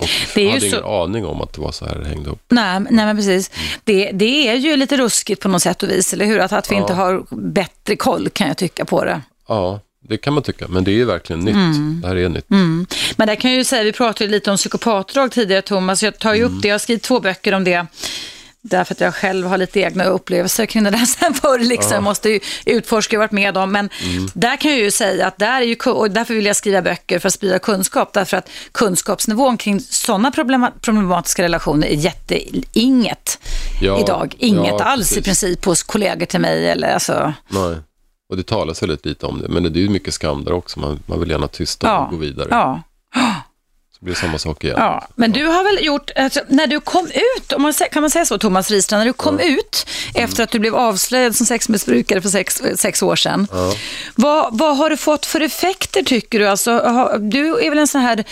[0.00, 2.08] Och Det är ju hade så- ingen aning om att det var så här det
[2.08, 2.42] hängde upp.
[2.48, 3.50] Nej, nej men precis.
[3.84, 6.38] Det, det är ju lite ruskigt på något sätt och vis, eller hur?
[6.38, 6.80] Att, att vi Ja.
[6.80, 9.20] inte har bättre koll kan jag tycka på det.
[9.48, 11.54] Ja, det kan man tycka, men det är ju verkligen nytt.
[11.54, 12.00] Mm.
[12.02, 12.46] Det här är nytt.
[13.16, 16.18] Men där kan jag ju säga, vi pratade ju lite om psykopatdrag tidigare Thomas, jag
[16.18, 17.86] tar ju upp det, jag har skrivit två böcker om det.
[18.60, 21.92] Därför att jag själv har lite egna upplevelser kring det där sen förr, liksom.
[21.92, 23.72] Jag måste ju utforska och varit med om.
[23.72, 23.88] Men
[24.34, 27.18] där kan jag ju säga att där är ju, och därför vill jag skriva böcker
[27.18, 28.12] för att sprida kunskap.
[28.12, 33.38] Därför att kunskapsnivån kring sådana problema, problematiska relationer är jätteinget
[33.80, 34.34] Ja, idag.
[34.38, 36.68] Inget ja, alls i princip hos kollegor till mig.
[36.68, 37.76] Eller, alltså, Nej.
[38.28, 40.80] Och det talas väldigt lite om det, men det är ju mycket skam där också.
[40.80, 42.04] Man, man vill gärna tysta Ja.
[42.04, 42.48] och gå vidare.
[42.50, 42.82] ja.
[43.98, 44.76] Så blir det samma sak igen.
[44.78, 48.10] Ja, men du har väl gjort, alltså, när du kom ut, om man, kan man
[48.10, 52.20] säga så Thomas Ristrand, när du kom ut efter att du blev avslöjad som sexmissbrukare
[52.22, 53.46] för sex, sex år sedan.
[54.14, 56.48] Vad, vad har det fått för effekter tycker du?
[56.48, 58.24] Alltså, har, du är väl en sån här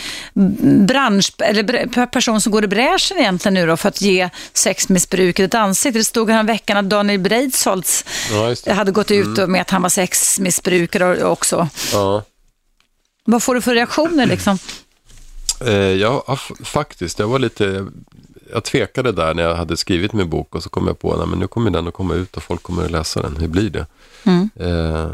[0.85, 5.55] bransch, eller person som går i bräschen egentligen nu då för att ge sexmissbruket ett
[5.55, 5.99] ansikte.
[5.99, 8.73] Det stod här veckan att Daniel Breitholtz Ja, det.
[8.73, 11.69] hade gått ut med att han var sexmissbrukare också.
[11.93, 12.23] Ja.
[13.25, 14.59] Vad får du för reaktioner liksom?
[15.61, 17.85] Eh, f- faktiskt, jag var lite,
[18.53, 21.39] jag tvekade där när jag hade skrivit min bok och så kom jag på, men
[21.39, 23.85] nu kommer den att komma ut och folk kommer att läsa den, hur blir det?
[24.23, 24.49] Mm.
[24.55, 25.11] Eh,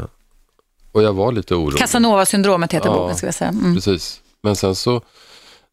[0.92, 1.78] och jag var lite orolig.
[1.78, 2.94] Casanova-syndromet heter Ja.
[2.98, 3.50] boken ska jag säga.
[3.50, 3.74] Mm.
[3.74, 4.20] Precis.
[4.42, 5.00] Men sen så,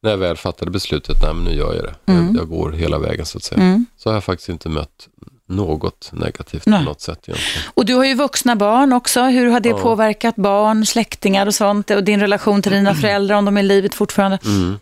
[0.02, 2.12] när jag väl fattade beslutet, nej men nu gör jag det.
[2.12, 2.26] Mm.
[2.28, 3.86] Jag, jag går hela vägen så att säga.
[3.98, 5.08] Så har jag faktiskt inte mött
[5.52, 6.80] något negativt Nej.
[6.80, 7.70] på något sätt egentligen.
[7.74, 9.24] Och du har ju vuxna barn också.
[9.24, 11.90] Hur har det påverkat barn, släktingar och sånt?
[11.90, 14.40] Och din relation till dina föräldrar, om de är i livet fortfarande?
[14.46, 14.80] Mm.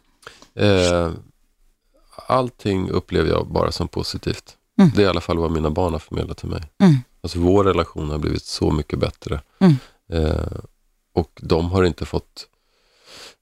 [0.55, 1.11] Eh,
[2.27, 4.55] allting upplever jag bara som positivt.
[4.79, 4.91] Mm.
[4.95, 6.61] Det är i alla fall vad mina barn har förmedlat till mig.
[6.83, 6.97] Mm.
[7.23, 9.41] Alltså vår relation har blivit så mycket bättre.
[9.59, 9.75] Mm.
[10.13, 10.59] Eh,
[11.13, 12.47] och de har inte fått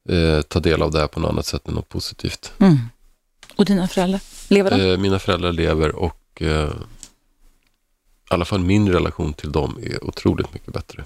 [0.10, 2.52] eh, ta del av det här på något annat sätt än något positivt.
[2.60, 2.78] Mm.
[3.56, 4.92] Och dina föräldrar, lever de?
[4.92, 6.70] Eh, mina föräldrar lever och eh,
[8.32, 11.04] i alla fall min relation till dem är otroligt mycket bättre.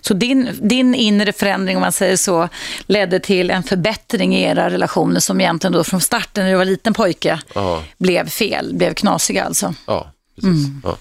[0.00, 2.48] Så din, din inre förändring, om man säger så,
[2.86, 6.64] ledde till en förbättring i era relationer som egentligen då från starten när du var
[6.64, 9.74] liten pojke Ja, blev fel, blev knasiga alltså.
[9.86, 10.66] ja precis.
[10.82, 10.96] Ja.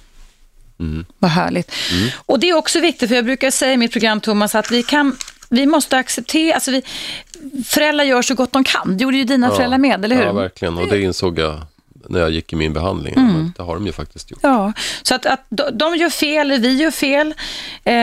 [1.20, 1.72] Vad härligt.
[2.16, 4.84] Och det är också viktigt, för jag brukar säga i mitt program, Thomas, att vi
[4.84, 5.16] kan
[5.50, 6.84] vi måste acceptera, alltså vi,
[7.66, 8.98] föräldrar gör så gott de kan.
[8.98, 10.24] Det gjorde ju dina föräldrar med, eller hur?
[10.24, 10.78] Ja, verkligen.
[10.78, 11.62] Och det insåg jag
[12.10, 13.14] när jag gick i min behandling.
[13.14, 13.34] Mm.
[13.34, 14.40] Men det har de ju faktiskt gjort.
[14.44, 14.74] Ja,
[15.04, 17.28] så att, att de- gör fel, vi gör fel.
[17.84, 17.94] Eh,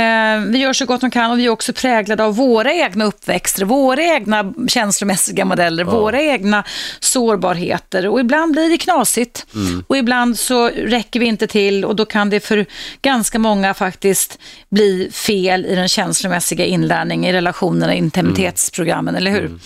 [0.52, 3.64] vi gör så gott de kan och vi är också präglade av våra egna uppväxter,
[3.64, 6.64] våra egna känslomässiga modeller, våra egna
[7.00, 8.08] sårbarheter.
[8.08, 9.46] Och ibland blir det knasigt
[9.86, 12.66] och ibland så räcker vi inte till och då kan det för
[13.02, 14.38] ganska många faktiskt
[14.70, 19.58] bli fel i den känslomässiga inlärningen i relationerna, intimitetsprogrammen, eller hur?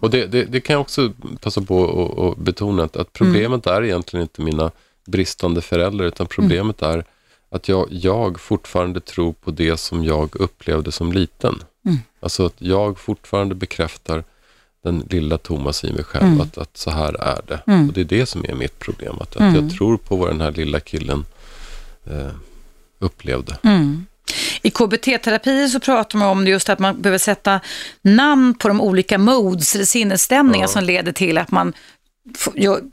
[0.00, 3.82] Och det, det, det kan jag också passa på att- betona att, att problemet är
[3.84, 4.70] egentligen inte mina
[5.06, 7.04] bristande föräldrar utan problemet är
[7.50, 11.62] att jag, jag fortfarande tror på det som jag upplevde som liten.
[12.20, 14.24] Alltså att jag fortfarande bekräftar
[14.82, 17.60] den lilla Thomas i mig själv, att, att så här är det.
[17.88, 20.40] Och det är det som är mitt problem, att, att jag tror på vad den
[20.40, 21.24] här lilla killen
[22.04, 22.30] eh,
[22.98, 23.56] upplevde.
[24.62, 27.60] I KBT-terapi så pratar man om just att man behöver sätta
[28.02, 31.72] namn på de olika modes eller sinnesstämningar som leder till att man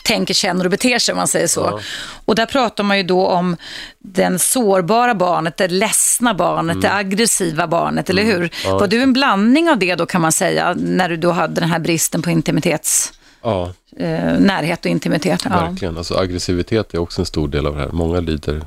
[0.03, 1.61] tänker, känner och beter sig om man säger så.
[1.61, 1.80] Ja.
[2.26, 3.57] Och där pratar man ju då om
[3.99, 8.38] den sårbara barnet, det ledsna barnet, det aggressiva barnet, eller hur?
[8.38, 8.49] Mm.
[8.65, 8.77] Ja.
[8.77, 11.69] Var du en blandning av det då kan man säga, när du då hade den
[11.69, 15.41] här bristen på intimitets, Ja, eh, närhet och intimitet?
[15.44, 15.49] Ja.
[15.49, 15.98] verkligen.
[15.98, 17.89] Alltså, aggressivitet är också en stor del av det här.
[17.91, 18.61] Många lider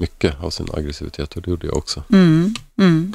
[0.00, 2.02] mycket av sin aggressivitet och det gjorde jag också.
[2.12, 3.12] Mm, mm.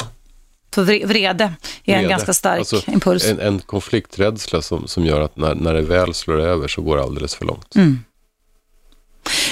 [0.75, 2.09] Så vre- vrede är en Vrede.
[2.09, 3.25] ganska stark Alltså, impuls.
[3.25, 6.97] En, en konflikträdsla som, som gör att när, när det väl slår över så går
[6.97, 7.75] det alldeles för långt.
[7.75, 7.99] Mm.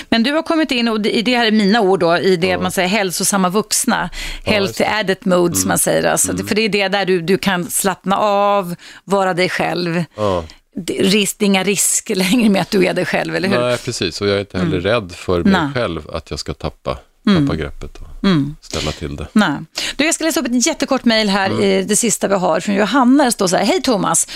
[0.10, 2.72] Men du har kommit in, och det- här är mina ord då, i det man
[2.72, 4.10] säger hälsosamma vuxna.
[4.44, 6.04] Healthy adult mode som man säger.
[6.04, 10.04] Alltså, För det är det där du, du kan slappna av, vara dig själv.
[10.16, 10.44] Ja.
[10.76, 13.60] Det- Risk, det är inga risker längre med att du är dig själv, eller hur?
[13.60, 14.22] Nej, precis.
[14.22, 15.74] Och jag är inte heller rädd för mig Nej.
[15.74, 16.98] själv att jag ska tappa,
[17.28, 17.48] Mm.
[17.48, 18.56] tappa greppet och Mm.
[18.62, 19.28] ställa till det.
[19.34, 19.52] Nej.
[19.96, 21.62] Du, jag ska läsa upp ett jättekort mejl här, Mm.
[21.64, 23.24] i det sista vi har, från Johanna.
[23.26, 24.28] Det står så här, Hej Thomas,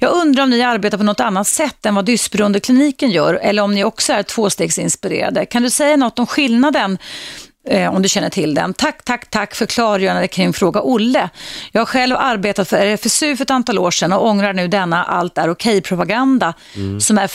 [0.00, 3.74] jag undrar om ni arbetar på något annat sätt än vad Dysberoendekliniken gör, eller om
[3.74, 5.46] ni också är tvåstegsinspirerade.
[5.46, 6.98] Kan du säga något om skillnaden
[7.90, 8.74] om du känner till den.
[8.74, 11.28] Tack, tack, tack för klargörande kring Fråga Olle.
[11.72, 15.04] Jag har själv arbetat för RFSU för ett antal år sedan och ångrar nu denna
[15.04, 17.00] allt är okej-propaganda Mm.
[17.00, 17.26] som, är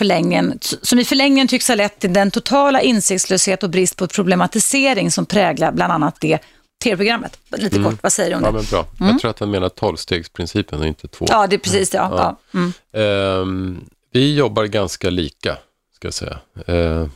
[0.86, 5.26] som i förlängningen tycks ha lett till den totala insiktslöshet och brist på problematisering som
[5.26, 6.40] präglar bland annat det
[6.84, 7.38] tv-programmet.
[7.58, 7.92] Lite Mm.
[7.92, 8.54] kort, vad säger du om Ja, det?
[8.58, 8.86] men bra.
[9.00, 9.12] Mm.
[9.12, 11.26] Jag tror att han menar tolvstegsprincipen och inte två.
[11.30, 11.98] Ja, det är precis det.
[11.98, 12.38] Ja.
[12.54, 12.60] Ja.
[12.60, 12.74] Mm.
[13.42, 15.58] Ehm, vi jobbar ganska lika,
[15.96, 16.38] ska jag säga.
[16.68, 17.12] Ehm,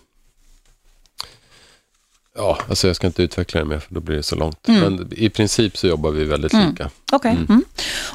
[2.35, 4.67] ja, alltså jag ska inte utveckla det mer för då blir det så långt.
[4.67, 4.81] Mm.
[4.95, 6.69] Men i princip så jobbar vi väldigt Mm.
[6.69, 6.89] lika.
[7.11, 7.31] Okej.
[7.31, 7.45] Mm.
[7.49, 7.63] Mm.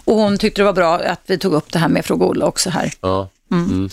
[0.04, 2.44] Och hon tyckte det var bra att vi tog upp det här med Fråga Olle
[2.44, 2.92] också här.
[3.00, 3.28] Ja.
[3.50, 3.64] Mm.
[3.70, 3.88] Mm.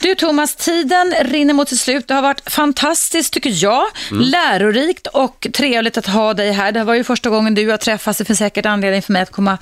[0.00, 2.08] Du Thomas, tiden rinner mot sitt slut.
[2.08, 3.84] Det har varit fantastiskt tycker jag.
[4.10, 4.22] Mm.
[4.22, 6.72] Lärorikt och trevligt att ha dig här.
[6.72, 8.18] Det var ju första gången du och jag träffas.
[8.18, 9.58] Det finns säkert anledning för mig att komma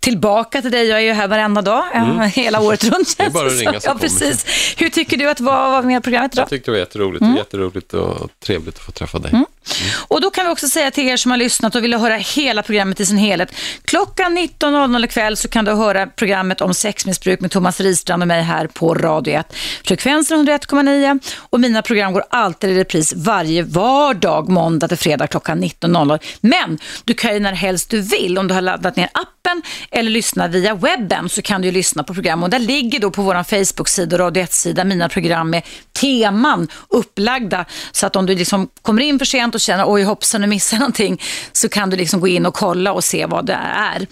[0.00, 0.86] tillbaka till dig.
[0.86, 2.20] Jag är ju här varenda dag, Mm.
[2.20, 3.14] eh, hela året runt.
[3.18, 4.46] Det är bara att ringa så Ja, precis.
[4.76, 6.42] Hur tycker du att vara var med i programmet idag?
[6.42, 7.22] Jag tyckte det var jätteroligt.
[7.22, 7.36] Mm.
[7.36, 9.32] Jätteroligt och trevligt att få träffa dig.
[9.66, 9.92] Mm.
[10.08, 12.62] Och då kan vi också säga till er som har lyssnat och vill höra hela
[12.62, 13.54] programmet i sin helhet.
[13.84, 18.42] Klockan 19.00 ikväll så kan du höra programmet om sexmissbruk med Thomas Ristrand och mig
[18.42, 19.54] här på Radio 1.
[19.84, 25.64] Frekvensen 101,9 och mina program går alltid i repris varje vardag, måndag till fredag klockan
[25.64, 26.18] 19.00.
[26.40, 30.10] Men du kan ju när helst du vill, om du har laddat ner appen eller
[30.10, 33.22] lyssnar via webben så kan du ju lyssna på program och där ligger då på
[33.22, 35.62] vår Facebook-sida och Radio 1-sida mina program med
[36.00, 40.40] teman upplagda så att om du liksom kommer in för sent och känner oj hoppsan
[40.40, 41.22] nu missar jag någonting
[41.52, 44.06] så kan du liksom gå in och kolla och se vad det är.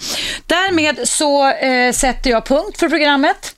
[0.47, 3.57] Därmed så eh, sätter jag punkt för programmet.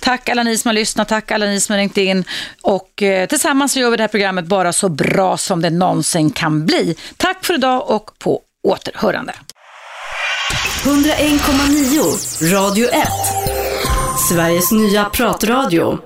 [0.00, 2.24] Tack alla ni som har lyssnat, tack alla ni som har ringt in
[2.62, 6.30] och eh, tillsammans så gör vi det här programmet bara så bra som det någonsin
[6.30, 6.96] kan bli.
[7.16, 9.32] Tack för idag och på återhörande.
[10.84, 13.08] 101,9 Radio 1.
[14.28, 15.98] Sveriges nya pratradio.